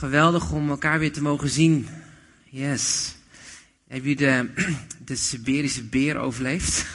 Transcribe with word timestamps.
Geweldig 0.00 0.52
om 0.52 0.70
elkaar 0.70 0.98
weer 0.98 1.12
te 1.12 1.22
mogen 1.22 1.48
zien. 1.48 1.86
Yes. 2.44 3.14
Heb 3.88 4.04
je 4.04 4.16
de, 4.16 4.48
de 5.04 5.16
Siberische 5.16 5.84
beer 5.84 6.16
overleefd? 6.16 6.86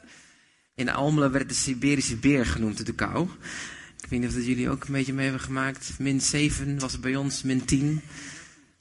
In 0.74 0.88
Almelo 0.88 1.30
werd 1.30 1.48
de 1.48 1.54
Siberische 1.54 2.16
beer 2.16 2.46
genoemd, 2.46 2.86
de 2.86 2.92
kou. 2.92 3.28
Ik 4.02 4.08
weet 4.08 4.20
niet 4.20 4.28
of 4.28 4.34
dat 4.34 4.46
jullie 4.46 4.70
ook 4.70 4.84
een 4.84 4.92
beetje 4.92 5.12
mee 5.12 5.24
hebben 5.24 5.42
gemaakt. 5.42 5.94
Min 5.98 6.20
7 6.20 6.78
was 6.78 6.92
het 6.92 7.00
bij 7.00 7.16
ons, 7.16 7.42
min 7.42 7.64
10. 7.64 8.00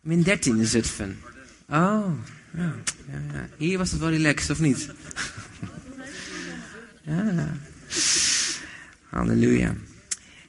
Min 0.01 0.21
13 0.21 0.57
in 0.57 0.65
Zutphen. 0.65 1.19
Oh, 1.69 2.11
ja, 2.53 2.75
ja, 3.07 3.21
ja. 3.33 3.49
Hier 3.57 3.77
was 3.77 3.91
het 3.91 3.99
wel 3.99 4.09
relaxed, 4.09 4.49
of 4.49 4.59
niet? 4.59 4.89
ja. 7.05 7.53
Halleluja. 9.09 9.75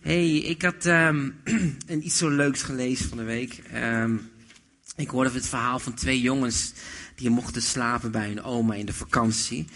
Hey, 0.01 0.37
ik 0.37 0.63
had 0.63 0.85
um, 0.87 1.35
een 1.87 2.05
iets 2.05 2.19
zo 2.19 2.31
leuks 2.31 2.63
gelezen 2.63 3.09
van 3.09 3.19
de 3.19 3.25
week. 3.25 3.63
Um, 3.75 4.31
ik 4.97 5.09
hoorde 5.09 5.31
het 5.31 5.49
verhaal 5.49 5.79
van 5.79 5.95
twee 5.95 6.21
jongens 6.21 6.73
die 7.15 7.31
mochten 7.31 7.63
slapen 7.63 8.11
bij 8.11 8.27
hun 8.27 8.43
oma 8.43 8.75
in 8.75 8.87
de 8.87 8.93
vakantie. 8.93 9.67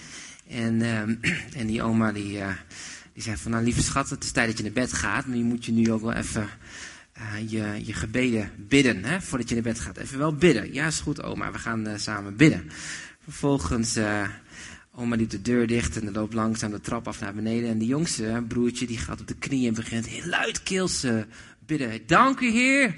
En, 0.49 0.83
um, 0.83 1.21
en 1.61 1.67
die 1.67 1.83
oma 1.83 2.13
die, 2.13 2.37
uh, 2.37 2.49
die 3.13 3.23
zei 3.23 3.37
van, 3.37 3.51
nou 3.51 3.65
lieve 3.65 3.83
schat, 3.83 4.11
het 4.11 4.25
is 4.25 4.31
tijd 4.31 4.49
dat 4.49 4.57
je 4.57 4.63
naar 4.63 4.73
bed 4.73 4.93
gaat. 4.93 5.27
Maar 5.27 5.37
je 5.37 5.45
moet 5.45 5.65
je 5.65 5.73
nu 5.73 5.93
ook 5.93 6.03
wel 6.03 6.13
even 6.13 6.49
uh, 7.19 7.51
je, 7.51 7.87
je 7.87 7.93
gebeden 7.93 8.51
bidden, 8.57 9.05
hè, 9.05 9.21
voordat 9.21 9.49
je 9.49 9.55
naar 9.55 9.65
bed 9.65 9.81
gaat. 9.81 9.97
Even 9.97 10.19
wel 10.19 10.35
bidden. 10.35 10.73
Ja, 10.73 10.87
is 10.87 11.01
goed 11.01 11.23
oma, 11.23 11.53
we 11.53 11.59
gaan 11.59 11.89
uh, 11.89 11.97
samen 11.97 12.37
bidden. 12.37 12.71
Vervolgens 13.25 13.99
Oma 14.95 15.17
doet 15.17 15.31
de 15.31 15.43
deur 15.43 15.67
dicht 15.67 15.97
en 15.97 16.13
loopt 16.13 16.35
langzaam 16.35 16.71
de 16.71 16.81
trap 16.81 17.09
af 17.09 17.21
naar 17.21 17.35
beneden. 17.35 17.71
En 17.71 17.79
die 17.79 17.89
jongste 17.89 18.45
broertje 18.49 18.87
die 18.87 18.99
gaat 18.99 19.21
op 19.21 19.29
de 19.29 19.35
knieën 19.35 19.69
en 19.69 19.75
begint 19.75 20.07
heel 20.07 20.27
luidkeels 20.27 21.07
bidden. 21.67 22.07
Dank 22.07 22.41
u 22.41 22.51
Heer 22.51 22.95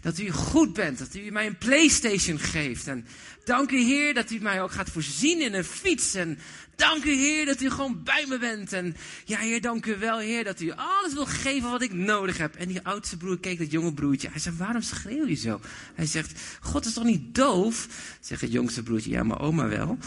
dat 0.00 0.18
u 0.18 0.30
goed 0.30 0.72
bent, 0.72 0.98
dat 0.98 1.14
u 1.14 1.30
mij 1.30 1.46
een 1.46 1.58
Playstation 1.58 2.38
geeft. 2.38 2.86
En 2.86 3.06
dank 3.44 3.70
u 3.70 3.80
Heer 3.80 4.14
dat 4.14 4.30
u 4.30 4.38
mij 4.40 4.62
ook 4.62 4.70
gaat 4.70 4.90
voorzien 4.90 5.40
in 5.40 5.54
een 5.54 5.64
fiets. 5.64 6.14
En 6.14 6.38
dank 6.76 7.04
u 7.04 7.10
Heer 7.10 7.46
dat 7.46 7.60
u 7.60 7.70
gewoon 7.70 8.02
bij 8.04 8.24
me 8.28 8.38
bent. 8.38 8.72
En 8.72 8.96
ja 9.24 9.38
Heer, 9.38 9.60
dank 9.60 9.86
u 9.86 9.96
wel 9.98 10.18
Heer 10.18 10.44
dat 10.44 10.60
u 10.60 10.70
alles 10.70 11.12
wil 11.12 11.26
geven 11.26 11.70
wat 11.70 11.82
ik 11.82 11.92
nodig 11.92 12.38
heb. 12.38 12.54
En 12.54 12.68
die 12.68 12.82
oudste 12.82 13.16
broer 13.16 13.38
keek 13.38 13.58
dat 13.58 13.70
jonge 13.70 13.94
broertje. 13.94 14.28
Hij 14.30 14.40
zei, 14.40 14.56
waarom 14.56 14.82
schreeuw 14.82 15.26
je 15.26 15.34
zo? 15.34 15.60
Hij 15.94 16.06
zegt, 16.06 16.40
God 16.60 16.86
is 16.86 16.92
toch 16.92 17.04
niet 17.04 17.34
doof? 17.34 17.88
Zegt 18.20 18.40
het 18.40 18.52
jongste 18.52 18.82
broertje, 18.82 19.10
ja 19.10 19.22
maar 19.22 19.40
oma 19.40 19.68
wel. 19.68 19.98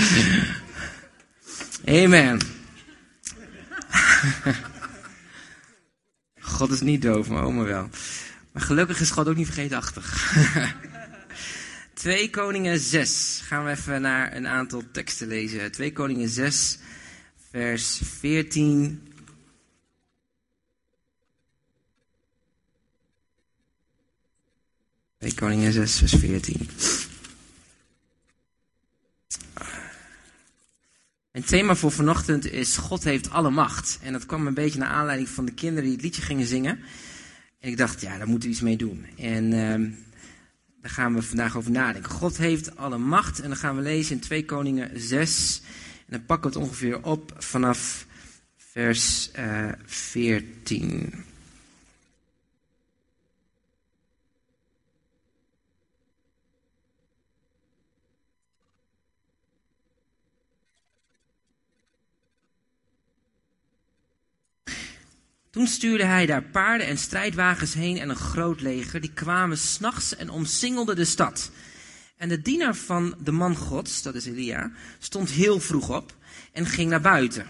Amen. 2.02 2.40
God 6.40 6.70
is 6.70 6.80
niet 6.80 7.02
doof, 7.02 7.28
maar 7.28 7.42
oma 7.42 7.64
wel. 7.64 7.88
Maar 8.52 8.62
gelukkig 8.62 9.00
is 9.00 9.10
God 9.10 9.28
ook 9.28 9.36
niet 9.36 9.46
vergeetachtig. 9.46 10.34
2 12.00 12.30
Koningen 12.30 12.78
6. 12.78 13.40
Gaan 13.44 13.64
we 13.64 13.70
even 13.70 14.00
naar 14.00 14.36
een 14.36 14.46
aantal 14.46 14.82
teksten 14.92 15.28
lezen. 15.28 15.72
2 15.72 15.92
Koningen 15.92 16.28
6, 16.28 16.78
vers 17.50 18.00
14. 18.18 19.02
Twee 25.18 25.34
Koningen 25.34 25.72
6, 25.72 25.98
vers 25.98 26.14
14. 26.14 26.68
Het 31.30 31.46
thema 31.46 31.74
voor 31.74 31.92
vanochtend 31.92 32.50
is 32.52 32.76
God 32.76 33.04
heeft 33.04 33.30
alle 33.30 33.50
macht. 33.50 33.98
En 34.02 34.12
dat 34.12 34.26
kwam 34.26 34.46
een 34.46 34.54
beetje 34.54 34.78
naar 34.78 34.88
aanleiding 34.88 35.28
van 35.28 35.44
de 35.44 35.52
kinderen 35.52 35.84
die 35.84 35.92
het 35.92 36.02
liedje 36.02 36.22
gingen 36.22 36.46
zingen. 36.46 36.80
En 37.58 37.68
ik 37.70 37.76
dacht, 37.76 38.00
ja, 38.00 38.18
daar 38.18 38.28
moeten 38.28 38.48
we 38.48 38.54
iets 38.54 38.64
mee 38.64 38.76
doen. 38.76 39.06
En 39.18 39.44
uh, 39.44 39.90
daar 40.80 40.90
gaan 40.90 41.14
we 41.14 41.22
vandaag 41.22 41.56
over 41.56 41.70
nadenken. 41.70 42.10
God 42.10 42.36
heeft 42.36 42.76
alle 42.76 42.98
macht. 42.98 43.40
En 43.40 43.48
dan 43.48 43.56
gaan 43.56 43.76
we 43.76 43.82
lezen 43.82 44.14
in 44.14 44.20
2 44.20 44.44
Koningen 44.44 45.00
6. 45.00 45.62
En 46.06 46.16
dan 46.16 46.24
pakken 46.26 46.50
we 46.50 46.58
het 46.58 46.66
ongeveer 46.66 47.04
op 47.04 47.34
vanaf 47.38 48.06
vers 48.56 49.30
uh, 49.38 49.68
eh, 49.68 49.74
14. 49.84 51.24
Toen 65.50 65.66
stuurde 65.66 66.04
hij 66.04 66.26
daar 66.26 66.42
paarden 66.42 66.86
en 66.86 66.98
strijdwagens 66.98 67.74
heen 67.74 67.98
en 67.98 68.08
een 68.08 68.16
groot 68.16 68.60
leger. 68.60 69.00
Die 69.00 69.12
kwamen 69.12 69.58
s'nachts 69.58 70.16
en 70.16 70.30
omsingelden 70.30 70.96
de 70.96 71.04
stad. 71.04 71.50
En 72.16 72.28
de 72.28 72.42
dienaar 72.42 72.74
van 72.74 73.14
de 73.22 73.32
man 73.32 73.56
gods, 73.56 74.02
dat 74.02 74.14
is 74.14 74.26
Elia, 74.26 74.72
stond 74.98 75.30
heel 75.30 75.60
vroeg 75.60 75.96
op 75.96 76.16
en 76.52 76.66
ging 76.66 76.90
naar 76.90 77.00
buiten. 77.00 77.46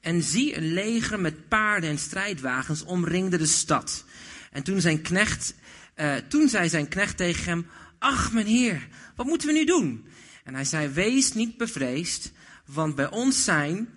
En 0.00 0.22
zie, 0.22 0.56
een 0.56 0.72
leger 0.72 1.20
met 1.20 1.48
paarden 1.48 1.90
en 1.90 1.98
strijdwagens 1.98 2.84
omringde 2.84 3.38
de 3.38 3.46
stad. 3.46 4.04
En 4.50 4.62
toen, 4.62 4.80
zijn 4.80 5.02
knecht, 5.02 5.54
uh, 5.96 6.14
toen 6.14 6.48
zei 6.48 6.68
zijn 6.68 6.88
knecht 6.88 7.16
tegen 7.16 7.44
hem, 7.44 7.66
ach 7.98 8.32
mijn 8.32 8.46
heer, 8.46 8.88
wat 9.16 9.26
moeten 9.26 9.48
we 9.48 9.54
nu 9.54 9.64
doen? 9.64 10.06
En 10.44 10.54
hij 10.54 10.64
zei, 10.64 10.88
wees 10.88 11.32
niet 11.32 11.56
bevreesd, 11.56 12.32
want 12.66 12.94
bij 12.94 13.10
ons 13.10 13.44
zijn, 13.44 13.88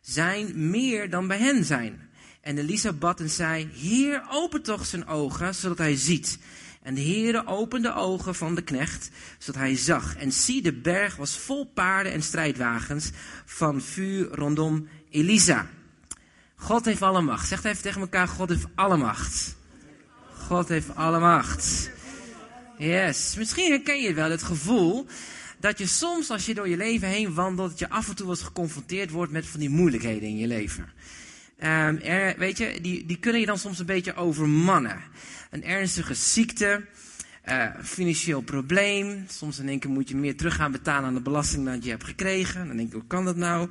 zijn 0.00 0.70
meer 0.70 1.10
dan 1.10 1.26
bij 1.26 1.38
hen 1.38 1.64
zijn. 1.64 2.07
En 2.40 2.58
Elisa 2.58 2.92
bad 2.92 3.20
en 3.20 3.30
zei, 3.30 3.68
Heer, 3.72 4.22
open 4.30 4.62
toch 4.62 4.86
zijn 4.86 5.06
ogen, 5.06 5.54
zodat 5.54 5.78
hij 5.78 5.96
ziet. 5.96 6.38
En 6.82 6.94
de 6.94 7.00
Heere 7.00 7.46
opende 7.46 7.88
de 7.88 7.94
ogen 7.94 8.34
van 8.34 8.54
de 8.54 8.62
knecht, 8.62 9.10
zodat 9.38 9.60
hij 9.60 9.76
zag. 9.76 10.16
En 10.16 10.32
zie, 10.32 10.62
de 10.62 10.72
berg 10.72 11.16
was 11.16 11.38
vol 11.38 11.66
paarden 11.66 12.12
en 12.12 12.22
strijdwagens 12.22 13.10
van 13.44 13.82
vuur 13.82 14.28
rondom 14.28 14.88
Elisa. 15.10 15.66
God 16.54 16.84
heeft 16.84 17.02
alle 17.02 17.20
macht. 17.20 17.48
Zegt 17.48 17.64
even 17.64 17.82
tegen 17.82 18.00
elkaar, 18.00 18.28
God 18.28 18.48
heeft 18.48 18.66
alle 18.74 18.96
macht. 18.96 19.56
God 20.46 20.68
heeft 20.68 20.94
alle 20.94 21.18
macht. 21.18 21.90
Yes. 22.78 23.34
Misschien 23.36 23.70
herken 23.70 24.00
je 24.00 24.14
wel 24.14 24.30
het 24.30 24.42
gevoel 24.42 25.06
dat 25.60 25.78
je 25.78 25.86
soms 25.86 26.30
als 26.30 26.46
je 26.46 26.54
door 26.54 26.68
je 26.68 26.76
leven 26.76 27.08
heen 27.08 27.34
wandelt, 27.34 27.70
dat 27.70 27.78
je 27.78 27.88
af 27.88 28.08
en 28.08 28.16
toe 28.16 28.28
eens 28.28 28.42
geconfronteerd 28.42 29.10
wordt 29.10 29.32
met 29.32 29.46
van 29.46 29.60
die 29.60 29.70
moeilijkheden 29.70 30.28
in 30.28 30.36
je 30.36 30.46
leven. 30.46 30.92
Er, 31.58 32.34
weet 32.38 32.58
je, 32.58 32.78
die, 32.80 33.06
die 33.06 33.18
kunnen 33.18 33.40
je 33.40 33.46
dan 33.46 33.58
soms 33.58 33.78
een 33.78 33.86
beetje 33.86 34.14
overmannen. 34.14 35.02
Een 35.50 35.64
ernstige 35.64 36.14
ziekte, 36.14 36.84
uh, 37.48 37.64
financieel 37.82 38.40
probleem. 38.40 39.24
Soms 39.28 39.58
in 39.58 39.68
één 39.68 39.78
keer 39.78 39.90
moet 39.90 40.08
je 40.08 40.16
meer 40.16 40.36
terug 40.36 40.54
gaan 40.54 40.72
betalen 40.72 41.04
aan 41.08 41.14
de 41.14 41.20
belasting 41.20 41.64
dan 41.64 41.80
je 41.82 41.90
hebt 41.90 42.04
gekregen. 42.04 42.66
Dan 42.66 42.76
denk 42.76 42.88
ik, 42.88 42.94
hoe 42.94 43.06
kan 43.06 43.24
dat 43.24 43.36
nou? 43.36 43.68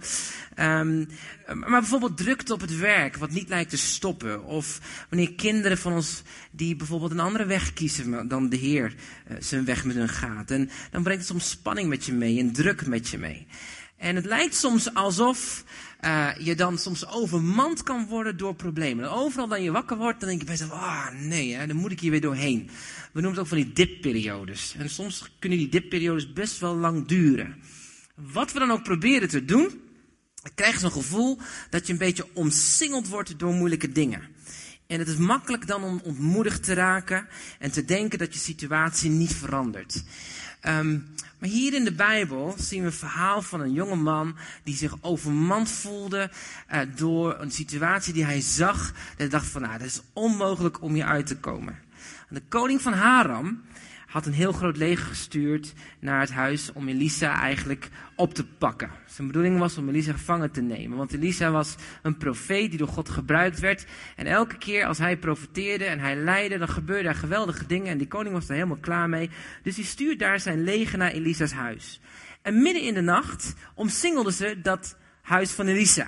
Um, 0.60 1.08
maar 1.46 1.80
bijvoorbeeld 1.80 2.18
drukte 2.18 2.54
op 2.54 2.62
het 2.62 2.78
werk, 2.78 3.18
wat 3.18 3.32
niet 3.32 3.50
lijkt 3.50 3.70
te 3.70 3.78
stoppen. 3.78 4.44
Of 4.44 4.80
wanneer 5.10 5.34
kinderen 5.34 5.78
van 5.78 5.94
ons 5.94 6.22
die 6.52 6.76
bijvoorbeeld 6.76 7.12
een 7.12 7.20
andere 7.20 7.46
weg 7.46 7.74
kiezen 7.74 8.28
dan 8.28 8.50
de 8.50 8.58
Heer 8.58 8.96
uh, 9.32 9.38
zijn 9.40 9.66
weg 9.66 9.86
met 9.86 9.96
hun 9.96 10.10
gaat. 10.10 10.52
En 10.52 10.70
dan 10.92 11.04
brengt 11.04 11.22
het 11.22 11.32
soms 11.32 11.50
spanning 11.50 11.90
met 11.90 12.06
je 12.06 12.14
mee 12.14 12.40
en 12.40 12.52
druk 12.52 12.86
met 12.86 13.10
je 13.10 13.18
mee. 13.18 13.48
En 13.98 14.16
het 14.16 14.26
lijkt 14.26 14.56
soms 14.56 14.94
alsof 14.94 15.64
uh, 16.02 16.30
je 16.40 16.56
dan 16.56 16.78
soms 16.78 17.08
overmand 17.08 17.84
kan 17.84 18.06
worden 18.06 18.38
door 18.38 18.56
problemen. 18.56 19.06
En 19.06 19.12
overal 19.12 19.48
dan 19.48 19.64
je 19.64 19.72
wakker 19.72 19.98
wordt, 19.98 20.20
dan 20.20 20.30
denk 20.30 20.42
je 20.42 20.46
bij 20.46 20.56
jezelf, 20.56 20.80
ah 20.80 21.10
nee, 21.12 21.54
hè, 21.54 21.68
dan 21.68 21.76
moet 21.76 21.92
ik 21.92 22.00
hier 22.00 22.12
weer 22.12 22.22
doorheen. 22.22 22.70
We 23.12 23.22
noemen 23.22 23.32
het 23.32 23.40
ook 23.40 23.48
van 23.48 23.58
die 23.58 23.74
dipperiodes. 23.74 24.76
En 24.78 24.90
soms 24.90 25.32
kunnen 25.40 25.58
die 25.58 25.70
dipperiodes 25.70 26.34
best 26.34 26.60
wel 26.60 26.76
lang 26.76 27.08
duren. 27.08 27.56
Wat 28.16 28.52
we 28.52 28.60
dan 28.60 28.72
ook 28.72 28.84
proberen 28.84 29.30
te 29.30 29.46
doen, 29.46 29.82
krijg 30.56 30.74
je 30.74 30.80
zo'n 30.80 30.92
gevoel 30.92 31.40
dat 31.70 31.88
je 31.88 31.94
een 31.94 32.00
beetje 32.00 32.28
omsingeld 32.34 33.08
wordt 33.08 33.40
door 33.40 33.54
moeilijke 33.54 33.92
dingen. 33.92 34.22
En 34.88 35.00
het 35.00 35.08
is 35.08 35.18
makkelijk 35.18 35.68
dan 35.68 35.84
om 35.84 36.02
ontmoedigd 36.04 36.64
te 36.64 36.74
raken 36.74 37.28
en 37.60 37.72
te 37.72 37.86
denken 37.86 38.20
dat 38.20 38.34
je 38.34 38.40
situatie 38.40 39.10
niet 39.10 39.34
verandert. 39.34 40.04
Um, 40.68 41.06
maar 41.40 41.50
hier 41.50 41.74
in 41.74 41.84
de 41.84 41.94
Bijbel 41.94 42.56
zien 42.58 42.80
we 42.80 42.86
een 42.86 42.94
verhaal 42.94 43.42
van 43.42 43.62
een 43.62 43.74
jonge 43.74 43.96
man 43.96 44.36
die 44.64 44.76
zich 44.76 44.98
overmand 45.02 45.70
voelde 45.70 46.32
uh, 46.74 46.80
door 46.96 47.40
een 47.40 47.52
situatie 47.52 48.14
die 48.14 48.26
hij 48.26 48.42
zag. 48.42 48.78
Dat 48.92 49.18
hij 49.18 49.30
dacht 49.30 49.48
van, 49.48 49.62
nou, 49.62 49.78
dat 49.78 49.88
is 49.88 50.02
onmogelijk 50.14 50.82
om 50.82 50.94
hier 50.94 51.06
uit 51.06 51.28
te 51.28 51.38
komen. 51.38 51.80
En 52.30 52.36
de 52.36 52.44
koning 52.50 52.82
van 52.82 52.94
Haram 52.94 53.62
had 54.08 54.26
een 54.26 54.34
heel 54.34 54.52
groot 54.52 54.78
leger 54.78 55.06
gestuurd 55.06 55.74
naar 56.00 56.20
het 56.20 56.32
huis 56.32 56.72
om 56.74 56.88
Elisa 56.88 57.40
eigenlijk 57.40 57.90
op 58.16 58.34
te 58.34 58.46
pakken. 58.46 58.90
Zijn 59.06 59.28
bedoeling 59.28 59.60
was 59.60 59.78
om 59.78 59.90
Elisa 59.90 60.12
gevangen 60.12 60.52
te 60.52 60.62
nemen. 60.62 60.98
Want 60.98 61.14
Elisa 61.14 61.52
was 61.52 61.76
een 62.02 62.18
profeet 62.18 62.70
die 62.70 62.80
door 62.80 62.88
God 62.88 63.10
gebruikt 63.10 63.60
werd. 63.60 63.86
En 64.16 64.26
elke 64.26 64.58
keer 64.58 64.86
als 64.86 64.98
hij 64.98 65.18
profeteerde 65.18 65.86
en 65.86 66.00
hij 66.00 66.16
leidde, 66.16 66.58
dan 66.58 66.70
gebeurden 66.70 67.12
er 67.12 67.18
geweldige 67.18 67.66
dingen. 67.66 67.88
En 67.88 67.98
die 67.98 68.08
koning 68.08 68.34
was 68.34 68.46
daar 68.46 68.58
helemaal 68.58 68.82
klaar 68.82 69.10
mee. 69.10 69.30
Dus 69.64 69.76
hij 69.76 69.86
stuurt 69.86 70.20
daar 70.20 70.40
zijn 70.40 70.64
leger 70.64 70.98
naar 70.98 71.12
Elisa's 71.12 71.52
huis. 71.52 72.02
En 72.42 72.62
midden 72.62 72.84
in 72.84 72.94
de 72.94 73.02
nacht 73.02 73.56
omsingelden 73.76 74.34
ze 74.34 74.60
dat 74.62 74.98
huis 75.22 75.52
van 75.52 75.68
Elisa. 75.68 76.08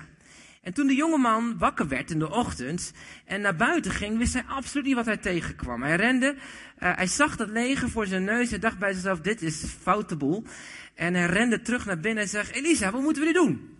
En 0.61 0.73
toen 0.73 0.87
de 0.87 0.95
jongeman 0.95 1.57
wakker 1.57 1.87
werd 1.87 2.11
in 2.11 2.19
de 2.19 2.29
ochtend 2.29 2.93
en 3.25 3.41
naar 3.41 3.55
buiten 3.55 3.91
ging, 3.91 4.17
wist 4.17 4.33
hij 4.33 4.43
absoluut 4.47 4.85
niet 4.85 4.95
wat 4.95 5.05
hij 5.05 5.17
tegenkwam. 5.17 5.83
Hij 5.83 5.95
rende, 5.95 6.35
uh, 6.35 6.95
hij 6.95 7.07
zag 7.07 7.35
dat 7.35 7.49
leger 7.49 7.89
voor 7.89 8.07
zijn 8.07 8.23
neus 8.23 8.51
en 8.51 8.59
dacht 8.59 8.79
bij 8.79 8.93
zichzelf, 8.93 9.19
dit 9.19 9.41
is 9.41 9.63
foute 9.81 10.15
boel. 10.15 10.43
En 10.95 11.13
hij 11.13 11.25
rende 11.25 11.61
terug 11.61 11.85
naar 11.85 11.99
binnen 11.99 12.23
en 12.23 12.29
zei, 12.29 12.47
Elisa, 12.51 12.91
wat 12.91 13.01
moeten 13.01 13.21
we 13.21 13.27
nu 13.27 13.33
doen? 13.33 13.77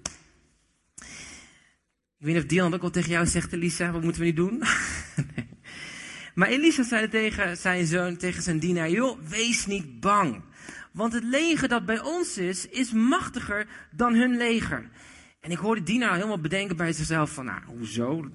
Ik 2.20 2.26
weet 2.26 2.34
niet 2.34 2.44
of 2.44 2.50
Dylan 2.50 2.74
ook 2.74 2.84
al 2.84 2.90
tegen 2.90 3.12
jou 3.12 3.26
zegt, 3.26 3.54
Elisa, 3.54 3.92
wat 3.92 4.04
moeten 4.04 4.22
we 4.22 4.28
nu 4.28 4.34
doen? 4.34 4.58
nee. 5.36 5.50
Maar 6.34 6.48
Elisa 6.48 6.84
zei 6.84 7.10
tegen 7.10 7.58
zijn 7.58 7.86
zoon, 7.86 8.18
tegen 8.18 8.44
zijn 8.44 8.60
dienaar, 8.60 8.90
joh, 8.90 9.20
wees 9.28 9.66
niet 9.66 10.00
bang. 10.00 10.44
Want 10.92 11.14
het 11.14 11.24
leger 11.24 11.68
dat 11.68 11.86
bij 11.86 12.02
ons 12.02 12.38
is, 12.38 12.68
is 12.68 12.92
machtiger 12.92 13.68
dan 13.92 14.14
hun 14.14 14.38
leger. 14.38 14.90
En 15.40 15.52
ik 15.52 15.58
hoorde 15.58 15.84
Dina 15.84 16.14
helemaal 16.14 16.40
bedenken 16.40 16.78
bij 16.78 16.94
zichzelf 16.94 17.32
van, 17.32 17.46
nou, 17.46 17.62
hoezo? 17.66 18.30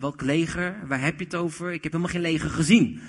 Welk 0.00 0.22
leger? 0.22 0.76
Waar 0.86 1.00
heb 1.00 1.18
je 1.18 1.24
het 1.24 1.34
over? 1.34 1.72
Ik 1.72 1.82
heb 1.82 1.92
helemaal 1.92 2.12
geen 2.12 2.20
leger 2.20 2.50
gezien. 2.50 3.00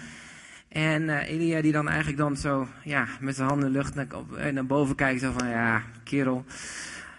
En 0.69 1.01
uh, 1.01 1.29
Elia 1.29 1.61
die 1.61 1.71
dan 1.71 1.87
eigenlijk 1.87 2.17
dan 2.17 2.37
zo, 2.37 2.67
ja, 2.83 3.07
met 3.19 3.35
zijn 3.35 3.47
handen 3.47 3.67
in 3.67 3.73
de 3.73 3.77
lucht 3.77 3.95
naar, 3.95 4.07
eh, 4.37 4.53
naar 4.53 4.65
boven 4.65 4.95
kijkt, 4.95 5.21
zo 5.21 5.31
van, 5.31 5.47
ja, 5.47 5.83
kerel, 6.03 6.45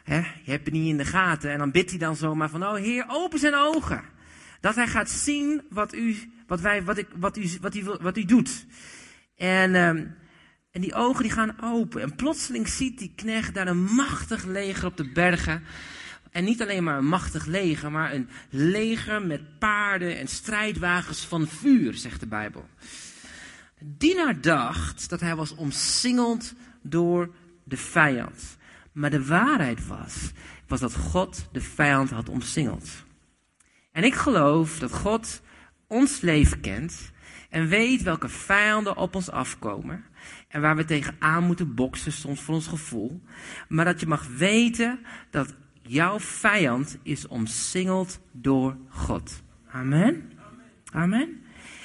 hè, 0.05 0.17
je 0.17 0.51
hebt 0.51 0.65
het 0.65 0.75
niet 0.75 0.89
in 0.89 0.97
de 0.97 1.05
gaten. 1.05 1.51
En 1.51 1.59
dan 1.59 1.71
bidt 1.71 1.91
hij 1.91 1.99
dan 1.99 2.17
zomaar 2.17 2.51
van, 2.51 2.67
oh 2.67 2.75
heer, 2.75 3.05
open 3.09 3.39
zijn 3.39 3.55
ogen. 3.55 4.03
Dat 4.61 4.75
hij 4.75 4.87
gaat 4.87 5.11
zien 5.11 5.63
wat 5.69 5.95
u, 5.95 6.17
wat 6.47 6.61
wij, 6.61 6.85
wat 6.85 6.99
ik, 6.99 7.09
wat 7.17 7.37
u, 7.37 7.51
wat 7.61 7.75
u, 7.75 7.85
wat 8.01 8.17
u 8.17 8.25
doet. 8.25 8.67
En, 9.37 9.75
um, 9.75 10.15
en 10.71 10.81
die 10.81 10.95
ogen 10.95 11.23
die 11.23 11.33
gaan 11.33 11.57
open. 11.63 12.03
En 12.03 12.15
plotseling 12.15 12.69
ziet 12.69 12.99
die 12.99 13.13
knecht 13.17 13.55
daar 13.55 13.67
een 13.67 13.83
machtig 13.85 14.45
leger 14.45 14.87
op 14.87 14.97
de 14.97 15.13
bergen. 15.13 15.63
En 16.31 16.45
niet 16.45 16.63
alleen 16.63 16.85
maar 16.85 16.99
een 16.99 17.07
machtig 17.07 17.47
leger, 17.47 17.91
maar 17.91 18.15
een 18.15 18.29
leger 18.51 19.23
met 19.23 19.59
paarden 19.59 20.19
en 20.19 20.29
strijdwagens 20.29 21.27
van 21.27 21.47
vuur, 21.47 21.95
zegt 21.95 22.21
de 22.21 22.27
Bijbel. 22.27 22.69
Dienaar 23.81 24.41
dacht 24.41 25.09
dat 25.09 25.21
hij 25.21 25.37
was 25.37 25.55
omsingeld 25.55 26.55
door 26.83 27.35
de 27.65 27.77
vijand. 27.77 28.59
Maar 28.93 29.11
de 29.11 29.27
waarheid 29.27 29.87
was, 29.87 30.31
was 30.67 30.81
dat 30.81 30.95
God 30.95 31.49
de 31.53 31.61
vijand 31.61 32.11
had 32.11 32.29
omsingeld. 32.29 32.91
En 33.93 34.05
ik 34.05 34.15
geloof 34.15 34.79
dat 34.79 34.93
God 34.93 35.43
ons 35.87 36.21
leven 36.21 36.61
kent 36.61 37.11
en 37.51 37.69
weet 37.69 38.03
welke 38.03 38.29
vijanden 38.29 38.97
op 38.97 39.15
ons 39.15 39.31
afkomen. 39.31 40.05
En 40.49 40.61
waar 40.61 40.77
we 40.77 40.85
tegenaan 40.85 41.45
moeten 41.45 41.75
boksen, 41.75 42.13
soms 42.13 42.41
voor 42.41 42.55
ons 42.55 42.67
gevoel. 42.67 43.23
Maar 43.69 43.85
dat 43.85 44.01
je 44.01 44.07
mag 44.07 44.27
weten 44.27 45.01
dat 45.31 45.55
jouw 45.91 46.21
vijand 46.21 46.99
is 47.03 47.27
omsingeld 47.27 48.21
door 48.33 48.77
God. 48.89 49.43
Amen. 49.71 50.33
Amen. 50.93 51.43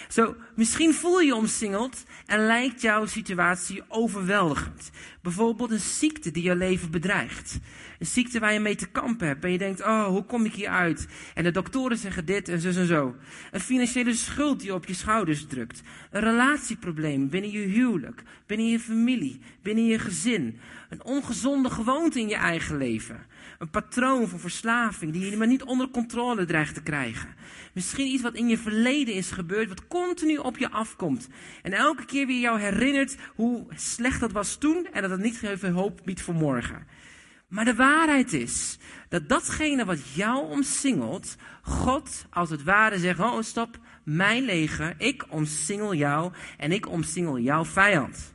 Zo, 0.08 0.36
misschien 0.56 0.94
voel 0.94 1.20
je 1.20 1.26
je 1.26 1.36
omsingeld 1.36 2.04
en 2.26 2.46
lijkt 2.46 2.82
jouw 2.82 3.06
situatie 3.06 3.84
overweldigend. 3.88 4.92
Bijvoorbeeld 5.22 5.72
een 5.72 5.80
ziekte 5.80 6.32
die 6.32 6.44
je 6.44 6.56
leven 6.56 6.92
bedreigt. 6.92 7.60
Een 8.00 8.06
ziekte 8.06 8.40
waar 8.40 8.54
je 8.54 8.60
mee 8.60 8.76
te 8.76 8.88
kampen 8.88 9.28
hebt 9.28 9.44
en 9.44 9.52
je 9.52 9.58
denkt, 9.58 9.82
oh, 9.82 10.06
hoe 10.06 10.26
kom 10.26 10.46
ik 10.46 10.54
hier 10.54 10.70
uit? 10.70 11.08
En 11.34 11.44
de 11.44 11.52
doktoren 11.52 11.98
zeggen 11.98 12.26
dit 12.26 12.50
en 12.50 12.60
zo 12.60 12.68
en 12.68 12.88
zo. 12.88 13.16
Een 13.52 13.60
financiële 13.60 14.14
schuld 14.14 14.60
die 14.60 14.74
op 14.74 14.86
je 14.86 14.94
schouders 14.94 15.46
drukt. 15.48 15.82
Een 16.12 16.22
relatieprobleem 16.22 17.30
binnen 17.30 17.52
je 17.52 17.60
huwelijk, 17.60 18.24
binnen 18.46 18.68
je 18.68 18.80
familie, 18.80 19.40
binnen 19.62 19.86
je 19.86 20.00
gezin. 20.00 20.60
Een 20.90 21.04
ongezonde 21.04 21.70
gewoonte 21.70 22.20
in 22.20 22.30
je 22.30 22.36
eigen 22.36 22.78
leven. 22.78 23.26
Een 23.60 23.70
patroon 23.70 24.28
van 24.28 24.40
verslaving 24.40 25.12
die 25.12 25.30
je 25.30 25.38
maar 25.38 25.48
niet 25.48 25.64
onder 25.64 25.90
controle 25.90 26.46
dreigt 26.46 26.74
te 26.74 26.84
krijgen. 26.84 27.36
Misschien 27.74 28.08
iets 28.08 28.22
wat 28.22 28.34
in 28.34 28.48
je 28.48 28.58
verleden 28.58 29.14
is 29.14 29.32
gebeurd, 29.32 29.70
wat 29.70 29.88
continu 29.88 30.38
op 30.46 30.58
je 30.58 30.72
afkomt. 30.72 31.28
En 31.62 31.74
elke 31.74 32.06
keer 32.06 32.28
weer 32.28 32.40
jou 32.40 32.60
herinnert 32.60 33.16
hoe 33.36 33.66
slecht 33.76 34.20
dat 34.20 34.32
was 34.32 34.56
toen 34.56 34.88
en 34.92 35.02
dat 35.02 35.12
het 35.12 35.22
niet 35.22 35.44
even 35.44 35.72
hoop 35.72 36.02
biedt 36.04 36.22
voor 36.22 36.34
morgen. 36.34 36.88
Maar 37.48 37.66
de 37.66 37.76
waarheid 37.76 38.34
is 38.34 38.78
dat 39.10 39.30
datgene 39.30 39.86
wat 39.86 40.14
jou 40.14 40.50
omsingelt, 40.50 41.36
God 41.62 42.26
als 42.30 42.50
het 42.50 42.64
ware 42.64 43.00
zegt, 43.00 43.20
oh 43.20 43.42
stop, 43.42 43.80
mijn 44.04 44.44
leger, 44.44 44.96
ik 44.98 45.26
omsingel 45.30 45.94
jou 45.94 46.34
en 46.58 46.72
ik 46.72 46.90
omsingel 46.90 47.40
jouw 47.40 47.66
vijand. 47.66 48.34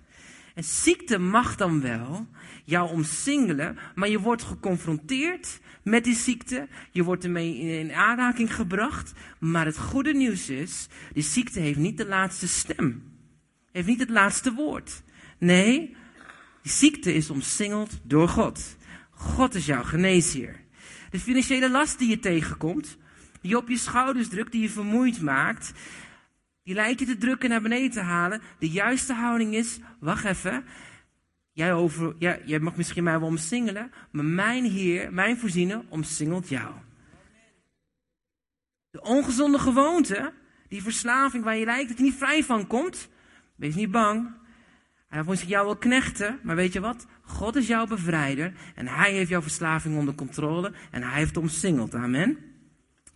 En 0.54 0.64
ziekte 0.64 1.18
mag 1.18 1.56
dan 1.56 1.80
wel 1.80 2.26
jou 2.64 2.90
omsingelen, 2.90 3.78
maar 3.94 4.08
je 4.08 4.20
wordt 4.20 4.42
geconfronteerd 4.42 5.60
met 5.82 6.04
die 6.04 6.14
ziekte. 6.14 6.68
Je 6.90 7.02
wordt 7.02 7.24
ermee 7.24 7.58
in 7.58 7.92
aanraking 7.92 8.54
gebracht. 8.54 9.12
Maar 9.38 9.66
het 9.66 9.78
goede 9.78 10.14
nieuws 10.14 10.48
is, 10.48 10.88
die 11.12 11.22
ziekte 11.22 11.60
heeft 11.60 11.78
niet 11.78 11.96
de 11.96 12.06
laatste 12.06 12.48
stem. 12.48 13.02
Heeft 13.72 13.86
niet 13.86 14.00
het 14.00 14.10
laatste 14.10 14.52
woord. 14.52 15.02
Nee, 15.38 15.96
die 16.62 16.72
ziekte 16.72 17.14
is 17.14 17.30
omsingeld 17.30 18.00
door 18.02 18.28
God. 18.28 18.76
God 19.10 19.54
is 19.54 19.66
jouw 19.66 19.82
geneesheer. 19.82 20.60
De 21.10 21.20
financiële 21.20 21.70
last 21.70 21.98
die 21.98 22.08
je 22.08 22.18
tegenkomt, 22.18 22.98
die 23.40 23.50
je 23.50 23.56
op 23.56 23.68
je 23.68 23.76
schouders 23.76 24.28
drukt, 24.28 24.52
die 24.52 24.62
je 24.62 24.70
vermoeid 24.70 25.20
maakt, 25.20 25.72
die 26.62 26.74
lijkt 26.74 27.00
je 27.00 27.06
te 27.06 27.16
drukken 27.16 27.48
naar 27.48 27.62
beneden 27.62 27.90
te 27.90 28.00
halen. 28.00 28.40
De 28.58 28.68
juiste 28.68 29.14
houding 29.14 29.54
is, 29.54 29.78
wacht 30.00 30.24
even, 30.24 30.64
jij, 31.60 31.74
over, 31.74 32.14
jij 32.44 32.58
mag 32.60 32.76
misschien 32.76 33.04
mij 33.04 33.18
wel 33.18 33.28
omsingelen, 33.28 33.92
maar 34.10 34.24
mijn 34.24 34.64
Heer, 34.64 35.12
mijn 35.12 35.38
voorziener, 35.38 35.82
omsingelt 35.88 36.48
jou. 36.48 36.72
De 38.90 39.02
ongezonde 39.02 39.58
gewoonte, 39.58 40.32
die 40.68 40.82
verslaving 40.82 41.44
waar 41.44 41.56
je 41.56 41.64
lijkt 41.64 41.88
dat 41.88 41.98
je 41.98 42.04
niet 42.04 42.14
vrij 42.14 42.44
van 42.44 42.66
komt, 42.66 43.08
wees 43.56 43.74
niet 43.74 43.90
bang. 43.90 44.30
Hij 45.08 45.24
vond 45.24 45.38
zich 45.38 45.48
jou 45.48 45.66
wel 45.66 45.76
knechten, 45.76 46.40
maar 46.42 46.56
weet 46.56 46.72
je 46.72 46.80
wat? 46.80 47.06
God 47.22 47.56
is 47.56 47.66
jouw 47.66 47.86
bevrijder 47.86 48.52
en 48.74 48.86
hij 48.88 49.12
heeft 49.12 49.30
jouw 49.30 49.42
verslaving 49.42 49.98
onder 49.98 50.14
controle 50.14 50.72
en 50.90 51.02
hij 51.02 51.18
heeft 51.18 51.36
omsingeld. 51.36 51.94
Amen. 51.94 52.38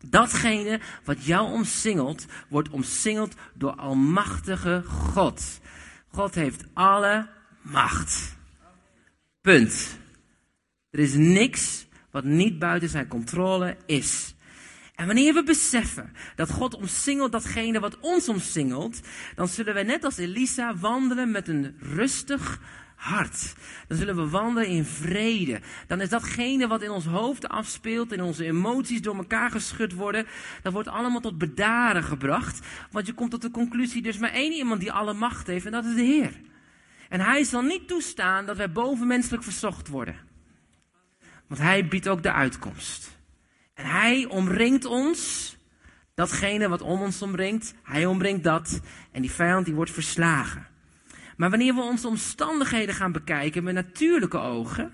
Datgene 0.07 0.81
wat 1.05 1.25
jou 1.25 1.53
omsingelt, 1.53 2.27
wordt 2.49 2.69
omsingeld 2.69 3.35
door 3.55 3.75
Almachtige 3.75 4.83
God. 4.85 5.61
God 6.09 6.35
heeft 6.35 6.65
alle 6.75 7.29
macht. 7.63 8.34
Punt. 9.45 9.99
Er 10.91 10.99
is 10.99 11.15
niks 11.15 11.87
wat 12.11 12.25
niet 12.25 12.59
buiten 12.59 12.89
zijn 12.89 13.09
controle 13.09 13.77
is. 13.87 14.35
En 14.95 15.07
wanneer 15.07 15.35
we 15.35 15.43
beseffen 15.43 16.13
dat 16.37 16.51
God 16.51 16.75
omsingelt 16.75 17.33
datgene 17.33 17.81
wat 17.81 18.01
ons 18.01 18.29
omsingelt, 18.29 19.01
dan 19.35 19.49
zullen 19.49 19.75
we 19.75 19.83
net 19.83 20.05
als 20.05 20.17
Elisa 20.17 20.77
wandelen 20.77 21.31
met 21.31 21.49
een 21.49 21.77
rustig 21.79 22.61
hart. 22.97 23.55
Dan 23.89 23.99
zullen 23.99 24.17
we 24.17 24.29
wandelen 24.29 24.69
in 24.69 24.85
vrede. 24.85 25.61
Dan 25.87 26.01
is 26.01 26.09
datgene 26.09 26.67
wat 26.67 26.83
in 26.83 26.91
ons 26.91 27.07
hoofd 27.07 27.49
afspeelt, 27.49 28.13
in 28.13 28.23
onze 28.23 28.45
emoties 28.45 29.03
door 29.03 29.17
elkaar 29.17 29.51
geschud 29.51 29.93
worden, 29.93 30.27
dat 30.63 30.73
wordt 30.73 30.89
allemaal 30.89 31.21
tot 31.21 31.39
bedaren 31.39 32.03
gebracht. 32.03 32.67
Want 32.91 33.07
je 33.07 33.13
komt 33.13 33.31
tot 33.31 33.43
de 33.43 33.51
conclusie, 33.51 34.03
is 34.03 34.19
maar 34.19 34.33
één 34.33 34.53
iemand 34.53 34.81
die 34.81 34.93
alle 34.93 35.15
macht 35.15 35.47
heeft 35.47 35.67
en 35.67 35.73
dat 35.73 35.85
is 35.85 35.95
de 35.95 36.03
Heer. 36.03 36.53
En 37.15 37.21
hij 37.21 37.45
zal 37.45 37.63
niet 37.63 37.89
toestaan 37.89 38.47
dat 38.47 38.57
wij 38.57 38.73
bovenmenselijk 38.73 39.43
verzocht 39.43 39.89
worden. 39.89 40.17
Want 41.47 41.61
hij 41.61 41.89
biedt 41.89 42.09
ook 42.09 42.23
de 42.23 42.33
uitkomst. 42.33 43.19
En 43.75 43.87
hij 43.87 44.27
omringt 44.27 44.85
ons, 44.85 45.57
datgene 46.15 46.69
wat 46.69 46.81
om 46.81 47.01
ons 47.01 47.23
omringt, 47.23 47.75
hij 47.83 48.07
omringt 48.07 48.45
dat. 48.45 48.81
En 49.13 49.21
die 49.23 49.31
vijand 49.31 49.65
die 49.65 49.75
wordt 49.75 49.91
verslagen. 49.91 50.67
Maar 51.37 51.51
wanneer 51.51 51.75
we 51.75 51.81
onze 51.81 52.09
omstandigheden 52.09 52.95
gaan 52.95 53.13
bekijken 53.13 53.65
met 53.65 53.75
natuurlijke 53.75 54.39
ogen, 54.39 54.93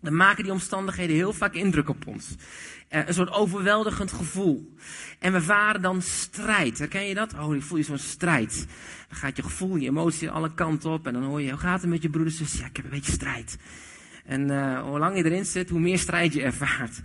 dan 0.00 0.16
maken 0.16 0.42
die 0.42 0.52
omstandigheden 0.52 1.16
heel 1.16 1.32
vaak 1.32 1.54
indruk 1.54 1.88
op 1.88 2.06
ons. 2.06 2.28
Uh, 2.90 3.06
een 3.06 3.14
soort 3.14 3.30
overweldigend 3.30 4.12
gevoel. 4.12 4.74
En 5.18 5.32
we 5.32 5.42
varen 5.42 5.82
dan 5.82 6.02
strijd. 6.02 6.78
Herken 6.78 7.06
je 7.06 7.14
dat? 7.14 7.34
Oh, 7.38 7.54
ik 7.54 7.62
voel 7.62 7.78
je 7.78 7.84
zo'n 7.84 7.98
strijd. 7.98 8.66
Dan 9.08 9.18
gaat 9.18 9.36
je 9.36 9.42
gevoel, 9.42 9.76
je 9.76 9.88
emotie 9.88 10.30
alle 10.30 10.54
kanten 10.54 10.90
op. 10.90 11.06
En 11.06 11.12
dan 11.12 11.22
hoor 11.22 11.42
je, 11.42 11.50
hoe 11.50 11.58
gaat 11.58 11.80
het 11.80 11.90
met 11.90 12.02
je 12.02 12.10
broeders? 12.10 12.36
zus? 12.36 12.58
Ja, 12.58 12.66
ik 12.66 12.76
heb 12.76 12.84
een 12.84 12.90
beetje 12.90 13.12
strijd. 13.12 13.58
En 14.24 14.50
uh, 14.50 14.82
hoe 14.82 14.98
lang 14.98 15.16
je 15.16 15.24
erin 15.24 15.44
zit, 15.44 15.70
hoe 15.70 15.80
meer 15.80 15.98
strijd 15.98 16.32
je 16.32 16.42
ervaart. 16.42 17.00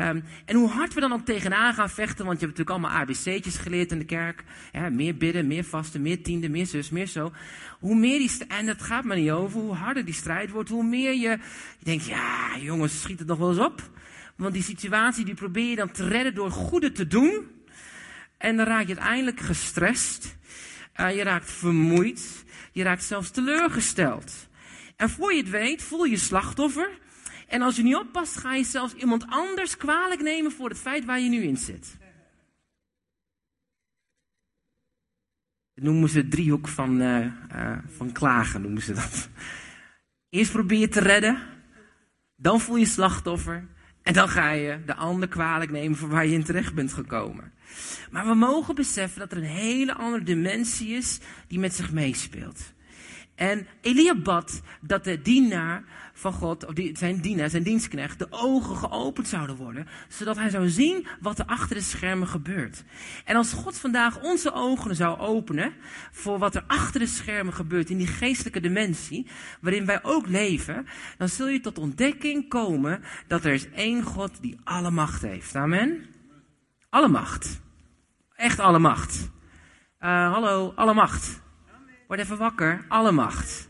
Um, 0.00 0.24
en 0.44 0.56
hoe 0.56 0.68
hard 0.68 0.94
we 0.94 1.00
dan 1.00 1.12
ook 1.12 1.24
tegenaan 1.24 1.74
gaan 1.74 1.90
vechten, 1.90 2.24
want 2.24 2.40
je 2.40 2.46
hebt 2.46 2.58
natuurlijk 2.58 2.70
allemaal 2.70 3.00
ABC'tjes 3.00 3.56
geleerd 3.56 3.92
in 3.92 3.98
de 3.98 4.04
kerk. 4.04 4.44
Ja, 4.72 4.90
meer 4.90 5.16
bidden, 5.16 5.46
meer 5.46 5.64
vasten, 5.64 6.02
meer 6.02 6.22
tiende, 6.22 6.48
meer 6.48 6.66
zus, 6.66 6.90
meer 6.90 7.06
zo. 7.06 7.32
Hoe 7.80 7.94
meer 7.96 8.18
die, 8.18 8.30
en 8.48 8.66
dat 8.66 8.82
gaat 8.82 9.04
maar 9.04 9.16
niet 9.16 9.30
over, 9.30 9.60
hoe 9.60 9.74
harder 9.74 10.04
die 10.04 10.14
strijd 10.14 10.50
wordt, 10.50 10.68
hoe 10.68 10.84
meer 10.84 11.12
je, 11.12 11.28
je 11.28 11.38
denkt, 11.84 12.06
ja 12.06 12.58
jongens, 12.58 13.00
schiet 13.00 13.18
het 13.18 13.28
nog 13.28 13.38
wel 13.38 13.48
eens 13.48 13.58
op. 13.58 13.82
Want 14.36 14.52
die 14.52 14.62
situatie 14.62 15.24
die 15.24 15.34
probeer 15.34 15.70
je 15.70 15.76
dan 15.76 15.90
te 15.90 16.08
redden 16.08 16.34
door 16.34 16.50
goede 16.50 16.92
te 16.92 17.06
doen. 17.06 17.46
En 18.38 18.56
dan 18.56 18.66
raak 18.66 18.86
je 18.86 18.96
uiteindelijk 18.96 19.40
gestrest. 19.40 20.36
Uh, 20.96 21.16
je 21.16 21.22
raakt 21.22 21.50
vermoeid. 21.50 22.44
Je 22.72 22.82
raakt 22.82 23.04
zelfs 23.04 23.30
teleurgesteld. 23.30 24.48
En 24.96 25.10
voor 25.10 25.32
je 25.32 25.40
het 25.40 25.50
weet, 25.50 25.82
voel 25.82 26.04
je 26.04 26.16
slachtoffer. 26.16 26.90
En 27.54 27.62
als 27.62 27.76
je 27.76 27.82
niet 27.82 27.96
oppast, 27.96 28.36
ga 28.36 28.54
je 28.54 28.64
zelfs 28.64 28.94
iemand 28.94 29.26
anders 29.28 29.76
kwalijk 29.76 30.20
nemen 30.20 30.52
voor 30.52 30.68
het 30.68 30.78
feit 30.78 31.04
waar 31.04 31.20
je 31.20 31.28
nu 31.28 31.42
in 31.42 31.56
zit. 31.56 31.96
Dat 35.74 35.84
noemen 35.84 36.08
ze 36.08 36.28
driehoek 36.28 36.68
van, 36.68 37.00
uh, 37.00 37.26
uh, 37.54 37.78
van 37.86 38.12
klagen, 38.12 38.62
noemen 38.62 38.82
ze 38.82 38.92
dat. 38.92 39.28
Eerst 40.28 40.52
probeer 40.52 40.78
je 40.78 40.88
te 40.88 41.00
redden, 41.00 41.38
dan 42.36 42.60
voel 42.60 42.76
je 42.76 42.86
slachtoffer 42.86 43.66
en 44.02 44.12
dan 44.12 44.28
ga 44.28 44.50
je 44.50 44.84
de 44.86 44.94
ander 44.94 45.28
kwalijk 45.28 45.70
nemen 45.70 45.98
voor 45.98 46.08
waar 46.08 46.26
je 46.26 46.34
in 46.34 46.44
terecht 46.44 46.74
bent 46.74 46.92
gekomen. 46.92 47.52
Maar 48.10 48.26
we 48.26 48.34
mogen 48.34 48.74
beseffen 48.74 49.20
dat 49.20 49.32
er 49.32 49.38
een 49.38 49.44
hele 49.44 49.94
andere 49.94 50.24
dimensie 50.24 50.96
is 50.96 51.20
die 51.46 51.58
met 51.58 51.74
zich 51.74 51.92
meespeelt. 51.92 52.73
En 53.34 53.66
Elia 53.80 54.14
bad 54.14 54.62
dat 54.80 55.04
de 55.04 55.22
dienaar 55.22 55.84
van 56.12 56.32
God, 56.32 56.66
of 56.66 56.74
die, 56.74 56.96
zijn 56.98 57.20
dienaar, 57.20 57.50
zijn 57.50 57.62
dienstknecht, 57.62 58.18
de 58.18 58.26
ogen 58.30 58.76
geopend 58.76 59.28
zouden 59.28 59.56
worden, 59.56 59.86
zodat 60.08 60.36
hij 60.36 60.50
zou 60.50 60.68
zien 60.68 61.06
wat 61.20 61.38
er 61.38 61.44
achter 61.44 61.76
de 61.76 61.82
schermen 61.82 62.28
gebeurt. 62.28 62.84
En 63.24 63.36
als 63.36 63.52
God 63.52 63.78
vandaag 63.78 64.22
onze 64.22 64.52
ogen 64.52 64.96
zou 64.96 65.18
openen 65.18 65.74
voor 66.10 66.38
wat 66.38 66.54
er 66.54 66.64
achter 66.66 67.00
de 67.00 67.06
schermen 67.06 67.52
gebeurt 67.52 67.90
in 67.90 67.98
die 67.98 68.06
geestelijke 68.06 68.60
dimensie, 68.60 69.26
waarin 69.60 69.86
wij 69.86 70.02
ook 70.02 70.26
leven, 70.26 70.86
dan 71.18 71.28
zul 71.28 71.48
je 71.48 71.60
tot 71.60 71.78
ontdekking 71.78 72.48
komen 72.48 73.02
dat 73.26 73.44
er 73.44 73.52
is 73.52 73.70
één 73.70 74.02
God 74.02 74.42
die 74.42 74.56
alle 74.64 74.90
macht 74.90 75.22
heeft. 75.22 75.54
Amen? 75.54 76.06
Alle 76.88 77.08
macht. 77.08 77.60
Echt 78.36 78.58
alle 78.58 78.78
macht. 78.78 79.30
Uh, 80.00 80.32
hallo, 80.32 80.72
alle 80.76 80.94
macht. 80.94 81.42
Word 82.14 82.26
even 82.26 82.38
wakker. 82.38 82.84
Alle 82.88 83.12
macht. 83.12 83.68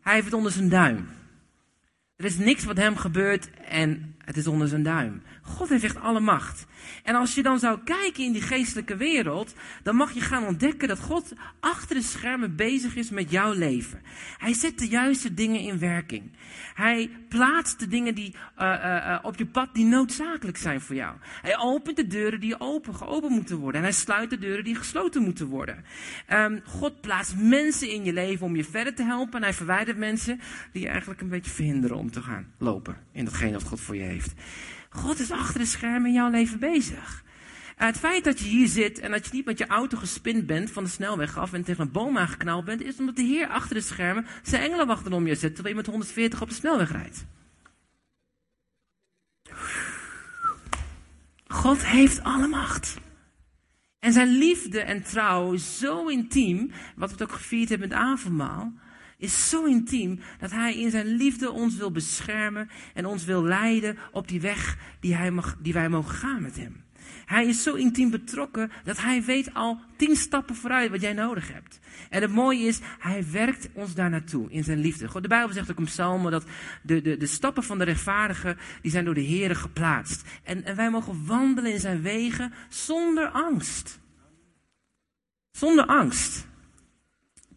Hij 0.00 0.12
heeft 0.12 0.24
het 0.24 0.34
onder 0.34 0.52
zijn 0.52 0.68
duim. 0.68 1.08
Er 2.16 2.24
is 2.24 2.36
niks 2.36 2.64
wat 2.64 2.76
hem 2.76 2.96
gebeurt 2.96 3.50
en 3.68 4.14
het 4.24 4.36
is 4.36 4.46
onder 4.46 4.68
zijn 4.68 4.82
duim. 4.82 5.22
God 5.44 5.68
heeft 5.68 5.84
echt 5.84 6.00
alle 6.00 6.20
macht. 6.20 6.66
En 7.02 7.14
als 7.14 7.34
je 7.34 7.42
dan 7.42 7.58
zou 7.58 7.78
kijken 7.84 8.24
in 8.24 8.32
die 8.32 8.42
geestelijke 8.42 8.96
wereld, 8.96 9.54
dan 9.82 9.96
mag 9.96 10.12
je 10.12 10.20
gaan 10.20 10.46
ontdekken 10.46 10.88
dat 10.88 11.00
God 11.00 11.32
achter 11.60 11.96
de 11.96 12.02
schermen 12.02 12.56
bezig 12.56 12.96
is 12.96 13.10
met 13.10 13.30
jouw 13.30 13.52
leven. 13.52 14.02
Hij 14.38 14.54
zet 14.54 14.78
de 14.78 14.88
juiste 14.88 15.34
dingen 15.34 15.60
in 15.60 15.78
werking. 15.78 16.32
Hij 16.74 17.10
plaatst 17.28 17.78
de 17.78 17.88
dingen 17.88 18.14
die, 18.14 18.34
uh, 18.58 18.66
uh, 18.84 19.18
op 19.22 19.36
je 19.36 19.46
pad 19.46 19.74
die 19.74 19.84
noodzakelijk 19.84 20.56
zijn 20.56 20.80
voor 20.80 20.94
jou. 20.94 21.16
Hij 21.42 21.58
opent 21.58 21.96
de 21.96 22.06
deuren 22.06 22.40
die 22.40 22.60
open, 22.60 22.94
geopend 22.94 23.32
moeten 23.32 23.56
worden. 23.56 23.80
En 23.80 23.86
hij 23.86 23.96
sluit 23.96 24.30
de 24.30 24.38
deuren 24.38 24.64
die 24.64 24.74
gesloten 24.74 25.22
moeten 25.22 25.46
worden. 25.46 25.84
Um, 26.32 26.62
God 26.64 27.00
plaatst 27.00 27.36
mensen 27.36 27.90
in 27.90 28.04
je 28.04 28.12
leven 28.12 28.46
om 28.46 28.56
je 28.56 28.64
verder 28.64 28.94
te 28.94 29.02
helpen. 29.02 29.36
En 29.36 29.42
hij 29.42 29.54
verwijdert 29.54 29.98
mensen 29.98 30.40
die 30.72 30.82
je 30.82 30.88
eigenlijk 30.88 31.20
een 31.20 31.28
beetje 31.28 31.50
verhinderen 31.50 31.96
om 31.96 32.10
te 32.10 32.22
gaan 32.22 32.46
lopen 32.58 32.96
in 33.12 33.24
datgene 33.24 33.52
wat 33.52 33.62
God 33.62 33.80
voor 33.80 33.96
je 33.96 34.02
heeft. 34.02 34.32
God 34.94 35.20
is 35.20 35.30
achter 35.30 35.60
de 35.60 35.66
schermen 35.66 36.06
in 36.06 36.12
jouw 36.12 36.30
leven 36.30 36.58
bezig. 36.58 37.22
Het 37.76 37.98
feit 37.98 38.24
dat 38.24 38.38
je 38.38 38.44
hier 38.44 38.68
zit 38.68 38.98
en 38.98 39.10
dat 39.10 39.26
je 39.26 39.32
niet 39.32 39.44
met 39.44 39.58
je 39.58 39.66
auto 39.66 39.98
gespind 39.98 40.46
bent 40.46 40.70
van 40.70 40.84
de 40.84 40.90
snelweg 40.90 41.38
af 41.38 41.52
en 41.52 41.64
tegen 41.64 41.84
een 41.84 41.92
boom 41.92 42.18
aangeknald 42.18 42.64
bent, 42.64 42.82
is 42.82 42.98
omdat 42.98 43.16
de 43.16 43.22
Heer 43.22 43.48
achter 43.48 43.74
de 43.74 43.80
schermen 43.80 44.26
zijn 44.42 44.62
engelen 44.62 44.86
wachten 44.86 45.12
om 45.12 45.26
je 45.26 45.34
zet 45.34 45.54
terwijl 45.54 45.74
je 45.74 45.80
met 45.80 45.90
140 45.90 46.42
op 46.42 46.48
de 46.48 46.54
snelweg 46.54 46.92
rijdt. 46.92 47.24
God 51.46 51.86
heeft 51.86 52.22
alle 52.22 52.48
macht. 52.48 52.96
En 53.98 54.12
zijn 54.12 54.28
liefde 54.28 54.80
en 54.80 55.02
trouw 55.02 55.56
zo 55.56 56.06
intiem, 56.06 56.70
wat 56.96 57.08
we 57.08 57.14
het 57.14 57.22
ook 57.22 57.36
gevierd 57.36 57.68
hebben 57.68 57.88
met 57.88 57.98
avondmaal, 57.98 58.72
is 59.24 59.48
zo 59.48 59.64
intiem 59.64 60.20
dat 60.38 60.50
hij 60.50 60.78
in 60.78 60.90
zijn 60.90 61.06
liefde 61.06 61.50
ons 61.50 61.76
wil 61.76 61.90
beschermen 61.90 62.68
en 62.94 63.06
ons 63.06 63.24
wil 63.24 63.44
leiden 63.44 63.98
op 64.12 64.28
die 64.28 64.40
weg 64.40 64.78
die, 65.00 65.14
hij 65.14 65.30
mag, 65.30 65.56
die 65.62 65.72
wij 65.72 65.88
mogen 65.88 66.14
gaan 66.14 66.42
met 66.42 66.56
hem. 66.56 66.82
Hij 67.24 67.46
is 67.46 67.62
zo 67.62 67.74
intiem 67.74 68.10
betrokken 68.10 68.70
dat 68.84 69.00
hij 69.00 69.22
weet 69.22 69.54
al 69.54 69.80
tien 69.96 70.16
stappen 70.16 70.54
vooruit 70.54 70.90
wat 70.90 71.00
jij 71.00 71.12
nodig 71.12 71.52
hebt. 71.52 71.80
En 72.10 72.22
het 72.22 72.30
mooie 72.30 72.66
is, 72.66 72.80
hij 72.98 73.24
werkt 73.32 73.68
ons 73.72 73.94
daar 73.94 74.10
naartoe 74.10 74.50
in 74.50 74.64
zijn 74.64 74.78
liefde. 74.78 75.20
De 75.20 75.28
Bijbel 75.28 75.54
zegt 75.54 75.70
ook 75.70 75.78
in 75.78 75.84
Psalmen 75.84 76.32
dat 76.32 76.44
de, 76.82 77.00
de, 77.00 77.16
de 77.16 77.26
stappen 77.26 77.62
van 77.62 77.78
de 77.78 77.84
rechtvaardigen, 77.84 78.58
die 78.82 78.90
zijn 78.90 79.04
door 79.04 79.14
de 79.14 79.26
Here 79.26 79.54
geplaatst. 79.54 80.22
En 80.42 80.76
wij 80.76 80.90
mogen 80.90 81.26
wandelen 81.26 81.72
in 81.72 81.80
zijn 81.80 82.02
wegen 82.02 82.52
zonder 82.68 83.28
angst. 83.28 84.00
Zonder 85.50 85.86
angst. 85.86 86.46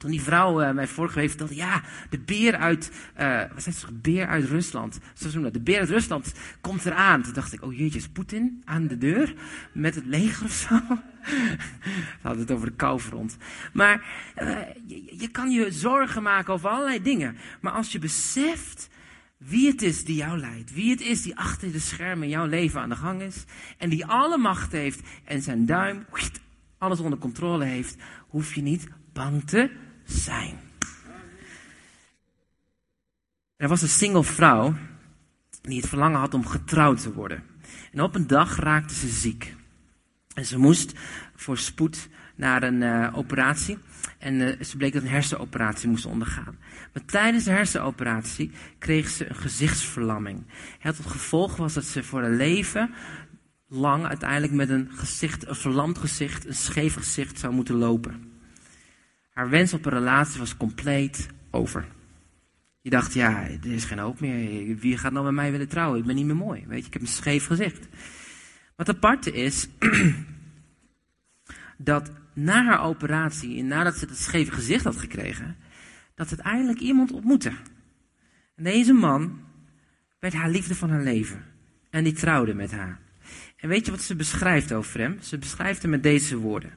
Toen 0.08 0.16
die 0.16 0.26
vrouw 0.26 0.62
uh, 0.62 0.72
mij 0.72 0.88
vorige 0.88 1.20
week 1.20 1.50
ja, 1.50 1.82
de 2.10 2.20
beer 2.20 2.58
uit, 2.58 2.92
uh, 3.20 3.42
wat 3.54 3.64
zei 3.64 3.76
ze, 3.76 3.94
beer 3.94 4.28
uit 4.28 4.46
Rusland. 4.46 5.00
Zo 5.14 5.30
noemen 5.32 5.54
de 5.54 5.62
beer 5.62 5.80
uit 5.80 5.90
Rusland 5.90 6.34
komt 6.62 6.86
eraan. 6.86 7.22
Toen 7.22 7.34
dacht 7.34 7.54
ik, 7.54 7.64
oh 7.64 7.78
jeetje, 7.78 7.98
is 7.98 8.08
Poetin 8.08 8.62
aan 8.66 8.88
de 8.88 8.98
deur 8.98 9.34
met 9.72 9.96
het 9.96 10.06
leger 10.06 10.46
of 10.46 10.52
zo? 10.52 10.80
We 12.22 12.22
hadden 12.22 12.42
het 12.42 12.52
over 12.52 12.68
de 12.68 12.76
koufront. 12.76 13.38
Maar 13.74 14.06
uh, 14.42 14.58
je, 14.86 15.16
je 15.18 15.28
kan 15.28 15.50
je 15.50 15.72
zorgen 15.72 16.24
maken 16.24 16.54
over 16.54 16.70
allerlei 16.70 17.02
dingen. 17.02 17.38
Maar 17.62 17.72
als 17.72 17.92
je 17.92 18.00
beseft 18.00 18.90
wie 19.38 19.68
het 19.68 19.82
is 19.82 20.04
die 20.04 20.16
jou 20.16 20.40
leidt, 20.40 20.74
wie 20.74 20.92
het 20.92 21.02
is 21.02 21.22
die 21.22 21.38
achter 21.38 21.72
de 21.72 21.80
schermen 21.80 22.30
jouw 22.30 22.46
leven 22.46 22.82
aan 22.82 22.90
de 22.90 22.96
gang 22.96 23.22
is, 23.22 23.44
en 23.78 23.90
die 23.90 24.06
alle 24.06 24.38
macht 24.38 24.72
heeft 24.72 25.02
en 25.24 25.42
zijn 25.42 25.66
duim 25.66 26.06
alles 26.78 27.00
onder 27.00 27.20
controle 27.20 27.66
heeft, 27.66 27.96
hoef 28.28 28.54
je 28.54 28.62
niet 28.62 28.88
bang 29.14 29.44
te 29.44 29.86
zijn. 30.08 30.60
Er 33.56 33.68
was 33.68 33.82
een 33.82 33.88
single 33.88 34.24
vrouw 34.24 34.76
die 35.62 35.80
het 35.80 35.90
verlangen 35.90 36.20
had 36.20 36.34
om 36.34 36.46
getrouwd 36.46 37.02
te 37.02 37.14
worden. 37.14 37.44
En 37.92 38.02
op 38.02 38.16
een 38.16 38.28
dag 38.28 38.56
raakte 38.56 38.94
ze 38.94 39.08
ziek. 39.08 39.56
En 40.34 40.46
ze 40.46 40.58
moest 40.58 40.94
voor 41.36 41.58
spoed 41.58 42.10
naar 42.36 42.64
een 42.64 42.82
uh, 42.82 43.18
operatie. 43.18 43.78
En 44.18 44.34
uh, 44.34 44.62
ze 44.62 44.78
bleek 44.78 44.94
dat 44.94 45.02
een 45.02 45.10
hersenoperatie 45.10 45.90
moest 45.90 46.06
ondergaan. 46.06 46.58
Maar 46.94 47.06
tijdens 47.06 47.44
de 47.44 47.52
hersenoperatie 47.52 48.52
kreeg 48.80 49.10
ze 49.10 49.30
een 49.30 49.36
gezichtsverlamming. 49.36 50.44
Het 50.80 51.00
gevolg 51.06 51.56
was 51.56 51.74
dat 51.74 51.84
ze 51.84 52.04
voor 52.04 52.22
haar 52.22 52.32
leven 52.32 52.94
lang 53.68 54.06
uiteindelijk 54.06 54.54
met 54.54 54.70
een 54.70 54.90
gezicht, 54.92 55.48
een 55.48 55.56
verlamd 55.56 55.98
gezicht, 55.98 56.46
een 56.46 56.56
scheef 56.56 56.94
gezicht 56.94 57.40
zou 57.40 57.54
moeten 57.54 57.76
lopen. 57.76 58.27
Haar 59.38 59.50
wens 59.50 59.74
op 59.74 59.86
een 59.86 59.92
relatie 59.92 60.40
was 60.40 60.58
compleet 60.58 61.28
over. 61.52 61.88
Je 62.82 62.90
dacht, 62.90 63.14
ja, 63.14 63.48
er 63.48 63.72
is 63.72 63.86
geen 63.86 64.00
hoop 64.00 64.20
meer. 64.20 64.76
Wie 64.78 64.98
gaat 64.98 65.12
nou 65.12 65.26
met 65.26 65.34
mij 65.34 65.52
willen 65.52 65.68
trouwen? 65.68 66.00
Ik 66.00 66.06
ben 66.06 66.16
niet 66.16 66.26
meer 66.26 66.36
mooi. 66.36 66.64
Weet 66.68 66.80
je, 66.80 66.88
ik 66.88 66.94
heb 66.94 67.02
een 67.02 67.08
scheef 67.08 67.46
gezicht. 67.46 67.88
Wat 68.76 68.90
aparte 68.90 69.32
is, 69.32 69.68
dat 71.78 72.12
na 72.34 72.64
haar 72.64 72.82
operatie 72.82 73.60
en 73.60 73.68
nadat 73.68 73.98
ze 73.98 74.06
het 74.06 74.18
scheve 74.18 74.52
gezicht 74.52 74.84
had 74.84 74.98
gekregen, 74.98 75.56
dat 76.16 76.30
ze 76.30 76.36
uiteindelijk 76.36 76.80
iemand 76.80 77.12
ontmoette. 77.12 77.52
En 78.56 78.64
deze 78.64 78.94
man 78.94 79.40
werd 80.20 80.34
haar 80.34 80.50
liefde 80.50 80.76
van 80.76 80.90
haar 80.90 81.04
leven. 81.04 81.44
En 81.90 82.04
die 82.04 82.14
trouwde 82.14 82.54
met 82.54 82.72
haar. 82.72 83.00
En 83.58 83.70
weet 83.70 83.86
je 83.86 83.92
wat 83.92 84.02
ze 84.02 84.16
beschrijft 84.16 84.74
over 84.74 85.00
hem? 85.00 85.18
Ze 85.22 85.38
beschrijft 85.38 85.82
hem 85.82 85.92
met 85.92 86.04
deze 86.04 86.38
woorden. 86.38 86.72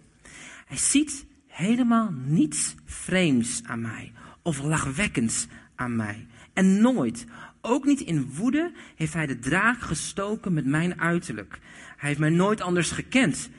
Hij 0.67 0.79
ziet 0.79 1.29
helemaal 1.61 2.11
niets 2.25 2.75
vreemds 2.85 3.61
aan 3.65 3.81
mij 3.81 4.13
of 4.43 4.63
lachwekkends 4.63 5.47
aan 5.75 5.97
mij. 5.97 6.27
En 6.53 6.81
nooit, 6.81 7.27
ook 7.61 7.85
niet 7.85 8.01
in 8.01 8.33
woede, 8.35 8.73
heeft 8.97 9.13
hij 9.13 9.27
de 9.27 9.39
draak 9.39 9.81
gestoken 9.81 10.53
met 10.53 10.67
mijn 10.67 11.01
uiterlijk. 11.01 11.59
Hij 11.97 12.09
heeft 12.09 12.21
mij 12.21 12.31
nooit 12.31 12.61
anders 12.61 12.91
gekend. 12.91 13.51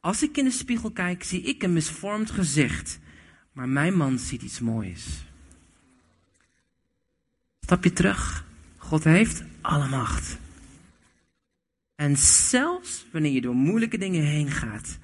Als 0.00 0.22
ik 0.22 0.36
in 0.36 0.44
de 0.44 0.50
spiegel 0.50 0.90
kijk, 0.90 1.22
zie 1.22 1.42
ik 1.42 1.62
een 1.62 1.72
misvormd 1.72 2.30
gezicht. 2.30 2.98
Maar 3.52 3.68
mijn 3.68 3.96
man 3.96 4.18
ziet 4.18 4.42
iets 4.42 4.60
moois. 4.60 5.24
Stap 7.60 7.84
je 7.84 7.92
terug. 7.92 8.44
God 8.76 9.04
heeft 9.04 9.42
alle 9.60 9.88
macht. 9.88 10.38
En 11.94 12.16
zelfs 12.16 13.06
wanneer 13.12 13.32
je 13.32 13.40
door 13.40 13.54
moeilijke 13.54 13.98
dingen 13.98 14.22
heen 14.22 14.50
gaat, 14.50 14.98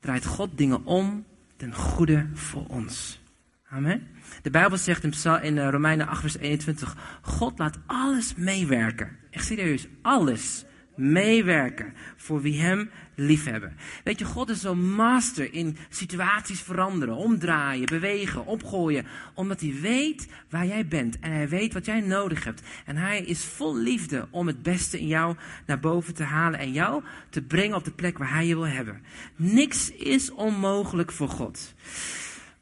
draait 0.00 0.24
God 0.24 0.58
dingen 0.58 0.84
om 0.84 1.24
ten 1.60 1.74
goede 1.74 2.26
voor 2.34 2.66
ons. 2.66 3.20
Amen. 3.68 4.06
De 4.42 4.50
Bijbel 4.50 4.78
zegt 4.78 5.04
in, 5.42 5.58
eh, 5.58 5.68
Romeinen 5.68 6.08
8, 6.08 6.20
vers 6.20 6.36
21, 6.36 6.96
God 7.22 7.58
laat 7.58 7.78
alles 7.86 8.34
meewerken. 8.34 9.16
Echt 9.30 9.44
serieus, 9.44 9.86
alles 10.02 10.64
meewerken 11.00 11.92
voor 12.16 12.40
wie 12.42 12.60
hem 12.60 12.90
liefhebben. 13.14 13.76
Weet 14.04 14.18
je, 14.18 14.24
God 14.24 14.48
is 14.48 14.60
zo'n 14.60 14.94
master 14.94 15.54
in 15.54 15.76
situaties 15.88 16.60
veranderen, 16.60 17.14
omdraaien, 17.14 17.86
bewegen, 17.86 18.46
opgooien. 18.46 19.06
Omdat 19.34 19.60
hij 19.60 19.74
weet 19.80 20.28
waar 20.50 20.66
jij 20.66 20.86
bent 20.86 21.18
en 21.18 21.32
hij 21.32 21.48
weet 21.48 21.72
wat 21.72 21.84
jij 21.84 22.00
nodig 22.00 22.44
hebt. 22.44 22.62
En 22.86 22.96
hij 22.96 23.22
is 23.22 23.44
vol 23.44 23.76
liefde 23.76 24.28
om 24.30 24.46
het 24.46 24.62
beste 24.62 25.00
in 25.00 25.06
jou 25.06 25.36
naar 25.66 25.80
boven 25.80 26.14
te 26.14 26.24
halen 26.24 26.58
en 26.58 26.72
jou 26.72 27.02
te 27.30 27.42
brengen 27.42 27.76
op 27.76 27.84
de 27.84 27.92
plek 27.92 28.18
waar 28.18 28.32
hij 28.32 28.46
je 28.46 28.54
wil 28.54 28.66
hebben. 28.66 29.02
Niks 29.36 29.90
is 29.90 30.30
onmogelijk 30.30 31.12
voor 31.12 31.28
God. 31.28 31.74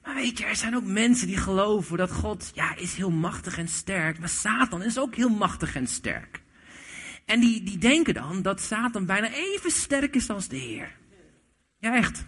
Maar 0.04 0.14
weet 0.14 0.38
je, 0.38 0.44
er 0.44 0.56
zijn 0.56 0.76
ook 0.76 0.84
mensen 0.84 1.26
die 1.26 1.36
geloven 1.36 1.96
dat 1.96 2.12
God, 2.12 2.50
ja, 2.54 2.76
is 2.76 2.94
heel 2.94 3.10
machtig 3.10 3.58
en 3.58 3.68
sterk. 3.68 4.18
Maar 4.18 4.28
Satan 4.28 4.82
is 4.82 4.98
ook 4.98 5.14
heel 5.14 5.28
machtig 5.28 5.76
en 5.76 5.86
sterk. 5.86 6.40
En 7.28 7.40
die, 7.40 7.62
die 7.62 7.78
denken 7.78 8.14
dan 8.14 8.42
dat 8.42 8.60
Satan 8.60 9.06
bijna 9.06 9.32
even 9.32 9.70
sterk 9.70 10.14
is 10.14 10.30
als 10.30 10.48
de 10.48 10.56
Heer. 10.56 10.96
Ja, 11.78 11.96
echt. 11.96 12.24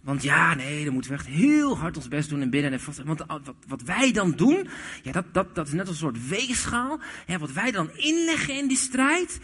Want 0.00 0.22
ja, 0.22 0.54
nee, 0.54 0.84
dan 0.84 0.92
moeten 0.92 1.10
we 1.10 1.16
echt 1.16 1.26
heel 1.26 1.78
hard 1.78 1.96
ons 1.96 2.08
best 2.08 2.28
doen 2.28 2.40
en 2.40 2.50
bidden. 2.50 2.72
En 2.72 3.06
want 3.06 3.24
wat, 3.26 3.54
wat 3.66 3.82
wij 3.82 4.12
dan 4.12 4.32
doen, 4.32 4.68
ja, 5.02 5.12
dat, 5.12 5.34
dat, 5.34 5.54
dat 5.54 5.66
is 5.66 5.72
net 5.72 5.88
een 5.88 5.94
soort 5.94 6.28
weegschaal. 6.28 7.00
Ja, 7.26 7.38
wat 7.38 7.52
wij 7.52 7.70
dan 7.70 7.90
inleggen 7.96 8.56
in 8.56 8.68
die 8.68 8.76
strijd, 8.76 9.40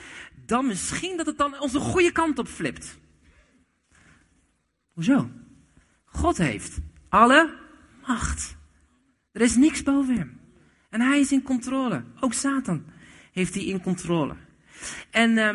dan 0.46 0.66
misschien 0.66 1.16
dat 1.16 1.26
het 1.26 1.38
dan 1.38 1.60
onze 1.60 1.78
goede 1.80 2.12
kant 2.12 2.38
op 2.38 2.48
flipt. 2.48 2.98
Hoezo? 4.92 5.30
God 6.04 6.36
heeft 6.36 6.78
alle 7.08 7.54
macht. 8.06 8.56
Er 9.32 9.40
is 9.40 9.56
niks 9.56 9.82
boven 9.82 10.16
hem. 10.16 10.40
En 10.90 11.00
hij 11.00 11.20
is 11.20 11.32
in 11.32 11.42
controle. 11.42 12.04
Ook 12.20 12.32
Satan 12.32 12.84
heeft 13.38 13.54
hij 13.54 13.64
in 13.64 13.82
controle. 13.82 14.34
En 15.10 15.30
uh, 15.30 15.50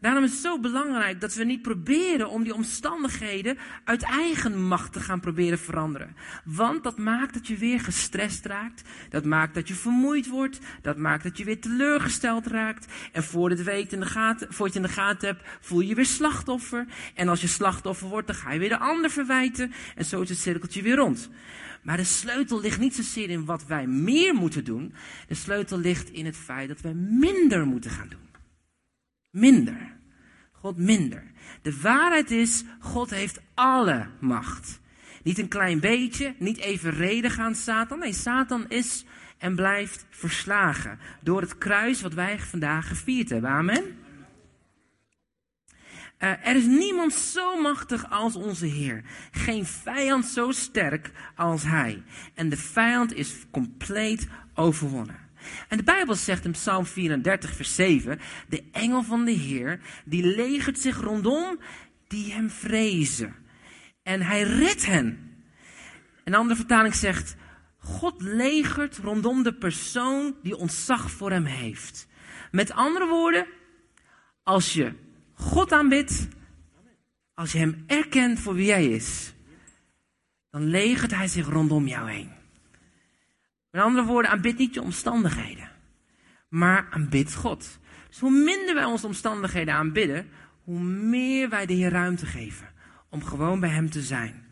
daarom 0.00 0.24
is 0.24 0.30
het 0.30 0.40
zo 0.40 0.60
belangrijk 0.60 1.20
dat 1.20 1.34
we 1.34 1.44
niet 1.44 1.62
proberen 1.62 2.30
om 2.30 2.42
die 2.42 2.54
omstandigheden 2.54 3.58
uit 3.84 4.02
eigen 4.02 4.62
macht 4.62 4.92
te 4.92 5.00
gaan 5.00 5.20
proberen 5.20 5.58
veranderen. 5.58 6.16
Want 6.44 6.82
dat 6.82 6.98
maakt 6.98 7.34
dat 7.34 7.46
je 7.46 7.56
weer 7.56 7.80
gestrest 7.80 8.46
raakt. 8.46 8.82
Dat 9.10 9.24
maakt 9.24 9.54
dat 9.54 9.68
je 9.68 9.74
vermoeid 9.74 10.28
wordt. 10.28 10.58
Dat 10.82 10.96
maakt 10.96 11.22
dat 11.22 11.38
je 11.38 11.44
weer 11.44 11.60
teleurgesteld 11.60 12.46
raakt. 12.46 12.92
En 13.12 13.22
voor 13.22 13.50
het 13.50 13.62
weet 13.62 13.92
in 13.92 14.00
de 14.00 14.06
gaten, 14.06 14.48
je 14.50 14.70
in 14.72 14.82
de 14.82 14.88
gaten 14.88 15.28
hebt, 15.28 15.42
voel 15.60 15.80
je 15.80 15.88
je 15.88 15.94
weer 15.94 16.06
slachtoffer. 16.06 16.86
En 17.14 17.28
als 17.28 17.40
je 17.40 17.46
slachtoffer 17.46 18.08
wordt, 18.08 18.26
dan 18.26 18.36
ga 18.36 18.52
je 18.52 18.58
weer 18.58 18.68
de 18.68 18.78
ander 18.78 19.10
verwijten. 19.10 19.72
En 19.94 20.04
zo 20.04 20.20
is 20.20 20.28
het 20.28 20.38
cirkeltje 20.38 20.82
weer 20.82 20.96
rond. 20.96 21.30
Maar 21.82 21.96
de 21.96 22.04
sleutel 22.04 22.60
ligt 22.60 22.80
niet 22.80 22.94
zozeer 22.94 23.30
in 23.30 23.44
wat 23.44 23.66
wij 23.66 23.86
meer 23.86 24.34
moeten 24.34 24.64
doen. 24.64 24.94
De 25.28 25.34
sleutel 25.34 25.78
ligt 25.78 26.10
in 26.10 26.26
het 26.26 26.36
feit 26.36 26.68
dat 26.68 26.80
wij 26.80 26.94
minder 26.94 27.66
moeten 27.66 27.90
gaan 27.90 28.08
doen. 28.08 28.28
Minder. 29.30 29.96
God 30.52 30.76
minder. 30.76 31.22
De 31.62 31.80
waarheid 31.80 32.30
is, 32.30 32.64
God 32.80 33.10
heeft 33.10 33.40
alle 33.54 34.08
macht. 34.20 34.80
Niet 35.22 35.38
een 35.38 35.48
klein 35.48 35.80
beetje, 35.80 36.34
niet 36.38 36.58
evenredig 36.58 37.38
aan 37.38 37.54
Satan. 37.54 37.98
Nee, 37.98 38.12
Satan 38.12 38.68
is 38.68 39.04
en 39.38 39.54
blijft 39.54 40.06
verslagen 40.10 40.98
door 41.22 41.40
het 41.40 41.58
kruis 41.58 42.02
wat 42.02 42.14
wij 42.14 42.38
vandaag 42.38 42.88
gevierd 42.88 43.30
hebben. 43.30 43.50
Amen. 43.50 43.97
Uh, 46.18 46.46
er 46.46 46.56
is 46.56 46.64
niemand 46.64 47.12
zo 47.12 47.60
machtig 47.60 48.10
als 48.10 48.36
onze 48.36 48.66
Heer. 48.66 49.04
Geen 49.30 49.66
vijand 49.66 50.24
zo 50.24 50.50
sterk 50.50 51.10
als 51.34 51.62
Hij. 51.62 52.02
En 52.34 52.48
de 52.48 52.56
vijand 52.56 53.14
is 53.14 53.34
compleet 53.50 54.28
overwonnen. 54.54 55.18
En 55.68 55.76
de 55.76 55.82
Bijbel 55.82 56.14
zegt 56.14 56.44
in 56.44 56.50
Psalm 56.50 56.86
34, 56.86 57.54
vers 57.54 57.74
7: 57.74 58.20
De 58.48 58.64
engel 58.72 59.02
van 59.02 59.24
de 59.24 59.30
Heer, 59.30 59.80
die 60.04 60.24
legert 60.26 60.78
zich 60.78 61.00
rondom 61.00 61.58
die 62.08 62.32
hem 62.32 62.50
vrezen. 62.50 63.34
En 64.02 64.22
hij 64.22 64.42
redt 64.42 64.86
hen. 64.86 65.36
Een 66.24 66.34
andere 66.34 66.56
vertaling 66.56 66.94
zegt: 66.94 67.36
God 67.78 68.22
legert 68.22 68.96
rondom 68.96 69.42
de 69.42 69.54
persoon 69.54 70.36
die 70.42 70.56
ontzag 70.56 71.10
voor 71.10 71.30
hem 71.30 71.44
heeft. 71.44 72.08
Met 72.50 72.72
andere 72.72 73.06
woorden, 73.06 73.46
als 74.42 74.72
je 74.72 74.92
God 75.38 75.72
aanbidt, 75.72 76.28
als 77.34 77.52
je 77.52 77.58
hem 77.58 77.84
erkent 77.86 78.40
voor 78.40 78.54
wie 78.54 78.70
hij 78.70 78.86
is, 78.86 79.32
dan 80.50 80.62
legert 80.66 81.14
hij 81.14 81.28
zich 81.28 81.48
rondom 81.48 81.86
jou 81.86 82.10
heen. 82.10 82.30
Met 83.70 83.82
andere 83.82 84.06
woorden, 84.06 84.30
aanbid 84.30 84.58
niet 84.58 84.74
je 84.74 84.82
omstandigheden, 84.82 85.70
maar 86.48 86.88
aanbid 86.90 87.34
God. 87.34 87.78
Dus 88.08 88.18
hoe 88.18 88.30
minder 88.30 88.74
wij 88.74 88.84
onze 88.84 89.06
omstandigheden 89.06 89.74
aanbidden, 89.74 90.28
hoe 90.64 90.80
meer 90.80 91.48
wij 91.48 91.66
de 91.66 91.72
Heer 91.72 91.90
ruimte 91.90 92.26
geven 92.26 92.68
om 93.08 93.24
gewoon 93.24 93.60
bij 93.60 93.70
Hem 93.70 93.90
te 93.90 94.02
zijn. 94.02 94.46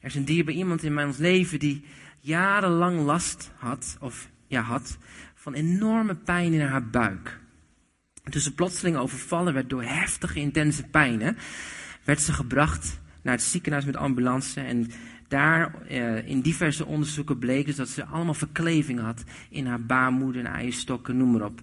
Er 0.00 0.10
is 0.10 0.14
een 0.14 0.24
dierbaar 0.24 0.54
iemand 0.54 0.82
in 0.82 0.94
mijn 0.94 1.14
leven 1.18 1.58
die 1.58 1.84
jarenlang 2.20 3.00
last 3.00 3.50
had, 3.56 3.96
of 4.00 4.28
ja 4.46 4.62
had, 4.62 4.98
van 5.34 5.54
enorme 5.54 6.14
pijn 6.14 6.52
in 6.52 6.66
haar 6.66 6.88
buik. 6.88 7.42
Toen 8.30 8.40
ze 8.40 8.54
plotseling 8.54 8.96
overvallen 8.96 9.54
werd 9.54 9.70
door 9.70 9.82
heftige, 9.82 10.40
intense 10.40 10.82
pijnen, 10.82 11.36
werd 12.04 12.20
ze 12.20 12.32
gebracht 12.32 13.00
naar 13.22 13.34
het 13.34 13.42
ziekenhuis 13.42 13.84
met 13.84 13.96
ambulance. 13.96 14.60
En 14.60 14.90
daar 15.28 15.82
eh, 15.88 16.28
in 16.28 16.40
diverse 16.40 16.86
onderzoeken 16.86 17.38
bleek 17.38 17.66
dus 17.66 17.76
dat 17.76 17.88
ze 17.88 18.04
allemaal 18.04 18.34
verkleving 18.34 19.00
had 19.00 19.24
in 19.50 19.66
haar 19.66 19.82
baarmoeder 19.82 20.44
en 20.44 20.52
eierstokken, 20.52 21.16
noem 21.16 21.32
maar 21.32 21.44
op. 21.44 21.60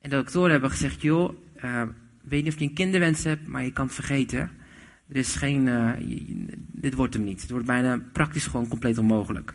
En 0.00 0.10
de 0.10 0.16
doktoren 0.16 0.50
hebben 0.50 0.70
gezegd, 0.70 1.02
joh, 1.02 1.34
uh, 1.64 1.82
weet 2.22 2.44
niet 2.44 2.52
of 2.52 2.58
je 2.58 2.64
een 2.66 2.74
kinderwens 2.74 3.24
hebt, 3.24 3.46
maar 3.46 3.64
je 3.64 3.72
kan 3.72 3.86
het 3.86 3.94
vergeten. 3.94 4.50
Er 5.08 5.16
is 5.16 5.34
geen, 5.34 5.66
uh, 5.66 5.90
dit 6.56 6.94
wordt 6.94 7.14
hem 7.14 7.24
niet. 7.24 7.40
Het 7.40 7.50
wordt 7.50 7.66
bijna 7.66 8.00
praktisch 8.12 8.46
gewoon 8.46 8.68
compleet 8.68 8.98
onmogelijk. 8.98 9.54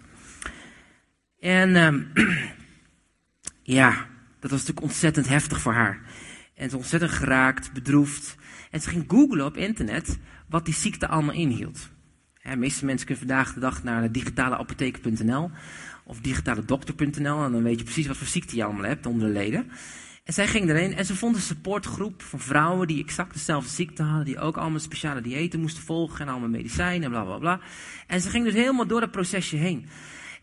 En 1.39 1.69
uh, 1.69 2.25
ja, 3.77 3.91
dat 4.39 4.51
was 4.51 4.59
natuurlijk 4.59 4.81
ontzettend 4.81 5.27
heftig 5.27 5.61
voor 5.61 5.73
haar. 5.73 6.01
En 6.59 6.69
ze 6.69 6.77
ontzettend 6.77 7.11
geraakt, 7.11 7.73
bedroefd. 7.73 8.35
En 8.71 8.81
ze 8.81 8.89
ging 8.89 9.03
googlen 9.07 9.45
op 9.45 9.57
internet 9.57 10.17
wat 10.49 10.65
die 10.65 10.73
ziekte 10.73 11.07
allemaal 11.07 11.35
inhield. 11.35 11.89
de 12.43 12.55
meeste 12.55 12.85
mensen 12.85 13.07
kunnen 13.07 13.27
vandaag 13.27 13.53
de 13.53 13.59
dag 13.59 13.83
naar 13.83 14.11
digitaleapotheek.nl 14.11 15.51
of 16.05 16.19
digitaledokter.nl 16.19 17.43
en 17.43 17.51
dan 17.51 17.63
weet 17.63 17.77
je 17.77 17.83
precies 17.83 18.07
wat 18.07 18.17
voor 18.17 18.27
ziekte 18.27 18.55
je 18.55 18.63
allemaal 18.63 18.83
hebt 18.83 19.05
onder 19.05 19.27
de 19.27 19.33
leden. 19.33 19.71
En 20.23 20.33
zij 20.33 20.47
ging 20.47 20.69
erin 20.69 20.93
en 20.93 21.05
ze 21.05 21.15
vond 21.15 21.35
een 21.35 21.41
supportgroep 21.41 22.21
van 22.21 22.39
vrouwen 22.39 22.87
die 22.87 23.03
exact 23.03 23.33
dezelfde 23.33 23.69
ziekte 23.69 24.03
hadden, 24.03 24.25
die 24.25 24.39
ook 24.39 24.57
allemaal 24.57 24.79
speciale 24.79 25.21
diëten 25.21 25.59
moesten 25.59 25.83
volgen 25.83 26.19
en 26.19 26.31
allemaal 26.31 26.49
medicijnen 26.49 27.03
en 27.03 27.09
bla 27.09 27.23
bla 27.23 27.37
bla. 27.37 27.59
En 28.07 28.21
ze 28.21 28.29
ging 28.29 28.45
dus 28.45 28.53
helemaal 28.53 28.87
door 28.87 28.99
dat 28.99 29.11
procesje 29.11 29.55
heen. 29.55 29.87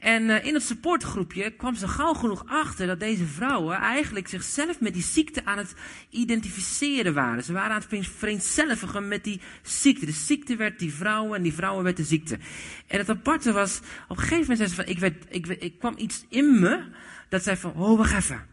En 0.06 0.22
uh, 0.22 0.44
in 0.44 0.54
het 0.54 0.62
supportgroepje 0.62 1.50
kwam 1.50 1.74
ze 1.74 1.88
gauw 1.88 2.14
genoeg 2.14 2.44
achter 2.46 2.86
dat 2.86 3.00
deze 3.00 3.26
vrouwen 3.26 3.76
eigenlijk 3.76 4.28
zichzelf 4.28 4.80
met 4.80 4.94
die 4.94 5.02
ziekte 5.02 5.44
aan 5.44 5.58
het 5.58 5.74
identificeren 6.10 7.14
waren. 7.14 7.44
Ze 7.44 7.52
waren 7.52 7.70
aan 7.70 7.82
het 7.88 8.06
vereenzelvigen 8.06 9.08
met 9.08 9.24
die 9.24 9.40
ziekte. 9.62 10.06
De 10.06 10.12
ziekte 10.12 10.56
werd 10.56 10.78
die 10.78 10.92
vrouwen 10.92 11.36
en 11.36 11.42
die 11.42 11.52
vrouwen 11.52 11.84
werd 11.84 11.96
de 11.96 12.04
ziekte. 12.04 12.38
En 12.86 12.98
het 12.98 13.08
aparte 13.08 13.52
was, 13.52 13.80
op 14.08 14.16
een 14.16 14.22
gegeven 14.22 14.40
moment 14.40 14.58
zei 14.58 14.68
ze 14.68 14.74
van, 14.74 14.86
ik, 14.86 14.98
werd, 14.98 15.24
ik, 15.28 15.46
ik 15.46 15.78
kwam 15.78 15.94
iets 15.98 16.26
in 16.28 16.60
me 16.60 16.84
dat 17.28 17.42
zei 17.42 17.56
van, 17.56 17.72
oh 17.74 17.96
wacht 17.96 18.14
even, 18.14 18.46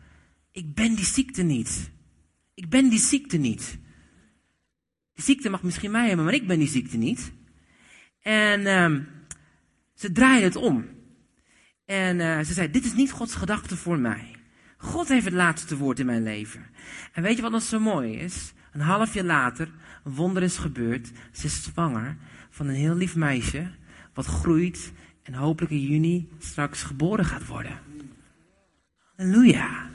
ik 0.52 0.74
ben 0.74 0.96
die 0.96 1.06
ziekte 1.06 1.44
niet. 1.44 1.92
Ik 2.54 2.70
ben 2.70 2.90
die 2.90 3.00
ziekte 3.00 3.38
niet. 3.38 3.78
Die 5.14 5.24
ziekte 5.24 5.50
mag 5.50 5.64
misschien 5.64 5.92
mij 5.92 6.08
hebben, 6.08 6.26
maar 6.26 6.34
ik 6.34 6.48
ben 6.48 6.60
die 6.60 6.68
ziekte 6.68 6.98
niet. 6.98 7.32
En 8.22 8.68
um, 8.68 9.08
ze 9.94 10.12
draaide 10.12 10.46
het 10.46 10.56
om. 10.56 11.02
En 11.94 12.20
uh, 12.20 12.40
ze 12.40 12.54
zei, 12.54 12.72
dit 12.72 12.86
is 12.86 12.94
niet 12.94 13.12
Gods 13.12 13.36
gedachte 13.36 13.78
voor 13.78 14.00
mij. 14.00 14.36
God 14.78 15.08
heeft 15.08 15.26
het 15.26 15.34
laatste 15.34 15.78
woord 15.78 16.00
in 16.00 16.06
mijn 16.06 16.24
leven. 16.24 16.66
En 17.12 17.24
weet 17.24 17.36
je 17.36 17.42
wat 17.42 17.52
dan 17.52 17.62
zo 17.62 17.80
mooi 17.80 18.16
is? 18.16 18.54
Een 18.72 18.82
half 18.82 19.14
jaar 19.14 19.24
later, 19.24 19.70
een 20.04 20.14
wonder 20.14 20.44
is 20.44 20.58
gebeurd. 20.58 21.12
Ze 21.32 21.46
is 21.46 21.64
zwanger 21.64 22.18
van 22.50 22.68
een 22.68 22.76
heel 22.76 22.96
lief 22.96 23.16
meisje, 23.16 23.72
wat 24.14 24.26
groeit 24.26 24.92
en 25.24 25.34
hopelijk 25.34 25.72
in 25.72 25.82
juni 25.82 26.30
straks 26.40 26.84
geboren 26.84 27.26
gaat 27.26 27.46
worden. 27.46 27.80
Halleluja. 29.16 29.90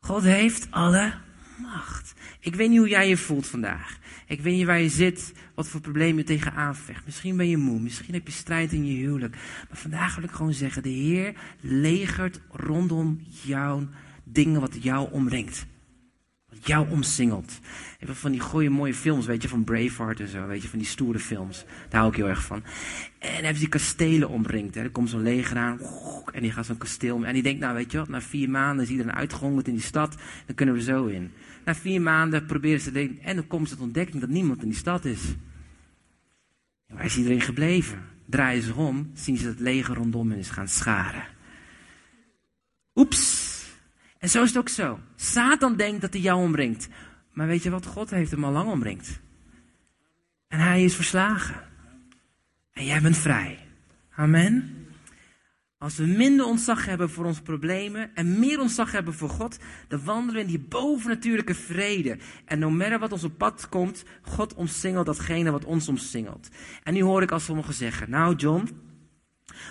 God 0.00 0.22
heeft 0.22 0.66
alle 0.70 1.14
macht. 1.56 2.14
Ik 2.40 2.54
weet 2.54 2.68
niet 2.68 2.78
hoe 2.78 2.88
jij 2.88 3.08
je 3.08 3.16
voelt 3.16 3.46
vandaag. 3.46 3.98
Ik 4.28 4.40
weet 4.40 4.54
niet 4.56 4.66
waar 4.66 4.80
je 4.80 4.88
zit, 4.88 5.32
wat 5.54 5.68
voor 5.68 5.80
problemen 5.80 6.16
je 6.16 6.24
tegenaan 6.24 6.76
vecht. 6.76 7.04
Misschien 7.04 7.36
ben 7.36 7.48
je 7.48 7.56
moe, 7.56 7.80
misschien 7.80 8.14
heb 8.14 8.26
je 8.26 8.32
strijd 8.32 8.72
in 8.72 8.86
je 8.86 8.96
huwelijk. 8.96 9.36
Maar 9.68 9.78
vandaag 9.78 10.14
wil 10.14 10.24
ik 10.24 10.30
gewoon 10.30 10.52
zeggen, 10.52 10.82
de 10.82 10.88
Heer 10.88 11.34
legert 11.60 12.40
rondom 12.50 13.20
jouw 13.42 13.88
dingen 14.24 14.60
wat 14.60 14.82
jou 14.82 15.08
omringt. 15.12 15.66
Wat 16.48 16.66
jou 16.66 16.90
omsingelt. 16.90 17.60
Even 17.98 18.16
van 18.16 18.30
die 18.30 18.40
goede 18.40 18.68
mooie 18.68 18.94
films, 18.94 19.26
weet 19.26 19.42
je, 19.42 19.48
van 19.48 19.64
Braveheart 19.64 20.20
en 20.20 20.28
zo, 20.28 20.46
weet 20.46 20.62
je, 20.62 20.68
van 20.68 20.78
die 20.78 20.88
stoere 20.88 21.18
films. 21.18 21.64
Daar 21.88 22.00
hou 22.00 22.12
ik 22.12 22.16
heel 22.16 22.28
erg 22.28 22.44
van. 22.44 22.62
En 23.18 23.32
dan 23.34 23.42
hebben 23.42 23.58
die 23.58 23.68
kastelen 23.68 24.28
omringd. 24.28 24.74
Hè. 24.74 24.80
Er 24.80 24.90
komt 24.90 25.10
zo'n 25.10 25.22
leger 25.22 25.56
aan 25.56 25.80
en 26.32 26.42
die 26.42 26.52
gaat 26.52 26.66
zo'n 26.66 26.78
kasteel. 26.78 27.24
En 27.24 27.34
die 27.34 27.42
denkt, 27.42 27.60
nou 27.60 27.74
weet 27.74 27.92
je 27.92 27.98
wat, 27.98 28.08
na 28.08 28.20
vier 28.20 28.50
maanden 28.50 28.84
is 28.84 28.90
iedereen 28.90 29.14
uitgehongerd 29.14 29.68
in 29.68 29.74
die 29.74 29.82
stad, 29.82 30.16
dan 30.46 30.54
kunnen 30.54 30.74
we 30.74 30.82
zo 30.82 31.06
in. 31.06 31.32
Na 31.66 31.74
vier 31.74 32.00
maanden 32.02 32.46
proberen 32.46 32.80
ze 32.80 32.92
te 32.92 33.18
en 33.22 33.36
dan 33.36 33.46
komen 33.46 33.68
ze 33.68 33.74
tot 33.74 33.84
ontdekking 33.84 34.20
dat 34.20 34.30
niemand 34.30 34.62
in 34.62 34.68
die 34.68 34.78
stad 34.78 35.04
is. 35.04 35.20
waar 36.86 37.04
is 37.04 37.16
iedereen 37.16 37.40
gebleven? 37.40 38.04
Draaien 38.26 38.62
ze 38.62 38.74
om, 38.74 39.10
zien 39.14 39.36
ze 39.36 39.44
dat 39.44 39.52
het 39.52 39.62
leger 39.62 39.94
rondom 39.94 40.30
hen 40.30 40.38
is 40.38 40.50
gaan 40.50 40.68
scharen. 40.68 41.24
Oeps. 42.94 43.54
En 44.18 44.28
zo 44.28 44.42
is 44.42 44.48
het 44.48 44.58
ook 44.58 44.68
zo. 44.68 45.00
Satan 45.16 45.76
denkt 45.76 46.00
dat 46.00 46.12
hij 46.12 46.22
jou 46.22 46.42
omringt. 46.42 46.88
Maar 47.32 47.46
weet 47.46 47.62
je 47.62 47.70
wat? 47.70 47.86
God 47.86 48.10
heeft 48.10 48.30
hem 48.30 48.44
al 48.44 48.52
lang 48.52 48.70
omringd. 48.70 49.20
En 50.48 50.58
hij 50.58 50.84
is 50.84 50.94
verslagen. 50.94 51.62
En 52.72 52.84
jij 52.84 53.00
bent 53.00 53.16
vrij. 53.16 53.58
Amen. 54.10 54.75
Als 55.78 55.96
we 55.96 56.06
minder 56.06 56.46
ontzag 56.46 56.84
hebben 56.84 57.10
voor 57.10 57.24
onze 57.24 57.42
problemen 57.42 58.14
en 58.14 58.38
meer 58.38 58.60
ontzag 58.60 58.92
hebben 58.92 59.14
voor 59.14 59.28
God, 59.28 59.58
dan 59.88 60.04
wandelen 60.04 60.34
we 60.34 60.40
in 60.40 60.46
die 60.46 60.66
bovennatuurlijke 60.68 61.54
vrede. 61.54 62.18
En 62.44 62.58
no 62.58 62.70
matter 62.70 62.98
wat 62.98 63.12
ons 63.12 63.24
op 63.24 63.38
pad 63.38 63.68
komt, 63.68 64.04
God 64.22 64.54
omsingelt 64.54 65.06
datgene 65.06 65.50
wat 65.50 65.64
ons 65.64 65.88
omsingelt. 65.88 66.48
En 66.82 66.94
nu 66.94 67.02
hoor 67.02 67.22
ik 67.22 67.30
als 67.30 67.44
sommigen 67.44 67.74
zeggen, 67.74 68.10
nou 68.10 68.34
John, 68.36 68.68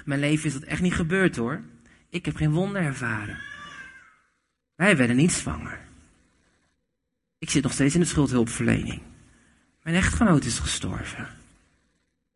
mijn 0.05 0.19
leven 0.19 0.45
is 0.45 0.53
dat 0.53 0.63
echt 0.63 0.81
niet 0.81 0.93
gebeurd 0.93 1.35
hoor. 1.35 1.61
Ik 2.09 2.25
heb 2.25 2.35
geen 2.35 2.51
wonder 2.51 2.81
ervaren. 2.81 3.37
Wij 4.75 4.97
werden 4.97 5.15
niet 5.15 5.31
zwanger. 5.31 5.79
Ik 7.37 7.49
zit 7.49 7.63
nog 7.63 7.73
steeds 7.73 7.93
in 7.93 7.99
de 7.99 8.05
schuldhulpverlening. 8.05 9.01
Mijn 9.83 9.95
echtgenoot 9.95 10.45
is 10.45 10.59
gestorven. 10.59 11.27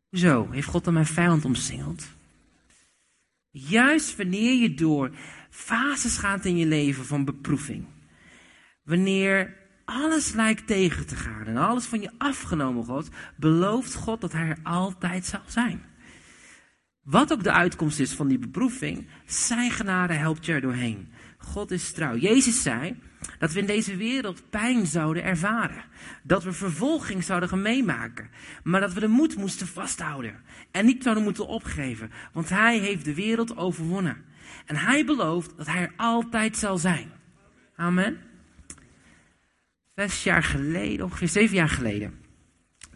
Hoezo? 0.09 0.49
Heeft 0.51 0.67
God 0.67 0.83
dan 0.83 0.93
mijn 0.93 1.05
vijand 1.05 1.45
omsingeld? 1.45 2.07
Juist 3.51 4.15
wanneer 4.15 4.61
je 4.61 4.73
door 4.73 5.11
fases 5.49 6.17
gaat 6.17 6.45
in 6.45 6.57
je 6.57 6.65
leven 6.65 7.05
van 7.05 7.25
beproeving. 7.25 7.85
Wanneer 8.83 9.57
alles 9.85 10.33
lijkt 10.33 10.67
tegen 10.67 11.07
te 11.07 11.15
gaan 11.15 11.45
en 11.45 11.57
alles 11.57 11.85
van 11.85 12.01
je 12.01 12.11
afgenomen 12.17 12.85
wordt, 12.85 13.09
belooft 13.37 13.93
God 13.93 14.21
dat 14.21 14.31
Hij 14.31 14.47
er 14.47 14.59
altijd 14.63 15.25
zal 15.25 15.41
zijn. 15.47 15.81
Wat 17.03 17.31
ook 17.31 17.43
de 17.43 17.51
uitkomst 17.51 17.99
is 17.99 18.13
van 18.13 18.27
die 18.27 18.39
beproeving, 18.39 19.07
zijn 19.25 19.71
genade 19.71 20.13
helpt 20.13 20.45
je 20.45 20.53
er 20.53 20.61
doorheen. 20.61 21.11
God 21.37 21.71
is 21.71 21.91
trouw. 21.91 22.15
Jezus 22.15 22.61
zei 22.61 22.99
dat 23.39 23.51
we 23.51 23.59
in 23.59 23.65
deze 23.65 23.95
wereld 23.95 24.49
pijn 24.49 24.85
zouden 24.85 25.23
ervaren. 25.23 25.83
Dat 26.23 26.43
we 26.43 26.53
vervolging 26.53 27.23
zouden 27.23 27.49
gaan 27.49 27.61
meemaken. 27.61 28.29
Maar 28.63 28.81
dat 28.81 28.93
we 28.93 28.99
de 28.99 29.07
moed 29.07 29.37
moesten 29.37 29.67
vasthouden. 29.67 30.35
En 30.71 30.85
niet 30.85 31.03
zouden 31.03 31.23
moeten 31.23 31.47
opgeven. 31.47 32.11
Want 32.33 32.49
Hij 32.49 32.77
heeft 32.77 33.05
de 33.05 33.13
wereld 33.13 33.57
overwonnen. 33.57 34.17
En 34.65 34.75
Hij 34.75 35.05
belooft 35.05 35.57
dat 35.57 35.67
Hij 35.67 35.81
er 35.81 35.93
altijd 35.95 36.57
zal 36.57 36.77
zijn. 36.77 37.11
Amen. 37.75 38.17
Zes 39.95 40.23
jaar 40.23 40.43
geleden, 40.43 41.05
ongeveer 41.05 41.27
zeven 41.27 41.55
jaar 41.55 41.69
geleden. 41.69 42.13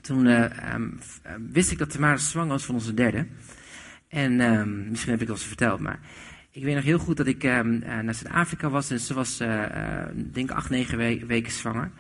Toen 0.01 0.25
uh, 0.25 0.73
um, 0.73 0.99
wist 1.51 1.71
ik 1.71 1.77
dat 1.77 1.89
Tamara 1.89 2.17
zwanger 2.17 2.49
was 2.49 2.65
van 2.65 2.75
onze 2.75 2.93
derde. 2.93 3.27
En 4.07 4.39
um, 4.39 4.89
misschien 4.89 5.11
heb 5.11 5.21
ik 5.21 5.27
het 5.27 5.37
al 5.37 5.43
verteld, 5.45 5.79
maar 5.79 5.99
ik 6.53 6.63
weet 6.63 6.75
nog 6.75 6.83
heel 6.83 6.97
goed 6.97 7.17
dat 7.17 7.27
ik 7.27 7.43
uh, 7.43 7.61
naar 7.61 8.13
Zuid-Afrika 8.13 8.69
was 8.69 8.89
en 8.89 8.99
ze 8.99 9.13
was, 9.13 9.41
uh, 9.41 9.63
denk 10.15 10.49
ik, 10.49 10.55
acht, 10.55 10.69
negen 10.69 10.97
we 10.97 11.25
weken 11.25 11.51
zwanger. 11.51 11.91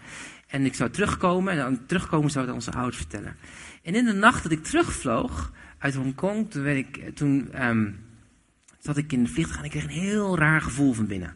En 0.47 0.65
ik 0.65 0.73
zou 0.73 0.89
terugkomen 0.89 1.53
en 1.53 1.59
dan 1.59 1.85
terugkomen 1.85 2.31
zou 2.31 2.47
ik 2.47 2.53
onze 2.53 2.71
ouders 2.71 2.97
vertellen. 2.97 3.35
En 3.83 3.95
in 3.95 4.05
de 4.05 4.13
nacht 4.13 4.43
dat 4.43 4.51
ik 4.51 4.63
terugvloog 4.63 5.51
uit 5.77 5.95
Hongkong, 5.95 6.51
toen, 6.51 6.63
werd 6.63 6.77
ik, 6.77 7.15
toen 7.15 7.65
um, 7.65 7.99
zat 8.79 8.97
ik 8.97 9.11
in 9.11 9.23
de 9.23 9.29
vliegtuig 9.29 9.59
en 9.59 9.65
ik 9.65 9.71
kreeg 9.71 9.83
een 9.83 9.89
heel 9.89 10.37
raar 10.37 10.61
gevoel 10.61 10.93
van 10.93 11.07
binnen. 11.07 11.33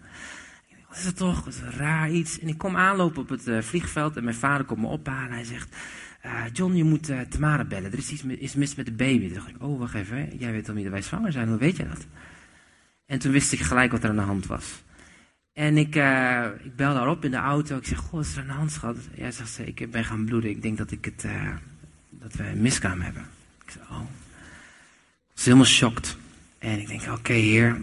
Wat 0.88 0.98
is 0.98 1.06
het 1.06 1.18
toch? 1.18 1.46
Wat 1.46 1.54
is 1.54 1.76
raar 1.78 2.12
iets. 2.12 2.40
En 2.40 2.48
ik 2.48 2.58
kom 2.58 2.76
aanlopen 2.76 3.22
op 3.22 3.30
het 3.30 3.66
vliegveld 3.66 4.18
en 4.18 4.24
mijn 4.24 4.36
vader 4.36 4.66
komt 4.66 4.82
me 4.82 4.88
ophalen. 4.88 5.32
Hij 5.32 5.44
zegt, 5.44 5.76
John, 6.54 6.74
je 6.76 6.84
moet 6.84 7.12
Tamara 7.30 7.64
bellen. 7.64 7.92
Er 7.92 7.98
is 7.98 8.12
iets 8.12 8.24
is 8.24 8.56
mis 8.56 8.76
met 8.76 8.86
de 8.86 8.92
baby. 8.92 9.26
Toen 9.26 9.34
dacht 9.34 9.48
ik, 9.48 9.56
oh, 9.60 9.80
wacht 9.80 9.94
even. 9.94 10.18
Hè? 10.18 10.28
Jij 10.38 10.52
weet 10.52 10.68
al 10.68 10.74
niet 10.74 10.84
dat 10.84 10.94
wij 10.94 11.02
zwanger 11.02 11.32
zijn. 11.32 11.48
Hoe 11.48 11.58
weet 11.58 11.78
jij 11.78 11.88
dat? 11.88 12.08
En 13.08 13.20
toen 13.20 13.32
wist 13.32 13.52
ik 13.52 13.60
gelijk 13.60 13.92
wat 13.92 14.04
er 14.04 14.10
aan 14.10 14.16
de 14.16 14.22
hand 14.22 14.46
was. 14.46 14.84
En 15.54 15.78
ik, 15.78 15.96
uh, 15.96 16.46
ik 16.64 16.76
bel 16.76 16.94
daarop 16.94 17.26
in 17.26 17.32
de 17.32 17.38
auto. 17.38 17.78
Ik 17.78 17.86
zeg, 17.86 17.98
goh, 17.98 18.20
is 18.20 18.36
er 18.36 18.42
aan 18.42 18.48
de 18.48 18.54
hand, 18.54 18.72
schat? 18.72 18.98
Jij 19.16 19.32
zegt 19.32 19.50
ze, 19.50 19.66
ik 19.66 19.92
ben 19.92 20.06
gaan 20.06 20.26
bloeden. 20.26 20.50
Ik 20.50 20.62
denk 20.62 20.78
dat, 20.78 20.92
ik 20.92 21.06
het, 21.06 21.24
uh, 21.26 21.56
dat 22.10 22.34
we 22.34 22.48
een 22.48 22.62
miskraam 22.62 23.02
hebben. 23.02 23.26
Ik 23.66 23.72
zeg, 23.72 23.90
oh. 23.90 24.02
Ik 25.28 25.34
was 25.34 25.46
helemaal 25.46 25.66
shocked. 25.66 26.18
En 26.58 26.80
ik 26.80 26.88
denk, 26.88 27.02
oké, 27.02 27.12
okay, 27.12 27.40
heer. 27.40 27.82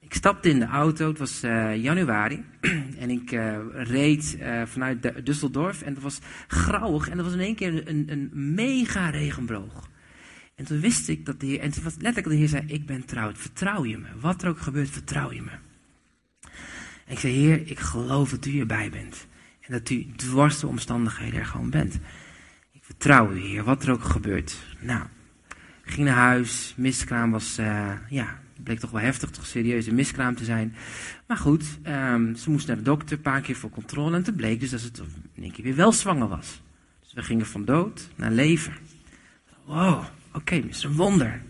Ik 0.00 0.14
stapte 0.14 0.48
in 0.48 0.58
de 0.58 0.66
auto. 0.66 1.08
Het 1.08 1.18
was 1.18 1.44
uh, 1.44 1.76
januari. 1.76 2.44
en 3.02 3.10
ik 3.10 3.30
reed 3.72 4.38
vanuit 4.64 5.12
Düsseldorf. 5.24 5.82
En 5.82 5.94
het 5.94 6.02
was 6.02 6.18
grauwig. 6.46 7.08
En 7.08 7.18
er 7.18 7.24
was 7.24 7.32
in 7.32 7.40
één 7.40 7.54
keer 7.54 7.88
een, 7.88 8.04
een 8.08 8.30
mega 8.54 9.10
regenboog. 9.10 9.90
En 10.62 10.68
toen 10.68 10.80
wist 10.80 11.08
ik 11.08 11.26
dat 11.26 11.40
de 11.40 11.46
Heer, 11.46 11.60
en 11.60 11.70
het 11.70 11.82
was 11.82 11.94
letterlijk 11.94 12.28
de 12.28 12.34
Heer 12.34 12.48
zei, 12.48 12.62
ik 12.66 12.86
ben 12.86 13.04
trouw, 13.04 13.34
vertrouw 13.34 13.84
je 13.84 13.98
me. 13.98 14.08
Wat 14.20 14.42
er 14.42 14.48
ook 14.48 14.60
gebeurt, 14.60 14.90
vertrouw 14.90 15.32
je 15.32 15.42
me. 15.42 15.50
En 17.06 17.12
ik 17.12 17.18
zei, 17.18 17.32
Heer, 17.32 17.70
ik 17.70 17.78
geloof 17.78 18.30
dat 18.30 18.46
u 18.46 18.58
erbij 18.58 18.90
bent. 18.90 19.26
En 19.60 19.72
dat 19.72 19.90
u 19.90 20.06
dwars 20.16 20.60
de 20.60 20.66
omstandigheden 20.66 21.40
er 21.40 21.46
gewoon 21.46 21.70
bent. 21.70 21.94
Ik 22.72 22.84
vertrouw 22.84 23.32
u, 23.32 23.40
Heer, 23.40 23.64
wat 23.64 23.82
er 23.82 23.92
ook 23.92 24.04
gebeurt. 24.04 24.56
Nou, 24.80 25.02
ging 25.82 26.06
naar 26.06 26.16
huis, 26.16 26.74
miskraam 26.76 27.30
was, 27.30 27.58
uh, 27.58 27.92
ja, 28.08 28.40
bleek 28.62 28.78
toch 28.78 28.90
wel 28.90 29.00
heftig, 29.00 29.30
toch 29.30 29.46
serieuze 29.46 29.92
miskraam 29.92 30.34
te 30.34 30.44
zijn. 30.44 30.74
Maar 31.26 31.36
goed, 31.36 31.64
um, 31.86 32.36
ze 32.36 32.50
moest 32.50 32.66
naar 32.66 32.76
de 32.76 32.82
dokter 32.82 33.16
een 33.16 33.22
paar 33.22 33.40
keer 33.40 33.56
voor 33.56 33.70
controle. 33.70 34.16
En 34.16 34.22
toen 34.22 34.36
bleek 34.36 34.60
dus 34.60 34.70
dat 34.70 34.80
ze 34.80 34.90
in 35.34 35.42
één 35.42 35.52
keer 35.52 35.64
weer 35.64 35.76
wel 35.76 35.92
zwanger 35.92 36.28
was. 36.28 36.62
Dus 37.00 37.12
we 37.12 37.22
gingen 37.22 37.46
van 37.46 37.64
dood 37.64 38.08
naar 38.16 38.30
leven. 38.30 38.72
Wow, 39.64 40.04
Oké, 40.34 40.54
okay, 40.56 40.70
een 40.82 40.94
wonder. 40.96 41.42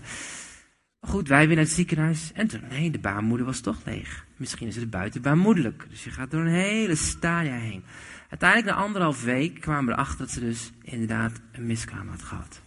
Goed, 1.01 1.29
wij 1.29 1.47
weer 1.47 1.57
naar 1.57 1.65
het 1.65 1.75
ziekenhuis. 1.75 2.31
En 2.35 2.47
toen, 2.47 2.61
nee, 2.71 2.91
de 2.91 2.99
baarmoeder 2.99 3.47
was 3.47 3.61
toch 3.61 3.79
leeg. 3.85 4.27
Misschien 4.37 4.67
is 4.67 4.77
het 4.77 4.91
buitenbaarmoedelijk. 4.91 5.87
Dus 5.89 6.05
je 6.05 6.11
gaat 6.11 6.31
door 6.31 6.41
een 6.41 6.53
hele 6.53 6.95
stadia 6.95 7.55
heen. 7.55 7.85
Uiteindelijk, 8.29 8.71
na 8.71 8.83
anderhalf 8.83 9.25
week, 9.25 9.61
kwamen 9.61 9.87
we 9.87 9.93
erachter 9.93 10.19
dat 10.19 10.31
ze 10.31 10.41
dus 10.41 10.73
inderdaad 10.83 11.41
een 11.53 11.67
miskraam 11.67 12.09
had 12.09 12.23
gehad. 12.23 12.63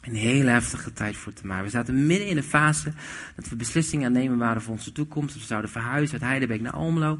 Een 0.00 0.14
hele 0.14 0.50
heftige 0.50 0.92
tijd 0.92 1.16
voor 1.16 1.32
Tamar. 1.32 1.62
We 1.62 1.68
zaten 1.68 2.06
midden 2.06 2.28
in 2.28 2.36
de 2.36 2.42
fase 2.42 2.92
dat 3.36 3.48
we 3.48 3.56
beslissingen 3.56 4.06
aan 4.06 4.12
nemen 4.12 4.38
waren 4.38 4.62
voor 4.62 4.72
onze 4.72 4.92
toekomst. 4.92 5.34
We 5.34 5.40
zouden 5.40 5.70
verhuizen 5.70 6.12
uit 6.12 6.28
Heidelberg 6.28 6.60
naar 6.60 6.72
Almelo. 6.72 7.18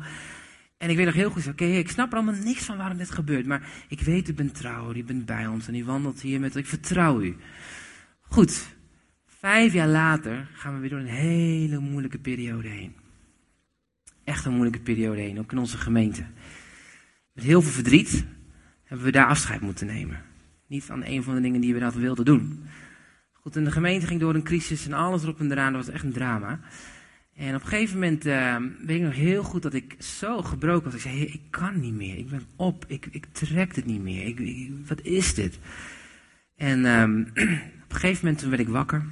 En 0.78 0.90
ik 0.90 0.96
weet 0.96 1.06
nog 1.06 1.14
heel 1.14 1.30
goed, 1.30 1.46
oké, 1.46 1.64
ik 1.64 1.90
snap 1.90 2.10
er 2.10 2.16
allemaal 2.16 2.42
niks 2.42 2.64
van 2.64 2.76
waarom 2.76 2.98
dit 2.98 3.10
gebeurt. 3.10 3.46
Maar 3.46 3.62
ik 3.88 4.00
weet, 4.00 4.28
u 4.28 4.34
bent 4.34 4.54
trouw, 4.54 4.94
u 4.94 5.04
bent 5.04 5.26
bij 5.26 5.46
ons 5.46 5.68
en 5.68 5.74
u 5.74 5.84
wandelt 5.84 6.20
hier 6.20 6.40
met, 6.40 6.56
ik 6.56 6.66
vertrouw 6.66 7.20
u. 7.20 7.36
Goed, 8.32 8.76
vijf 9.26 9.72
jaar 9.72 9.88
later 9.88 10.48
gaan 10.54 10.74
we 10.74 10.80
weer 10.80 10.90
door 10.90 10.98
een 10.98 11.06
hele 11.06 11.78
moeilijke 11.78 12.18
periode 12.18 12.68
heen. 12.68 12.94
Echt 14.24 14.44
een 14.44 14.52
moeilijke 14.52 14.80
periode 14.80 15.20
heen, 15.20 15.38
ook 15.38 15.52
in 15.52 15.58
onze 15.58 15.78
gemeente. 15.78 16.24
Met 17.32 17.44
heel 17.44 17.62
veel 17.62 17.72
verdriet 17.72 18.24
hebben 18.84 19.06
we 19.06 19.12
daar 19.12 19.26
afscheid 19.26 19.60
moeten 19.60 19.86
nemen. 19.86 20.22
Niet 20.66 20.84
van 20.84 21.04
een 21.04 21.22
van 21.22 21.34
de 21.34 21.40
dingen 21.40 21.60
die 21.60 21.74
we 21.74 21.80
dat 21.80 21.94
wilden 21.94 22.24
doen. 22.24 22.64
Goed, 23.32 23.56
en 23.56 23.64
de 23.64 23.70
gemeente 23.70 24.06
ging 24.06 24.20
door 24.20 24.34
een 24.34 24.42
crisis 24.42 24.86
en 24.86 24.92
alles 24.92 25.22
erop 25.22 25.40
en 25.40 25.50
eraan. 25.52 25.72
Dat 25.72 25.84
was 25.84 25.94
echt 25.94 26.04
een 26.04 26.12
drama. 26.12 26.60
En 27.34 27.54
op 27.54 27.62
een 27.62 27.68
gegeven 27.68 27.94
moment 27.94 28.26
uh, 28.26 28.56
weet 28.86 28.96
ik 28.96 29.02
nog 29.02 29.14
heel 29.14 29.42
goed 29.42 29.62
dat 29.62 29.74
ik 29.74 29.96
zo 29.98 30.42
gebroken 30.42 30.84
was. 30.84 30.94
Ik 30.94 31.00
zei, 31.00 31.24
ik 31.24 31.42
kan 31.50 31.80
niet 31.80 31.94
meer. 31.94 32.18
Ik 32.18 32.30
ben 32.30 32.42
op. 32.56 32.84
Ik, 32.88 33.08
ik 33.10 33.26
trek 33.32 33.76
het 33.76 33.86
niet 33.86 34.02
meer. 34.02 34.26
Ik, 34.26 34.70
wat 34.86 35.00
is 35.00 35.34
dit? 35.34 35.58
En 36.56 36.84
um, 36.84 37.32
een 37.92 38.00
gegeven 38.00 38.24
moment 38.24 38.44
werd 38.44 38.61
ik 38.61 38.68
wakker. 38.68 39.05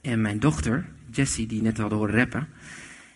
En 0.00 0.20
mijn 0.20 0.38
dochter, 0.38 0.88
Jessie, 1.10 1.46
die 1.46 1.62
net 1.62 1.78
hadden 1.78 1.98
horen 1.98 2.14
rappen, 2.14 2.48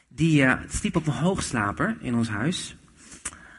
die 0.09 0.43
uh, 0.43 0.61
sliep 0.69 0.97
op 0.97 1.07
een 1.07 1.13
hoogslaper 1.13 1.97
in 2.01 2.15
ons 2.15 2.29
huis. 2.29 2.77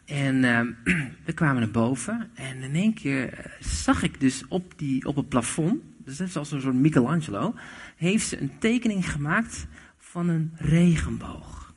En 0.05 0.35
uh, 0.35 0.61
we 1.25 1.33
kwamen 1.33 1.61
naar 1.61 1.71
boven 1.71 2.29
en 2.33 2.61
in 2.61 2.75
één 2.75 2.93
keer 2.93 3.33
eh, 3.33 3.51
zag 3.59 4.03
ik 4.03 4.19
dus 4.19 4.47
op, 4.47 4.73
die, 4.77 5.05
op 5.05 5.15
het 5.15 5.29
plafond, 5.29 5.81
dus 5.97 6.17
dat 6.17 6.27
is 6.27 6.37
als 6.37 6.51
een 6.51 6.61
soort 6.61 6.75
Michelangelo, 6.75 7.55
heeft 7.95 8.27
ze 8.27 8.41
een 8.41 8.59
tekening 8.59 9.11
gemaakt 9.11 9.67
van 9.97 10.29
een 10.29 10.51
regenboog. 10.55 11.73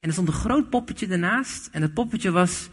En 0.00 0.08
er 0.08 0.12
stond 0.12 0.28
een 0.28 0.34
groot 0.34 0.70
poppetje 0.70 1.06
ernaast 1.06 1.68
en 1.72 1.80
dat 1.80 1.94
poppetje 1.94 2.30
was 2.30 2.68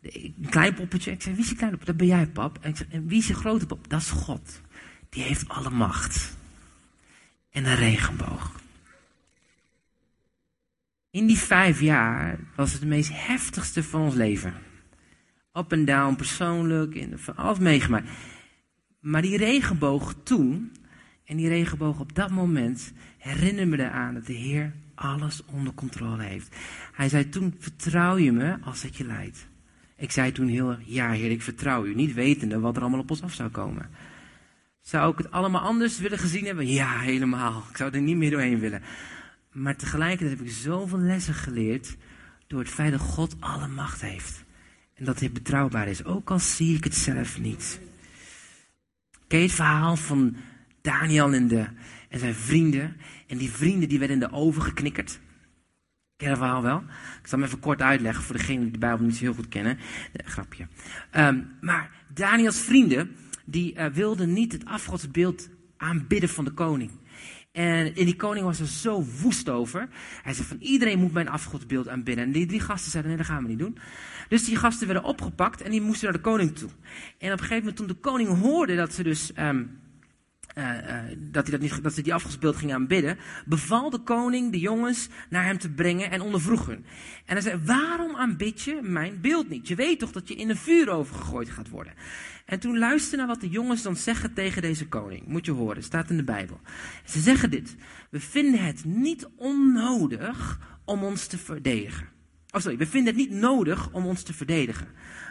een 0.00 0.46
klein 0.50 0.74
poppetje. 0.74 1.10
Ik 1.10 1.22
zei, 1.22 1.34
wie 1.34 1.44
is 1.44 1.48
die 1.48 1.58
kleine 1.58 1.76
poppetje? 1.76 1.98
Dat 1.98 2.08
ben 2.08 2.18
jij, 2.18 2.32
pap. 2.32 2.58
En 2.90 3.06
wie 3.06 3.18
is 3.18 3.26
je 3.26 3.34
grote 3.34 3.66
pop? 3.66 3.88
Dat 3.88 4.00
is 4.00 4.10
God. 4.10 4.60
Die 5.08 5.22
heeft 5.22 5.48
alle 5.48 5.70
macht. 5.70 6.36
En 7.50 7.64
een 7.64 7.76
regenboog. 7.76 8.60
In 11.10 11.26
die 11.26 11.38
vijf 11.38 11.80
jaar 11.80 12.38
was 12.56 12.72
het 12.72 12.80
de 12.80 12.86
meest 12.86 13.10
heftigste 13.12 13.82
van 13.82 14.00
ons 14.00 14.14
leven. 14.14 14.54
Up 15.52 15.72
en 15.72 15.84
down, 15.84 16.16
persoonlijk, 16.16 16.94
in, 16.94 17.18
van 17.18 17.36
alles 17.36 17.58
meegemaakt. 17.58 18.08
Maar 19.00 19.22
die 19.22 19.36
regenboog 19.36 20.14
toen, 20.22 20.72
en 21.24 21.36
die 21.36 21.48
regenboog 21.48 22.00
op 22.00 22.14
dat 22.14 22.30
moment, 22.30 22.92
herinner 23.18 23.68
me 23.68 23.78
eraan 23.78 24.14
dat 24.14 24.26
de 24.26 24.32
Heer 24.32 24.72
alles 24.94 25.44
onder 25.44 25.74
controle 25.74 26.22
heeft. 26.22 26.56
Hij 26.92 27.08
zei 27.08 27.28
toen, 27.28 27.54
vertrouw 27.58 28.16
je 28.16 28.32
me 28.32 28.58
als 28.60 28.82
het 28.82 28.96
je 28.96 29.04
leidt. 29.04 29.48
Ik 30.00 30.10
zei 30.10 30.32
toen 30.32 30.48
heel, 30.48 30.76
ja 30.84 31.10
heer, 31.10 31.30
ik 31.30 31.42
vertrouw 31.42 31.84
u, 31.84 31.94
niet 31.94 32.14
wetende 32.14 32.60
wat 32.60 32.76
er 32.76 32.82
allemaal 32.82 33.00
op 33.00 33.10
ons 33.10 33.22
af 33.22 33.32
zou 33.32 33.48
komen. 33.48 33.90
Zou 34.80 35.12
ik 35.12 35.18
het 35.18 35.30
allemaal 35.30 35.60
anders 35.60 35.98
willen 35.98 36.18
gezien 36.18 36.44
hebben? 36.44 36.66
Ja, 36.66 36.98
helemaal. 36.98 37.64
Ik 37.70 37.76
zou 37.76 37.94
er 37.94 38.00
niet 38.00 38.16
meer 38.16 38.30
doorheen 38.30 38.58
willen. 38.58 38.82
Maar 39.52 39.76
tegelijkertijd 39.76 40.38
heb 40.38 40.46
ik 40.46 40.52
zoveel 40.52 40.98
lessen 40.98 41.34
geleerd 41.34 41.96
door 42.46 42.58
het 42.58 42.68
feit 42.68 42.90
dat 42.90 43.00
God 43.00 43.36
alle 43.40 43.68
macht 43.68 44.00
heeft. 44.00 44.44
En 44.94 45.04
dat 45.04 45.20
hij 45.20 45.30
betrouwbaar 45.30 45.88
is, 45.88 46.04
ook 46.04 46.30
al 46.30 46.38
zie 46.38 46.76
ik 46.76 46.84
het 46.84 46.94
zelf 46.94 47.38
niet. 47.38 47.80
Ken 49.26 49.38
je 49.38 49.44
het 49.44 49.54
verhaal 49.54 49.96
van 49.96 50.36
Daniel 50.80 51.32
en, 51.32 51.48
de, 51.48 51.66
en 52.08 52.18
zijn 52.18 52.34
vrienden? 52.34 52.96
En 53.26 53.38
die 53.38 53.50
vrienden 53.50 53.88
die 53.88 53.98
werden 53.98 54.22
in 54.22 54.28
de 54.28 54.36
oven 54.36 54.62
geknikkerd. 54.62 55.20
Ken 56.20 56.28
dat 56.28 56.38
verhaal 56.38 56.62
wel? 56.62 56.82
Ik 57.22 57.26
zal 57.26 57.38
hem 57.38 57.48
even 57.48 57.60
kort 57.60 57.82
uitleggen 57.82 58.24
voor 58.24 58.36
degenen 58.36 58.62
die 58.62 58.72
de 58.72 58.78
Bijbel 58.78 59.06
niet 59.06 59.16
zo 59.16 59.24
heel 59.24 59.34
goed 59.34 59.48
kennen. 59.48 59.76
Nee, 59.76 60.30
grapje. 60.32 60.66
Um, 61.16 61.48
maar 61.60 61.90
Daniels 62.14 62.60
vrienden, 62.60 63.16
die 63.44 63.74
uh, 63.74 63.86
wilden 63.86 64.32
niet 64.32 64.52
het 64.52 64.64
afgodsbeeld 64.64 65.48
aanbidden 65.76 66.28
van 66.28 66.44
de 66.44 66.50
koning. 66.50 66.90
En, 67.52 67.94
en 67.94 68.04
die 68.04 68.16
koning 68.16 68.44
was 68.44 68.60
er 68.60 68.66
zo 68.66 69.04
woest 69.22 69.48
over. 69.48 69.88
Hij 70.22 70.34
zei 70.34 70.46
van 70.46 70.56
iedereen 70.60 70.98
moet 70.98 71.12
mijn 71.12 71.28
afgodsbeeld 71.28 71.88
aanbidden. 71.88 72.24
En 72.24 72.32
die 72.32 72.46
drie 72.46 72.60
gasten 72.60 72.90
zeiden 72.90 73.12
nee, 73.12 73.20
dat 73.20 73.30
gaan 73.30 73.42
we 73.42 73.48
niet 73.48 73.58
doen. 73.58 73.78
Dus 74.28 74.44
die 74.44 74.56
gasten 74.56 74.86
werden 74.86 75.04
opgepakt 75.04 75.60
en 75.60 75.70
die 75.70 75.80
moesten 75.80 76.04
naar 76.04 76.16
de 76.16 76.28
koning 76.28 76.56
toe. 76.56 76.70
En 77.18 77.32
op 77.32 77.38
een 77.38 77.38
gegeven 77.38 77.58
moment 77.58 77.76
toen 77.76 77.86
de 77.86 77.94
koning 77.94 78.28
hoorde 78.28 78.76
dat 78.76 78.92
ze 78.92 79.02
dus... 79.02 79.32
Um, 79.38 79.79
uh, 80.58 80.64
uh, 80.64 80.94
dat, 81.16 81.46
hij 81.46 81.58
dat, 81.58 81.60
niet, 81.60 81.82
dat 81.82 81.94
ze 81.94 82.02
die 82.02 82.14
afgespeeld 82.14 82.56
gingen 82.56 82.74
aanbidden, 82.74 83.18
beval 83.46 83.90
de 83.90 83.98
koning 83.98 84.52
de 84.52 84.58
jongens 84.58 85.08
naar 85.28 85.44
hem 85.44 85.58
te 85.58 85.70
brengen 85.70 86.10
en 86.10 86.20
ondervroeg 86.20 86.66
hun. 86.66 86.84
En 87.24 87.32
hij 87.32 87.40
zei, 87.40 87.60
waarom 87.64 88.16
aanbid 88.16 88.62
je 88.62 88.78
mijn 88.82 89.20
beeld 89.20 89.48
niet? 89.48 89.68
Je 89.68 89.74
weet 89.74 89.98
toch 89.98 90.12
dat 90.12 90.28
je 90.28 90.34
in 90.34 90.50
een 90.50 90.56
vuur 90.56 90.88
overgegooid 90.88 91.50
gaat 91.50 91.68
worden. 91.68 91.92
En 92.46 92.60
toen 92.60 92.78
luister 92.78 93.18
naar 93.18 93.26
wat 93.26 93.40
de 93.40 93.48
jongens 93.48 93.82
dan 93.82 93.96
zeggen 93.96 94.32
tegen 94.32 94.62
deze 94.62 94.88
koning. 94.88 95.26
Moet 95.26 95.46
je 95.46 95.52
horen, 95.52 95.82
staat 95.82 96.10
in 96.10 96.16
de 96.16 96.24
Bijbel. 96.24 96.60
Ze 97.04 97.20
zeggen 97.20 97.50
dit, 97.50 97.76
we 98.10 98.20
vinden 98.20 98.64
het 98.64 98.84
niet 98.84 99.28
onnodig 99.36 100.58
om 100.84 101.04
ons 101.04 101.26
te 101.26 101.38
verdedigen. 101.38 102.08
Oh 102.50 102.60
sorry, 102.60 102.76
we 102.76 102.86
vinden 102.86 103.14
het 103.14 103.28
niet 103.28 103.40
nodig 103.40 103.92
om 103.92 104.06
ons 104.06 104.22
te 104.22 104.32
verdedigen. 104.32 104.88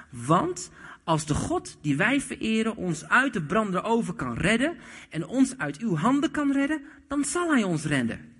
Want 0.09 0.71
als 1.09 1.25
de 1.25 1.33
God 1.33 1.77
die 1.81 1.95
wij 1.95 2.21
vereren 2.21 2.75
ons 2.75 3.07
uit 3.07 3.33
de 3.33 3.41
brandende 3.41 3.81
oven 3.81 4.15
kan 4.15 4.33
redden 4.33 4.77
en 5.09 5.27
ons 5.27 5.57
uit 5.57 5.77
uw 5.77 5.95
handen 5.95 6.31
kan 6.31 6.51
redden, 6.51 6.81
dan 7.07 7.23
zal 7.23 7.51
hij 7.53 7.63
ons 7.63 7.85
redden. 7.85 8.33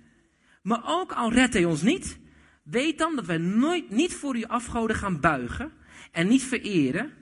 Maar 0.62 0.82
ook 0.84 1.12
al 1.12 1.32
redt 1.32 1.54
hij 1.54 1.64
ons 1.64 1.82
niet, 1.82 2.18
weet 2.62 2.98
dan 2.98 3.16
dat 3.16 3.26
wij 3.26 3.38
nooit 3.38 3.90
niet 3.90 4.14
voor 4.14 4.34
uw 4.34 4.46
afgoden 4.46 4.96
gaan 4.96 5.20
buigen 5.20 5.72
en 6.12 6.28
niet 6.28 6.42
vereren. 6.42 7.12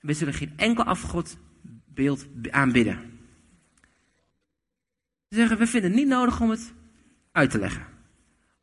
We 0.00 0.12
zullen 0.12 0.34
geen 0.34 0.52
enkel 0.56 0.84
afgodbeeld 0.84 2.26
aanbidden. 2.50 2.98
Ze 5.28 5.36
zeggen, 5.36 5.58
we 5.58 5.66
vinden 5.66 5.90
het 5.90 6.00
niet 6.00 6.08
nodig 6.08 6.40
om 6.40 6.50
het 6.50 6.72
uit 7.32 7.50
te 7.50 7.58
leggen. 7.58 7.86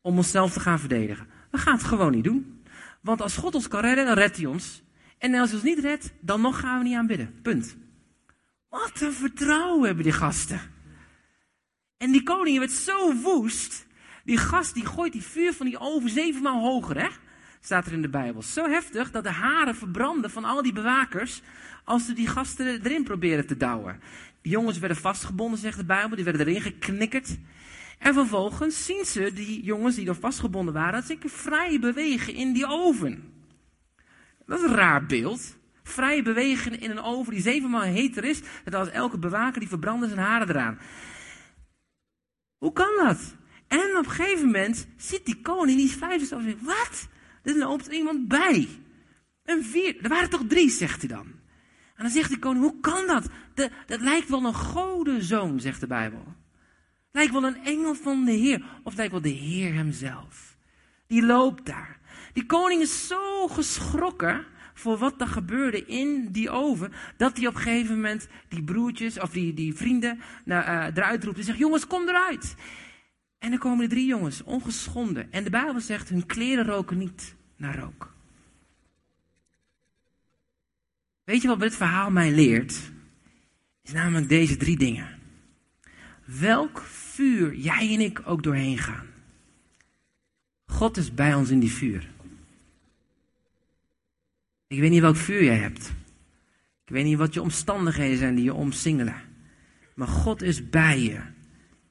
Om 0.02 0.18
onszelf 0.18 0.54
te 0.54 0.60
gaan 0.60 0.80
verdedigen. 0.80 1.28
We 1.52 1.58
gaan 1.58 1.78
het 1.78 1.84
gewoon 1.84 2.12
niet 2.12 2.24
doen. 2.24 2.62
Want 3.02 3.22
als 3.22 3.38
God 3.38 3.56
ons 3.56 3.68
kan 3.68 3.82
redden, 3.82 4.06
dan 4.06 4.16
redt 4.16 4.38
hij 4.38 4.46
ons. 4.46 4.86
En 5.18 5.34
als 5.34 5.50
hij 5.50 5.60
ons 5.60 5.68
niet 5.68 5.80
redt, 5.80 6.14
dan 6.20 6.42
nog 6.42 6.60
gaan 6.60 6.78
we 6.78 6.84
niet 6.84 6.96
aanbidden. 6.96 7.42
Punt. 7.42 7.78
Wat 8.70 9.02
een 9.02 9.14
vertrouwen 9.14 9.86
hebben 9.86 10.04
die 10.04 10.14
gasten. 10.14 10.60
En 11.98 12.12
die 12.12 12.24
koning 12.24 12.60
werd 12.60 12.72
zo 12.72 13.14
woest. 13.14 13.86
Die 14.24 14.38
gast 14.38 14.74
die 14.74 14.86
gooit 14.86 15.12
die 15.12 15.24
vuur 15.24 15.54
van 15.54 15.66
die 15.66 15.80
oven 15.80 16.10
zevenmaal 16.10 16.62
hoger, 16.62 17.02
hè? 17.02 17.08
Staat 17.62 17.86
er 17.86 17.94
in 17.94 18.02
de 18.02 18.10
Bijbel. 18.10 18.42
Zo 18.42 18.70
heftig 18.70 19.12
dat 19.12 19.24
de 19.24 19.32
haren 19.32 19.76
verbranden 19.76 20.30
van 20.30 20.44
al 20.44 20.62
die 20.62 20.74
bewakers. 20.74 21.42
als 21.84 22.06
ze 22.06 22.14
die 22.14 22.28
gasten 22.28 22.68
erin 22.68 23.04
proberen 23.04 23.48
te 23.48 23.58
douwen. 23.58 24.00
Die 24.42 24.52
jongens 24.52 24.80
werden 24.80 24.98
vastgebonden, 24.98 25.60
zegt 25.60 25.78
de 25.78 25.86
Bijbel. 25.86 26.16
Die 26.16 26.26
werden 26.26 26.48
erin 26.48 26.62
geknikkerd. 26.62 27.38
En 27.98 28.14
vervolgens 28.14 28.86
zien 28.86 29.06
ze 29.06 29.34
die 29.34 29.64
jongens 29.64 29.96
die 29.96 30.08
er 30.08 30.16
vastgebonden 30.16 30.74
waren. 30.74 30.94
dat 30.94 31.06
ze 31.06 31.18
vrij 31.30 31.80
bewegen 31.80 32.34
in 32.34 32.54
die 32.54 32.68
oven. 32.68 33.37
Dat 34.48 34.60
is 34.60 34.66
een 34.66 34.76
raar 34.76 35.06
beeld. 35.06 35.58
Vrij 35.84 36.24
bewegen 36.24 36.80
in 36.80 36.92
een 36.92 37.02
oven 37.02 37.34
die 37.34 37.42
zevenmaal 37.42 37.82
heter 37.82 38.24
is. 38.24 38.42
Dat 38.64 38.74
als 38.74 38.90
elke 38.90 39.18
bewaker 39.18 39.60
die 39.60 39.70
verbrandde 39.70 40.08
zijn 40.08 40.20
haren 40.20 40.50
eraan. 40.50 40.80
Hoe 42.58 42.74
kan 42.74 42.92
dat? 42.98 43.36
En 43.68 43.98
op 43.98 44.06
een 44.06 44.12
gegeven 44.12 44.46
moment 44.46 44.88
ziet 44.98 45.26
die 45.26 45.42
koning 45.42 45.78
die 45.78 45.92
vijf 45.92 46.32
en 46.32 46.44
zegt, 46.44 46.62
wat? 46.62 47.08
Er 47.44 47.58
loopt 47.58 47.88
iemand 47.88 48.28
bij. 48.28 48.68
Een 49.44 49.64
vier. 49.64 49.98
Er 50.02 50.10
waren 50.10 50.30
toch 50.30 50.44
drie, 50.48 50.70
zegt 50.70 51.00
hij 51.00 51.10
dan. 51.10 51.26
En 51.96 52.04
dan 52.04 52.10
zegt 52.10 52.30
die 52.30 52.40
koning, 52.40 52.64
hoe 52.64 52.80
kan 52.80 53.08
dat? 53.08 53.30
De, 53.54 53.72
dat 53.86 54.02
lijkt 54.02 54.30
wel 54.30 54.46
een 54.46 54.54
godenzoon, 54.54 55.60
zegt 55.60 55.80
de 55.80 55.88
Bijbel. 55.88 56.36
Lijkt 57.12 57.32
wel 57.32 57.44
een 57.44 57.64
engel 57.64 57.96
van 57.96 58.26
de 58.26 58.32
Heer. 58.32 58.64
Of 58.84 58.96
lijkt 58.96 59.12
wel 59.12 59.22
de 59.22 59.30
Heer 59.30 59.74
hemzelf. 59.74 60.58
Die 61.08 61.26
loopt 61.26 61.66
daar. 61.66 61.97
Die 62.38 62.46
koning 62.46 62.82
is 62.82 63.08
zo 63.08 63.48
geschrokken 63.48 64.46
voor 64.74 64.98
wat 64.98 65.22
er 65.22 65.28
gebeurde 65.28 65.86
in 65.86 66.32
die 66.32 66.50
oven, 66.50 66.94
dat 67.18 67.38
hij 67.38 67.48
op 67.48 67.56
een 67.56 67.62
gegeven 67.62 67.96
moment 67.96 68.28
die 68.48 68.64
broertjes 68.64 69.20
of 69.20 69.30
die, 69.30 69.54
die 69.54 69.74
vrienden 69.74 70.20
nou, 70.46 70.66
uh, 70.66 70.86
eruit 70.96 71.24
roept 71.24 71.38
en 71.38 71.44
zegt: 71.44 71.58
Jongens, 71.58 71.88
kom 71.88 72.08
eruit. 72.08 72.56
En 73.40 73.50
dan 73.50 73.60
komen 73.60 73.90
de 73.90 73.96
drie 73.96 74.06
jongens, 74.06 74.44
ongeschonden. 74.44 75.32
En 75.32 75.44
de 75.44 75.50
Bijbel 75.50 75.82
zegt: 75.82 76.10
hun 76.10 76.26
kleren 76.26 76.66
roken 76.66 76.98
niet 76.98 77.36
naar 77.56 77.80
rook. 77.80 78.14
Weet 81.24 81.42
je 81.42 81.48
wat 81.48 81.60
dit 81.60 81.76
verhaal 81.76 82.12
mij 82.12 82.32
leert? 82.32 82.92
Is 83.84 83.92
namelijk 83.92 84.30
deze 84.30 84.58
drie 84.58 84.78
dingen. 84.78 85.20
Welk 86.26 86.82
vuur 86.82 87.56
jij 87.56 87.94
en 87.94 88.02
ik 88.02 88.22
ook 88.26 88.44
doorheen 88.44 88.78
gaan. 88.78 89.06
God 90.66 90.98
is 90.98 91.14
bij 91.14 91.34
ons 91.34 91.50
in 91.50 91.60
die 91.60 91.72
vuur. 91.72 92.16
Ik 94.68 94.80
weet 94.80 94.90
niet 94.90 95.02
welk 95.02 95.16
vuur 95.16 95.44
jij 95.44 95.58
hebt. 95.58 95.94
Ik 96.86 96.94
weet 96.94 97.06
niet 97.06 97.18
wat 97.18 97.34
je 97.34 97.42
omstandigheden 97.42 98.18
zijn 98.18 98.36
die 98.36 98.44
je 98.44 98.54
omsingelen. 98.54 99.22
Maar 99.96 100.08
God 100.08 100.42
is 100.42 100.70
bij 100.70 101.02
je 101.02 101.22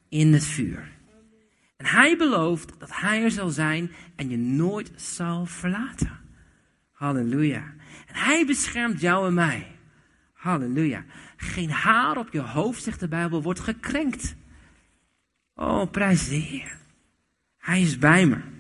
in 0.09 0.33
het 0.33 0.45
vuur. 0.45 0.89
En 1.77 1.87
hij 1.87 2.17
belooft 2.17 2.79
dat 2.79 2.97
hij 2.97 3.23
er 3.23 3.31
zal 3.31 3.49
zijn 3.49 3.91
en 4.17 4.31
je 4.31 4.37
nooit 4.37 4.93
zal 4.97 5.47
verlaten. 5.47 6.21
Halleluja. 6.93 7.75
En 8.07 8.15
hij 8.15 8.47
beschermt 8.47 9.01
jou 9.01 9.27
en 9.27 9.35
mij. 9.35 9.67
Halleluja. 10.33 11.05
Geen 11.37 11.71
haar 11.71 12.17
op 12.17 12.33
je 12.33 12.41
hoofd, 12.41 12.83
zegt 12.83 13.01
de 13.01 13.09
Bijbel, 13.09 13.43
wordt 13.43 13.61
gekrenkt. 13.61 14.37
Oh, 15.55 15.91
prijs 15.91 16.29
de 16.29 16.35
Heer. 16.35 16.79
Hij 17.57 17.81
is 17.81 17.99
bij 17.99 18.27
me. 18.27 18.56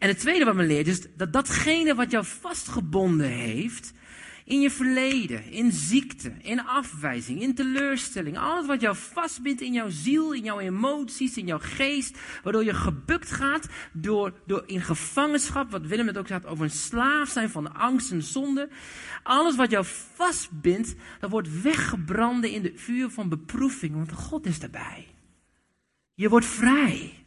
En 0.00 0.08
het 0.08 0.18
tweede 0.18 0.44
wat 0.44 0.54
me 0.54 0.62
leert 0.62 0.86
is 0.86 1.00
dat 1.16 1.32
datgene 1.32 1.94
wat 1.94 2.10
jou 2.10 2.24
vastgebonden 2.24 3.28
heeft, 3.28 3.92
in 4.44 4.60
je 4.60 4.70
verleden, 4.70 5.50
in 5.50 5.72
ziekte, 5.72 6.32
in 6.42 6.66
afwijzing, 6.66 7.40
in 7.40 7.54
teleurstelling, 7.54 8.38
alles 8.38 8.66
wat 8.66 8.80
jou 8.80 8.96
vastbindt 8.96 9.60
in 9.60 9.72
jouw 9.72 9.88
ziel, 9.88 10.32
in 10.32 10.42
jouw 10.42 10.58
emoties, 10.58 11.36
in 11.36 11.46
jouw 11.46 11.58
geest, 11.58 12.18
waardoor 12.42 12.64
je 12.64 12.74
gebukt 12.74 13.30
gaat 13.30 13.68
door, 13.92 14.32
door 14.46 14.62
in 14.66 14.80
gevangenschap, 14.80 15.70
wat 15.70 15.86
Willem 15.86 16.06
het 16.06 16.18
ook 16.18 16.28
had 16.28 16.46
over 16.46 16.64
een 16.64 16.70
slaaf 16.70 17.28
zijn 17.28 17.50
van 17.50 17.74
angst 17.74 18.10
en 18.10 18.22
zonde. 18.22 18.68
Alles 19.22 19.56
wat 19.56 19.70
jou 19.70 19.84
vastbindt, 20.14 20.94
dat 21.18 21.30
wordt 21.30 21.62
weggebranden 21.62 22.50
in 22.50 22.62
de 22.62 22.72
vuur 22.74 23.10
van 23.10 23.28
beproeving, 23.28 23.94
want 23.94 24.12
God 24.12 24.46
is 24.46 24.58
erbij. 24.58 25.06
Je 26.14 26.28
wordt 26.28 26.46
vrij. 26.46 27.19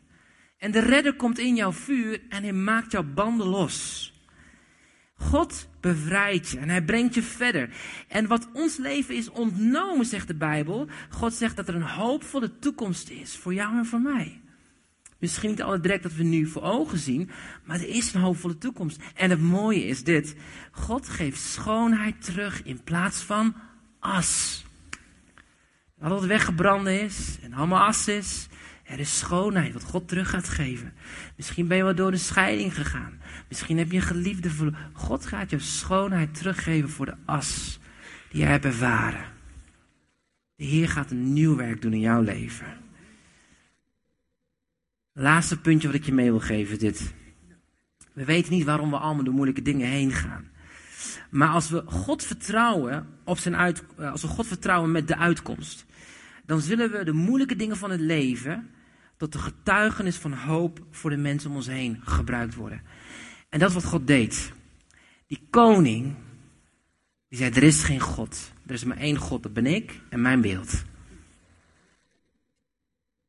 En 0.63 0.71
de 0.71 0.79
redder 0.79 1.15
komt 1.15 1.39
in 1.39 1.55
jouw 1.55 1.71
vuur 1.71 2.21
en 2.29 2.43
hij 2.43 2.53
maakt 2.53 2.91
jouw 2.91 3.03
banden 3.03 3.47
los. 3.47 4.11
God 5.15 5.69
bevrijdt 5.79 6.49
je 6.49 6.59
en 6.59 6.69
hij 6.69 6.83
brengt 6.83 7.13
je 7.13 7.23
verder. 7.23 7.69
En 8.07 8.27
wat 8.27 8.49
ons 8.53 8.77
leven 8.77 9.15
is 9.15 9.29
ontnomen, 9.29 10.05
zegt 10.05 10.27
de 10.27 10.35
Bijbel. 10.35 10.87
God 11.09 11.33
zegt 11.33 11.55
dat 11.55 11.67
er 11.67 11.75
een 11.75 11.81
hoopvolle 11.81 12.59
toekomst 12.59 13.09
is 13.09 13.37
voor 13.37 13.53
jou 13.53 13.77
en 13.77 13.85
voor 13.85 14.01
mij. 14.01 14.41
Misschien 15.19 15.49
niet 15.49 15.61
alle 15.61 15.79
direct 15.79 16.03
dat 16.03 16.13
we 16.13 16.23
nu 16.23 16.45
voor 16.45 16.61
ogen 16.61 16.97
zien, 16.97 17.29
maar 17.63 17.79
er 17.79 17.87
is 17.87 18.13
een 18.13 18.21
hoopvolle 18.21 18.57
toekomst. 18.57 19.01
En 19.15 19.29
het 19.29 19.41
mooie 19.41 19.85
is 19.85 20.03
dit: 20.03 20.35
God 20.71 21.09
geeft 21.09 21.41
schoonheid 21.41 22.25
terug 22.25 22.63
in 22.63 22.83
plaats 22.83 23.21
van 23.21 23.55
as. 23.99 24.63
Dat 25.99 26.09
wat 26.09 26.25
weggebrand 26.25 26.87
is 26.87 27.37
en 27.41 27.53
allemaal 27.53 27.85
as 27.85 28.07
is, 28.07 28.47
er 28.83 28.99
is 28.99 29.19
schoonheid 29.19 29.73
wat 29.73 29.83
God 29.83 30.07
terug 30.07 30.29
gaat 30.29 30.49
geven. 30.49 30.93
Misschien 31.35 31.67
ben 31.67 31.77
je 31.77 31.83
wel 31.83 31.95
door 31.95 32.11
een 32.11 32.19
scheiding 32.19 32.75
gegaan. 32.75 33.19
Misschien 33.47 33.77
heb 33.77 33.91
je 33.91 33.97
een 33.97 34.03
geliefde 34.03 34.49
verloren. 34.49 34.79
God 34.93 35.25
gaat 35.25 35.49
je 35.49 35.59
schoonheid 35.59 36.33
teruggeven 36.33 36.89
voor 36.89 37.05
de 37.05 37.15
as 37.25 37.79
die 38.29 38.41
je 38.41 38.47
hebt 38.47 38.65
ervaren. 38.65 39.25
De 40.55 40.63
Heer 40.63 40.89
gaat 40.89 41.11
een 41.11 41.33
nieuw 41.33 41.55
werk 41.55 41.81
doen 41.81 41.93
in 41.93 41.99
jouw 41.99 42.21
leven. 42.21 42.67
Laatste 45.13 45.59
puntje 45.59 45.87
wat 45.87 45.97
ik 45.97 46.05
je 46.05 46.13
mee 46.13 46.29
wil 46.29 46.39
geven 46.39 46.79
dit. 46.79 47.13
We 48.13 48.25
weten 48.25 48.53
niet 48.53 48.65
waarom 48.65 48.89
we 48.89 48.97
allemaal 48.97 49.23
door 49.23 49.33
moeilijke 49.33 49.61
dingen 49.61 49.87
heen 49.87 50.11
gaan. 50.11 50.51
Maar 51.29 51.49
als 51.49 51.69
we 51.69 51.83
God 51.85 52.23
vertrouwen 52.23 53.07
op 53.23 53.37
zijn 53.37 53.55
uit, 53.55 53.83
als 53.97 54.21
we 54.21 54.27
God 54.27 54.47
vertrouwen 54.47 54.91
met 54.91 55.07
de 55.07 55.17
uitkomst, 55.17 55.85
dan 56.45 56.61
zullen 56.61 56.91
we 56.91 57.03
de 57.03 57.11
moeilijke 57.11 57.55
dingen 57.55 57.77
van 57.77 57.91
het 57.91 57.99
leven 57.99 58.69
tot 59.17 59.31
de 59.31 59.39
getuigenis 59.39 60.15
van 60.17 60.33
hoop 60.33 60.85
voor 60.91 61.09
de 61.09 61.17
mensen 61.17 61.49
om 61.49 61.55
ons 61.55 61.67
heen 61.67 62.01
gebruikt 62.03 62.55
worden. 62.55 62.81
En 63.49 63.59
dat 63.59 63.69
is 63.69 63.75
wat 63.75 63.85
God 63.85 64.07
deed. 64.07 64.51
Die 65.27 65.47
koning, 65.49 66.15
Die 67.27 67.41
zei, 67.41 67.53
er 67.53 67.63
is 67.63 67.83
geen 67.83 67.99
God. 67.99 68.53
Er 68.65 68.73
is 68.73 68.83
maar 68.83 68.97
één 68.97 69.17
God, 69.17 69.43
dat 69.43 69.53
ben 69.53 69.65
ik 69.65 69.99
en 70.09 70.21
mijn 70.21 70.41
beeld. 70.41 70.83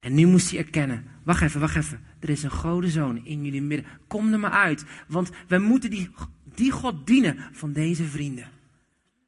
En 0.01 0.15
nu 0.15 0.27
moest 0.27 0.51
hij 0.51 0.59
erkennen, 0.59 1.05
wacht 1.23 1.43
even, 1.43 1.61
wacht 1.61 1.77
even. 1.77 2.01
Er 2.21 2.29
is 2.29 2.43
een 2.43 2.51
godenzoon 2.51 3.25
in 3.25 3.45
jullie 3.45 3.63
midden. 3.63 3.87
Kom 4.07 4.33
er 4.33 4.39
maar 4.39 4.51
uit. 4.51 4.85
Want 5.09 5.31
we 5.49 5.59
moeten 5.59 5.91
die, 5.91 6.11
die 6.55 6.71
God 6.71 7.07
dienen 7.07 7.39
van 7.53 7.73
deze 7.73 8.05
vrienden. 8.05 8.51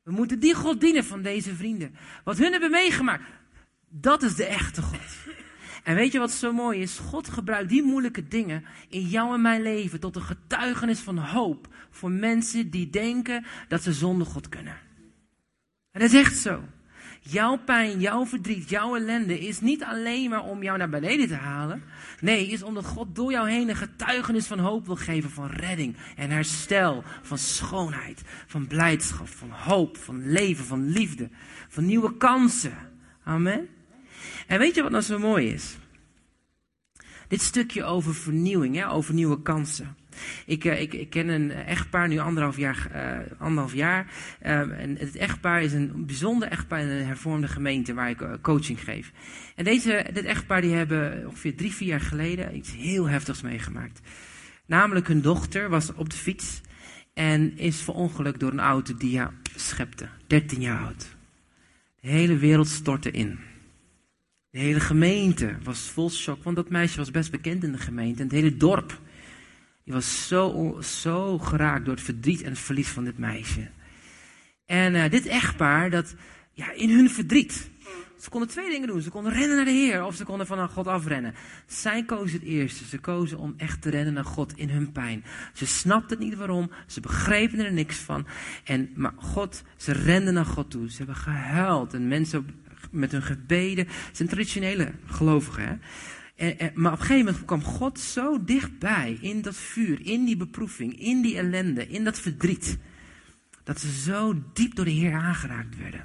We 0.02 0.12
moeten 0.12 0.38
die 0.40 0.54
God 0.54 0.80
dienen 0.80 1.04
van 1.04 1.22
deze 1.22 1.54
vrienden. 1.54 1.94
Wat 2.24 2.38
hun 2.38 2.52
hebben 2.52 2.70
meegemaakt, 2.70 3.24
dat 3.90 4.22
is 4.22 4.34
de 4.34 4.44
echte 4.44 4.82
God. 4.82 5.34
En 5.86 5.94
weet 5.94 6.12
je 6.12 6.18
wat 6.18 6.30
zo 6.30 6.52
mooi 6.52 6.80
is? 6.80 6.98
God 6.98 7.28
gebruikt 7.28 7.68
die 7.68 7.82
moeilijke 7.82 8.28
dingen 8.28 8.64
in 8.88 9.00
jou 9.00 9.34
en 9.34 9.40
mijn 9.40 9.62
leven 9.62 10.00
tot 10.00 10.16
een 10.16 10.22
getuigenis 10.22 11.00
van 11.00 11.18
hoop 11.18 11.68
voor 11.90 12.10
mensen 12.10 12.70
die 12.70 12.90
denken 12.90 13.44
dat 13.68 13.82
ze 13.82 13.92
zonder 13.92 14.26
God 14.26 14.48
kunnen. 14.48 14.76
En 15.90 16.00
dat 16.00 16.12
is 16.12 16.20
echt 16.20 16.36
zo. 16.36 16.62
Jouw 17.20 17.58
pijn, 17.58 18.00
jouw 18.00 18.26
verdriet, 18.26 18.68
jouw 18.68 18.96
ellende 18.96 19.38
is 19.40 19.60
niet 19.60 19.84
alleen 19.84 20.30
maar 20.30 20.44
om 20.44 20.62
jou 20.62 20.78
naar 20.78 20.88
beneden 20.88 21.28
te 21.28 21.34
halen. 21.34 21.82
Nee, 22.20 22.48
is 22.48 22.62
omdat 22.62 22.84
God 22.84 23.14
door 23.14 23.32
jou 23.32 23.50
heen 23.50 23.68
een 23.68 23.76
getuigenis 23.76 24.46
van 24.46 24.58
hoop 24.58 24.86
wil 24.86 24.96
geven, 24.96 25.30
van 25.30 25.46
redding 25.46 25.96
en 26.16 26.30
herstel, 26.30 27.04
van 27.22 27.38
schoonheid, 27.38 28.22
van 28.46 28.66
blijdschap, 28.66 29.28
van 29.28 29.50
hoop, 29.50 29.96
van 29.96 30.30
leven, 30.30 30.64
van 30.64 30.88
liefde, 30.88 31.28
van 31.68 31.86
nieuwe 31.86 32.16
kansen. 32.16 32.74
Amen. 33.24 33.68
En 34.46 34.58
weet 34.58 34.74
je 34.74 34.82
wat 34.82 34.90
nou 34.90 35.02
zo 35.02 35.18
mooi 35.18 35.48
is? 35.48 35.76
Dit 37.28 37.40
stukje 37.40 37.84
over 37.84 38.14
vernieuwing, 38.14 38.76
hè, 38.76 38.90
over 38.90 39.14
nieuwe 39.14 39.42
kansen. 39.42 39.96
Ik, 40.46 40.64
uh, 40.64 40.80
ik, 40.80 40.92
ik, 40.92 41.10
ken 41.10 41.28
een 41.28 41.50
echtpaar 41.50 42.08
nu 42.08 42.18
anderhalf 42.18 42.56
jaar. 42.56 42.88
Uh, 42.94 43.40
anderhalf 43.40 43.74
jaar 43.74 44.06
uh, 44.42 44.80
en 44.80 44.96
het 44.98 45.16
echtpaar 45.16 45.62
is 45.62 45.72
een 45.72 46.06
bijzonder 46.06 46.48
echtpaar 46.48 46.80
in 46.80 46.88
een 46.88 47.06
hervormde 47.06 47.48
gemeente 47.48 47.94
waar 47.94 48.10
ik 48.10 48.38
coaching 48.42 48.80
geef. 48.80 49.12
En 49.54 49.64
deze, 49.64 50.06
dit 50.12 50.24
echtpaar 50.24 50.60
die 50.60 50.74
hebben 50.74 51.26
ongeveer 51.26 51.56
drie, 51.56 51.72
vier 51.72 51.88
jaar 51.88 52.00
geleden 52.00 52.56
iets 52.56 52.72
heel 52.72 53.08
heftigs 53.08 53.42
meegemaakt. 53.42 54.00
Namelijk 54.66 55.08
hun 55.08 55.20
dochter 55.20 55.68
was 55.68 55.92
op 55.92 56.10
de 56.10 56.16
fiets 56.16 56.60
en 57.14 57.58
is 57.58 57.80
verongelukt 57.80 58.40
door 58.40 58.52
een 58.52 58.60
auto 58.60 58.96
die 58.96 59.18
haar 59.18 59.32
schepte. 59.54 60.08
13 60.26 60.60
jaar 60.60 60.84
oud. 60.84 61.16
De 62.00 62.08
hele 62.08 62.36
wereld 62.36 62.68
stortte 62.68 63.10
in. 63.10 63.38
De 64.56 64.62
hele 64.62 64.80
gemeente 64.80 65.56
was 65.62 65.78
vol 65.80 66.10
shock, 66.10 66.42
want 66.42 66.56
dat 66.56 66.68
meisje 66.68 66.96
was 66.96 67.10
best 67.10 67.30
bekend 67.30 67.64
in 67.64 67.72
de 67.72 67.78
gemeente. 67.78 68.18
En 68.18 68.24
het 68.24 68.36
hele 68.36 68.56
dorp 68.56 69.00
die 69.84 69.94
was 69.94 70.28
zo, 70.28 70.78
zo 70.82 71.38
geraakt 71.38 71.84
door 71.84 71.94
het 71.94 72.04
verdriet 72.04 72.42
en 72.42 72.50
het 72.50 72.58
verlies 72.58 72.88
van 72.88 73.04
dit 73.04 73.18
meisje. 73.18 73.68
En 74.66 74.94
uh, 74.94 75.10
dit 75.10 75.26
echtpaar, 75.26 75.90
dat 75.90 76.14
ja, 76.52 76.72
in 76.72 76.90
hun 76.90 77.10
verdriet. 77.10 77.70
Ze 78.20 78.30
konden 78.30 78.48
twee 78.48 78.70
dingen 78.70 78.88
doen. 78.88 79.00
Ze 79.00 79.10
konden 79.10 79.32
rennen 79.32 79.56
naar 79.56 79.64
de 79.64 79.70
Heer 79.70 80.04
of 80.04 80.14
ze 80.14 80.24
konden 80.24 80.46
van 80.46 80.68
God 80.68 80.86
afrennen. 80.86 81.34
Zij 81.66 82.04
kozen 82.04 82.38
het 82.38 82.48
eerste. 82.48 82.84
Ze 82.84 82.98
kozen 82.98 83.38
om 83.38 83.54
echt 83.56 83.82
te 83.82 83.90
rennen 83.90 84.12
naar 84.12 84.24
God 84.24 84.56
in 84.56 84.70
hun 84.70 84.92
pijn. 84.92 85.24
Ze 85.52 85.66
snapten 85.66 86.18
niet 86.18 86.34
waarom. 86.34 86.70
Ze 86.86 87.00
begrepen 87.00 87.58
er 87.58 87.72
niks 87.72 87.96
van. 87.96 88.26
En, 88.64 88.90
maar 88.94 89.14
God, 89.16 89.62
ze 89.76 89.92
renden 89.92 90.34
naar 90.34 90.46
God 90.46 90.70
toe. 90.70 90.90
Ze 90.90 90.96
hebben 90.96 91.16
gehuild. 91.16 91.94
En 91.94 92.08
mensen 92.08 92.64
met 92.96 93.12
hun 93.12 93.22
gebeden. 93.22 93.86
Het 93.86 94.16
zijn 94.16 94.28
traditionele 94.28 94.92
gelovigen. 95.06 95.68
Hè? 95.68 95.74
En, 96.36 96.58
en, 96.58 96.70
maar 96.74 96.92
op 96.92 96.98
een 96.98 97.04
gegeven 97.04 97.24
moment 97.24 97.44
kwam 97.44 97.62
God 97.62 98.00
zo 98.00 98.44
dichtbij 98.44 99.18
in 99.20 99.42
dat 99.42 99.56
vuur, 99.56 100.06
in 100.06 100.24
die 100.24 100.36
beproeving, 100.36 101.00
in 101.00 101.22
die 101.22 101.36
ellende, 101.36 101.88
in 101.88 102.04
dat 102.04 102.18
verdriet. 102.18 102.78
Dat 103.64 103.80
ze 103.80 103.92
zo 103.92 104.42
diep 104.52 104.74
door 104.74 104.84
de 104.84 104.90
Heer 104.90 105.12
aangeraakt 105.12 105.78
werden. 105.78 106.04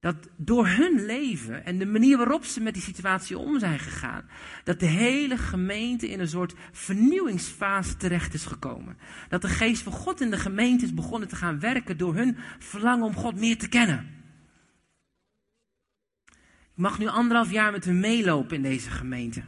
Dat 0.00 0.16
door 0.36 0.68
hun 0.68 1.04
leven 1.04 1.64
en 1.64 1.78
de 1.78 1.86
manier 1.86 2.16
waarop 2.16 2.44
ze 2.44 2.60
met 2.60 2.74
die 2.74 2.82
situatie 2.82 3.38
om 3.38 3.58
zijn 3.58 3.78
gegaan, 3.78 4.28
dat 4.64 4.80
de 4.80 4.86
hele 4.86 5.36
gemeente 5.36 6.08
in 6.08 6.20
een 6.20 6.28
soort 6.28 6.54
vernieuwingsfase 6.72 7.96
terecht 7.96 8.34
is 8.34 8.44
gekomen. 8.44 8.96
Dat 9.28 9.42
de 9.42 9.48
geest 9.48 9.82
van 9.82 9.92
God 9.92 10.20
in 10.20 10.30
de 10.30 10.38
gemeente 10.38 10.84
is 10.84 10.94
begonnen 10.94 11.28
te 11.28 11.36
gaan 11.36 11.60
werken 11.60 11.96
door 11.96 12.14
hun 12.14 12.36
verlangen 12.58 13.06
om 13.06 13.14
God 13.14 13.40
meer 13.40 13.58
te 13.58 13.68
kennen. 13.68 14.15
Ik 16.76 16.82
mag 16.82 16.98
nu 16.98 17.06
anderhalf 17.06 17.50
jaar 17.50 17.72
met 17.72 17.84
hun 17.84 18.00
meelopen 18.00 18.56
in 18.56 18.62
deze 18.62 18.90
gemeente. 18.90 19.42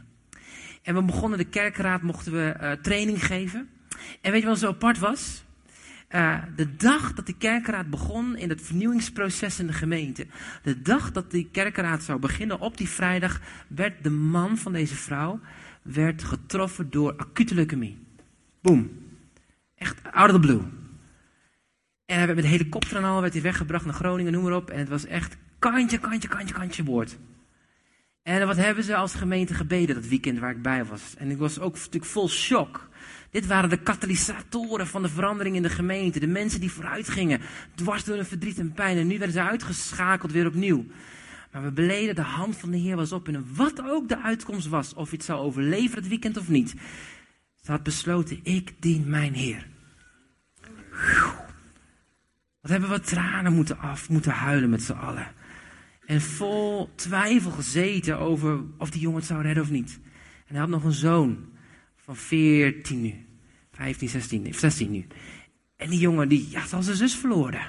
En 0.81 0.95
we 0.95 1.03
begonnen 1.03 1.37
de 1.37 1.45
kerkraad, 1.45 2.01
mochten 2.01 2.31
we 2.31 2.55
uh, 2.61 2.71
training 2.71 3.25
geven. 3.25 3.69
En 4.21 4.31
weet 4.31 4.41
je 4.41 4.47
wat 4.47 4.59
zo 4.59 4.67
apart 4.67 4.99
was? 4.99 5.43
Uh, 6.09 6.43
de 6.55 6.75
dag 6.75 7.13
dat 7.13 7.25
de 7.25 7.37
kerkraad 7.37 7.89
begon 7.89 8.37
in 8.37 8.49
het 8.49 8.61
vernieuwingsproces 8.61 9.59
in 9.59 9.67
de 9.67 9.73
gemeente. 9.73 10.27
De 10.63 10.81
dag 10.81 11.11
dat 11.11 11.31
die 11.31 11.49
kerkraad 11.51 12.03
zou 12.03 12.19
beginnen, 12.19 12.59
op 12.59 12.77
die 12.77 12.89
vrijdag, 12.89 13.41
werd 13.67 14.03
de 14.03 14.09
man 14.09 14.57
van 14.57 14.71
deze 14.71 14.95
vrouw 14.95 15.39
werd 15.81 16.23
getroffen 16.23 16.89
door 16.89 17.15
acute 17.17 17.55
leukemie. 17.55 17.97
Boom. 18.61 18.89
Echt 19.75 20.03
out 20.11 20.29
of 20.29 20.35
the 20.35 20.47
blue. 20.47 20.61
En 22.05 22.17
hij 22.17 22.25
werd 22.25 22.35
met 22.35 22.43
de 22.43 22.51
helikopter 22.51 22.97
en 22.97 23.03
al 23.03 23.21
werd 23.21 23.33
hij 23.33 23.41
weggebracht 23.41 23.85
naar 23.85 23.93
Groningen, 23.93 24.31
noem 24.31 24.43
maar 24.43 24.55
op. 24.55 24.69
En 24.69 24.79
het 24.79 24.89
was 24.89 25.05
echt 25.05 25.37
kantje, 25.59 25.97
kantje, 25.99 26.27
kantje, 26.27 26.53
kantje 26.53 26.83
woord. 26.83 27.17
En 28.23 28.47
wat 28.47 28.55
hebben 28.55 28.83
ze 28.83 28.95
als 28.95 29.15
gemeente 29.15 29.53
gebeden 29.53 29.95
dat 29.95 30.07
weekend 30.07 30.39
waar 30.39 30.51
ik 30.51 30.61
bij 30.61 30.85
was? 30.85 31.15
En 31.17 31.31
ik 31.31 31.37
was 31.37 31.59
ook 31.59 31.73
natuurlijk 31.73 32.05
vol 32.05 32.29
shock. 32.29 32.89
Dit 33.31 33.47
waren 33.47 33.69
de 33.69 33.81
katalysatoren 33.81 34.87
van 34.87 35.01
de 35.01 35.09
verandering 35.09 35.55
in 35.55 35.61
de 35.61 35.69
gemeente. 35.69 36.19
De 36.19 36.27
mensen 36.27 36.59
die 36.59 36.71
vooruit 36.71 37.09
gingen, 37.09 37.41
dwars 37.75 38.03
door 38.03 38.15
hun 38.15 38.25
verdriet 38.25 38.59
en 38.59 38.73
pijn. 38.73 38.97
En 38.97 39.07
nu 39.07 39.17
werden 39.17 39.35
ze 39.35 39.41
uitgeschakeld 39.41 40.31
weer 40.31 40.47
opnieuw. 40.47 40.85
Maar 41.51 41.63
we 41.63 41.71
beleden, 41.71 42.15
de 42.15 42.21
hand 42.21 42.57
van 42.57 42.71
de 42.71 42.77
Heer 42.77 42.95
was 42.95 43.11
op. 43.11 43.27
En 43.27 43.45
wat 43.55 43.81
ook 43.83 44.09
de 44.09 44.21
uitkomst 44.21 44.67
was, 44.67 44.93
of 44.93 45.09
je 45.09 45.15
het 45.15 45.25
zou 45.25 45.39
overleven 45.39 45.97
het 45.97 46.07
weekend 46.07 46.37
of 46.37 46.49
niet. 46.49 46.75
Ze 47.61 47.71
had 47.71 47.83
besloten, 47.83 48.39
ik 48.43 48.73
dien 48.79 49.09
mijn 49.09 49.33
Heer. 49.33 49.67
Wat 52.61 52.71
hebben 52.71 52.89
we 52.89 52.99
tranen 52.99 53.53
moeten 53.53 53.79
af, 53.79 54.09
moeten 54.09 54.31
huilen 54.31 54.69
met 54.69 54.81
z'n 54.81 54.91
allen. 54.91 55.27
En 56.09 56.21
vol 56.21 56.89
twijfel 56.95 57.51
gezeten 57.51 58.19
over 58.19 58.63
of 58.77 58.89
die 58.89 59.01
jongen 59.01 59.17
het 59.17 59.27
zou 59.27 59.41
redden 59.41 59.63
of 59.63 59.69
niet. 59.69 59.99
En 60.45 60.53
hij 60.53 60.59
had 60.59 60.69
nog 60.69 60.83
een 60.83 60.91
zoon 60.91 61.45
van 61.95 62.15
14 62.15 63.01
nu. 63.01 63.25
15, 63.71 64.09
16, 64.09 64.53
16 64.53 64.91
nu. 64.91 65.07
En 65.75 65.89
die 65.89 65.99
jongen 65.99 66.29
die 66.29 66.49
ja, 66.49 66.59
had 66.59 66.83
zijn 66.83 66.97
zus 66.97 67.15
verloren. 67.15 67.61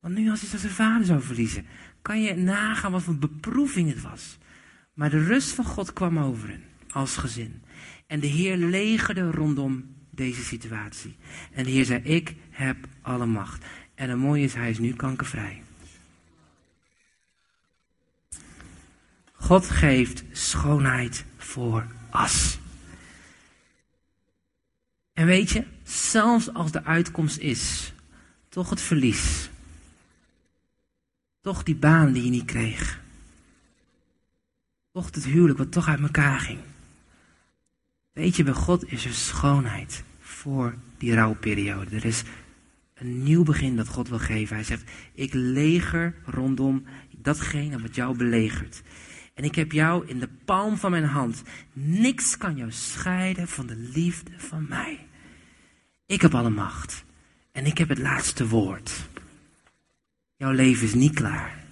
Want 0.00 0.14
nu 0.14 0.30
als 0.30 0.40
hij 0.40 0.58
zijn 0.58 0.72
vader 0.72 1.06
zou 1.06 1.22
verliezen, 1.22 1.66
kan 2.02 2.22
je 2.22 2.34
nagaan 2.34 2.92
wat 2.92 3.02
voor 3.02 3.16
beproeving 3.16 3.88
het 3.88 4.02
was. 4.02 4.38
Maar 4.94 5.10
de 5.10 5.24
rust 5.24 5.50
van 5.50 5.64
God 5.64 5.92
kwam 5.92 6.18
over 6.18 6.48
hen 6.48 6.62
als 6.90 7.16
gezin. 7.16 7.62
En 8.06 8.20
de 8.20 8.26
Heer 8.26 8.56
legerde 8.56 9.30
rondom 9.30 9.94
deze 10.10 10.42
situatie. 10.42 11.16
En 11.52 11.64
de 11.64 11.70
Heer 11.70 11.84
zei, 11.84 12.02
ik 12.02 12.34
heb 12.50 12.76
alle 13.02 13.26
macht. 13.26 13.64
En 13.94 14.10
het 14.10 14.18
mooie 14.18 14.44
is, 14.44 14.54
hij 14.54 14.70
is 14.70 14.78
nu 14.78 14.94
kankervrij. 14.94 15.62
God 19.38 19.68
geeft 19.68 20.24
schoonheid 20.32 21.24
voor 21.36 21.86
as. 22.10 22.58
En 25.12 25.26
weet 25.26 25.50
je, 25.50 25.64
zelfs 25.84 26.54
als 26.54 26.72
de 26.72 26.84
uitkomst 26.84 27.38
is, 27.38 27.92
toch 28.48 28.70
het 28.70 28.80
verlies. 28.80 29.50
Toch 31.40 31.62
die 31.62 31.76
baan 31.76 32.12
die 32.12 32.24
je 32.24 32.30
niet 32.30 32.44
kreeg. 32.44 33.00
Toch 34.92 35.14
het 35.14 35.24
huwelijk 35.24 35.58
wat 35.58 35.72
toch 35.72 35.88
uit 35.88 36.00
elkaar 36.00 36.40
ging. 36.40 36.60
Weet 38.12 38.36
je, 38.36 38.44
bij 38.44 38.52
God 38.52 38.92
is 38.92 39.04
er 39.04 39.14
schoonheid 39.14 40.02
voor 40.20 40.74
die 40.98 41.14
rouwperiode. 41.14 41.96
Er 41.96 42.04
is 42.04 42.22
een 42.94 43.22
nieuw 43.22 43.42
begin 43.42 43.76
dat 43.76 43.88
God 43.88 44.08
wil 44.08 44.18
geven. 44.18 44.56
Hij 44.56 44.64
zegt, 44.64 44.90
ik 45.12 45.34
leger 45.34 46.14
rondom 46.24 46.84
datgene 47.10 47.80
wat 47.80 47.94
jou 47.94 48.16
belegert. 48.16 48.82
En 49.38 49.44
ik 49.44 49.54
heb 49.54 49.72
jou 49.72 50.06
in 50.06 50.18
de 50.18 50.28
palm 50.44 50.76
van 50.76 50.90
mijn 50.90 51.04
hand. 51.04 51.42
Niks 51.72 52.36
kan 52.36 52.56
jou 52.56 52.72
scheiden 52.72 53.48
van 53.48 53.66
de 53.66 53.76
liefde 53.76 54.30
van 54.36 54.66
mij. 54.68 55.06
Ik 56.06 56.20
heb 56.20 56.34
alle 56.34 56.50
macht. 56.50 57.04
En 57.52 57.66
ik 57.66 57.78
heb 57.78 57.88
het 57.88 57.98
laatste 57.98 58.48
woord. 58.48 59.08
Jouw 60.36 60.50
leven 60.50 60.86
is 60.86 60.94
niet 60.94 61.14
klaar. 61.14 61.64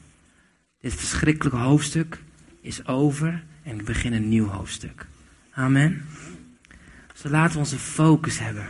Dit 0.80 0.94
verschrikkelijke 0.94 1.58
hoofdstuk 1.58 2.22
is 2.60 2.86
over 2.86 3.44
en 3.62 3.78
ik 3.78 3.84
begin 3.84 4.12
een 4.12 4.28
nieuw 4.28 4.46
hoofdstuk. 4.46 5.06
Amen. 5.50 6.06
Zo 7.14 7.28
laten 7.28 7.52
we 7.52 7.58
onze 7.58 7.78
focus 7.78 8.38
hebben. 8.38 8.66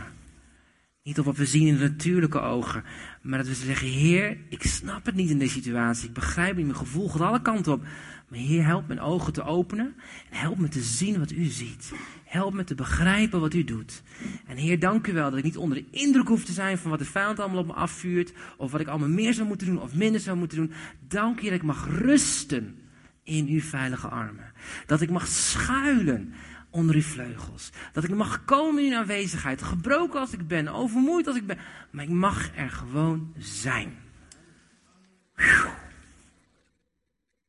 Niet 1.07 1.19
op 1.19 1.25
wat 1.25 1.37
we 1.37 1.45
zien 1.45 1.67
in 1.67 1.77
de 1.77 1.81
natuurlijke 1.81 2.39
ogen, 2.39 2.83
maar 3.21 3.37
dat 3.37 3.47
we 3.47 3.53
zeggen, 3.53 3.87
Heer, 3.87 4.37
ik 4.49 4.63
snap 4.63 5.05
het 5.05 5.15
niet 5.15 5.29
in 5.29 5.39
deze 5.39 5.53
situatie. 5.53 6.07
Ik 6.07 6.13
begrijp 6.13 6.55
niet, 6.55 6.65
mijn 6.65 6.77
gevoel 6.77 7.09
gaat 7.09 7.21
alle 7.21 7.41
kanten 7.41 7.73
op. 7.73 7.81
Maar 8.27 8.39
Heer, 8.39 8.65
help 8.65 8.87
mijn 8.87 8.99
ogen 8.99 9.33
te 9.33 9.43
openen 9.43 9.95
en 10.29 10.39
help 10.39 10.57
me 10.57 10.67
te 10.67 10.81
zien 10.81 11.19
wat 11.19 11.31
U 11.31 11.45
ziet. 11.45 11.93
Help 12.23 12.53
me 12.53 12.63
te 12.63 12.75
begrijpen 12.75 13.39
wat 13.39 13.53
U 13.53 13.63
doet. 13.63 14.03
En 14.47 14.57
Heer, 14.57 14.79
dank 14.79 15.07
U 15.07 15.13
wel 15.13 15.29
dat 15.29 15.39
ik 15.39 15.43
niet 15.43 15.57
onder 15.57 15.77
de 15.77 15.97
indruk 15.97 16.27
hoef 16.27 16.43
te 16.43 16.51
zijn 16.51 16.77
van 16.77 16.89
wat 16.89 16.99
de 16.99 17.05
vijand 17.05 17.39
allemaal 17.39 17.59
op 17.59 17.67
me 17.67 17.73
afvuurt, 17.73 18.33
of 18.57 18.71
wat 18.71 18.81
ik 18.81 18.87
allemaal 18.87 19.09
meer 19.09 19.33
zou 19.33 19.47
moeten 19.47 19.67
doen 19.67 19.81
of 19.81 19.95
minder 19.95 20.21
zou 20.21 20.37
moeten 20.37 20.57
doen. 20.57 20.71
Dank 21.07 21.39
U 21.39 21.43
dat 21.43 21.53
ik 21.53 21.63
mag 21.63 21.87
rusten 21.87 22.75
in 23.23 23.47
Uw 23.47 23.61
veilige 23.61 24.07
armen. 24.07 24.51
Dat 24.85 25.01
ik 25.01 25.09
mag 25.09 25.27
schuilen 25.27 26.33
onder 26.69 26.95
uw 26.95 27.01
vleugels. 27.01 27.71
Dat 27.93 28.03
ik 28.03 28.15
mag 28.15 28.45
komen 28.45 28.85
in 28.85 28.91
uw 28.91 28.97
aanwezigheid, 28.97 29.61
gebroken 29.61 30.19
als 30.19 30.33
ik 30.33 30.47
ben, 30.47 30.67
overmoeid 30.67 31.27
als 31.27 31.35
ik 31.35 31.47
ben. 31.47 31.57
Maar 31.91 32.03
ik 32.03 32.09
mag 32.09 32.55
er 32.55 32.69
gewoon 32.69 33.33
zijn. 33.37 33.97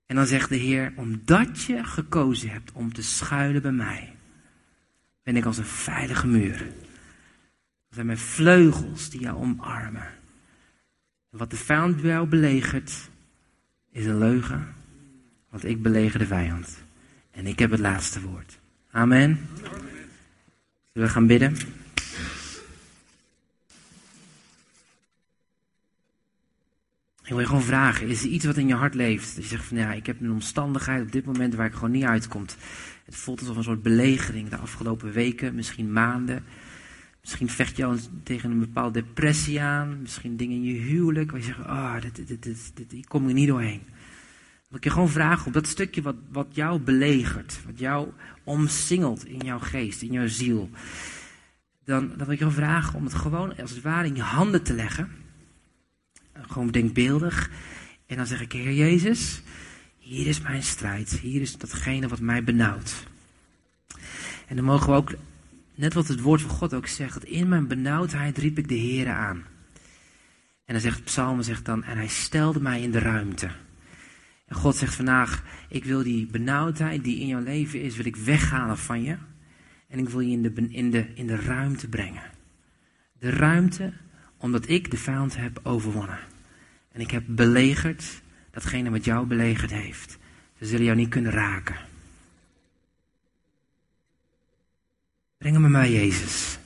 En 0.06 0.16
dan 0.16 0.26
zegt 0.26 0.48
de 0.48 0.56
Heer, 0.56 0.92
omdat 0.96 1.62
je 1.62 1.84
gekozen 1.84 2.50
hebt 2.50 2.72
om 2.72 2.92
te 2.92 3.02
schuilen 3.02 3.62
bij 3.62 3.72
mij, 3.72 4.16
ben 5.22 5.36
ik 5.36 5.44
als 5.44 5.58
een 5.58 5.64
veilige 5.64 6.26
muur. 6.26 6.58
Dat 6.58 7.94
zijn 7.96 8.06
mijn 8.06 8.18
vleugels 8.18 9.10
die 9.10 9.20
jou 9.20 9.36
omarmen. 9.36 10.08
En 11.30 11.38
wat 11.38 11.50
de 11.50 11.56
vijand 11.56 12.00
jou 12.00 12.28
belegert, 12.28 13.10
is 13.90 14.06
een 14.06 14.18
leugen. 14.18 14.74
Want 15.50 15.64
ik 15.64 15.82
beleger 15.82 16.18
de 16.18 16.26
vijand. 16.26 16.84
En 17.30 17.46
ik 17.46 17.58
heb 17.58 17.70
het 17.70 17.80
laatste 17.80 18.20
woord. 18.20 18.57
Amen. 18.90 19.48
We 20.92 21.08
gaan 21.08 21.26
bidden? 21.26 21.56
Ik 27.22 27.34
wil 27.34 27.40
je 27.40 27.46
gewoon 27.46 27.62
vragen, 27.62 28.08
is 28.08 28.22
er 28.22 28.28
iets 28.28 28.44
wat 28.44 28.56
in 28.56 28.66
je 28.66 28.74
hart 28.74 28.94
leeft? 28.94 29.34
Dat 29.34 29.44
je 29.44 29.50
zegt 29.50 29.64
van 29.64 29.76
ja, 29.76 29.92
ik 29.92 30.06
heb 30.06 30.20
een 30.20 30.30
omstandigheid 30.30 31.02
op 31.02 31.12
dit 31.12 31.24
moment 31.24 31.54
waar 31.54 31.66
ik 31.66 31.74
gewoon 31.74 31.90
niet 31.90 32.04
uitkomt. 32.04 32.56
Het 33.04 33.16
voelt 33.16 33.40
alsof 33.40 33.56
een 33.56 33.62
soort 33.62 33.82
belegering 33.82 34.48
de 34.48 34.56
afgelopen 34.56 35.12
weken, 35.12 35.54
misschien 35.54 35.92
maanden. 35.92 36.44
Misschien 37.20 37.50
vecht 37.50 37.76
je 37.76 37.84
al 37.84 37.96
tegen 38.22 38.50
een 38.50 38.58
bepaalde 38.58 39.02
depressie 39.02 39.60
aan. 39.60 40.00
Misschien 40.00 40.36
dingen 40.36 40.56
in 40.56 40.62
je 40.62 40.80
huwelijk 40.80 41.30
waar 41.30 41.40
je 41.40 41.46
zegt, 41.46 41.64
ah, 41.64 41.76
oh, 41.76 42.00
dit, 42.00 42.28
dit, 42.28 42.72
dit, 42.74 42.92
ik 42.92 43.08
kom 43.08 43.26
er 43.26 43.32
niet 43.32 43.48
doorheen. 43.48 43.82
Wil 44.68 44.78
ik 44.78 44.84
je 44.84 44.90
gewoon 44.90 45.08
vragen 45.08 45.46
op 45.46 45.52
dat 45.52 45.66
stukje 45.66 46.02
wat, 46.02 46.16
wat 46.30 46.46
jou 46.50 46.80
belegert, 46.80 47.60
wat 47.66 47.78
jou 47.78 48.08
omsingelt 48.44 49.24
in 49.24 49.38
jouw 49.38 49.58
geest, 49.58 50.02
in 50.02 50.12
jouw 50.12 50.26
ziel. 50.26 50.70
Dan, 51.84 52.08
dan 52.08 52.26
wil 52.26 52.30
ik 52.30 52.38
je 52.38 52.50
vragen 52.50 52.94
om 52.94 53.04
het 53.04 53.14
gewoon 53.14 53.56
als 53.56 53.70
het 53.70 53.82
ware 53.82 54.06
in 54.06 54.14
je 54.14 54.22
handen 54.22 54.62
te 54.62 54.74
leggen. 54.74 55.10
Gewoon 56.32 56.70
denkbeeldig. 56.70 57.50
En 58.06 58.16
dan 58.16 58.26
zeg 58.26 58.40
ik, 58.40 58.52
Heer 58.52 58.72
Jezus, 58.72 59.42
hier 59.98 60.26
is 60.26 60.40
mijn 60.40 60.62
strijd. 60.62 61.10
Hier 61.10 61.40
is 61.40 61.56
datgene 61.56 62.08
wat 62.08 62.20
mij 62.20 62.44
benauwt. 62.44 63.06
En 64.46 64.56
dan 64.56 64.64
mogen 64.64 64.90
we 64.90 64.96
ook, 64.96 65.14
net 65.74 65.94
wat 65.94 66.08
het 66.08 66.20
woord 66.20 66.40
van 66.40 66.50
God 66.50 66.74
ook 66.74 66.86
zegt, 66.86 67.14
dat 67.14 67.24
in 67.24 67.48
mijn 67.48 67.66
benauwdheid 67.66 68.38
riep 68.38 68.58
ik 68.58 68.68
de 68.68 68.74
Heer 68.74 69.08
aan. 69.08 69.44
En 70.64 70.74
dan 70.74 70.80
zegt 70.80 71.04
Psalm, 71.04 71.42
zegt 71.42 71.64
dan, 71.64 71.84
en 71.84 71.96
hij 71.96 72.08
stelde 72.08 72.60
mij 72.60 72.82
in 72.82 72.90
de 72.90 72.98
ruimte. 72.98 73.50
En 74.48 74.56
God 74.56 74.76
zegt 74.76 74.94
vandaag, 74.94 75.44
ik 75.68 75.84
wil 75.84 76.02
die 76.02 76.26
benauwdheid 76.26 77.04
die 77.04 77.20
in 77.20 77.26
jouw 77.26 77.42
leven 77.42 77.82
is, 77.82 77.96
wil 77.96 78.06
ik 78.06 78.16
weghalen 78.16 78.78
van 78.78 79.02
je. 79.02 79.16
En 79.88 79.98
ik 79.98 80.08
wil 80.08 80.20
je 80.20 80.30
in 80.30 80.42
de, 80.42 80.52
in 80.68 80.90
de, 80.90 81.06
in 81.14 81.26
de 81.26 81.36
ruimte 81.36 81.88
brengen. 81.88 82.30
De 83.18 83.30
ruimte 83.30 83.92
omdat 84.36 84.68
ik 84.68 84.90
de 84.90 84.96
vijand 84.96 85.36
heb 85.36 85.60
overwonnen. 85.62 86.18
En 86.92 87.00
ik 87.00 87.10
heb 87.10 87.24
belegerd 87.26 88.22
datgene 88.50 88.90
wat 88.90 89.04
jou 89.04 89.26
belegerd 89.26 89.70
heeft. 89.70 90.18
Ze 90.58 90.66
zullen 90.66 90.84
jou 90.84 90.96
niet 90.96 91.08
kunnen 91.08 91.32
raken. 91.32 91.76
Breng 95.38 95.56
hem 95.56 95.70
mij, 95.70 95.92
Jezus. 95.92 96.58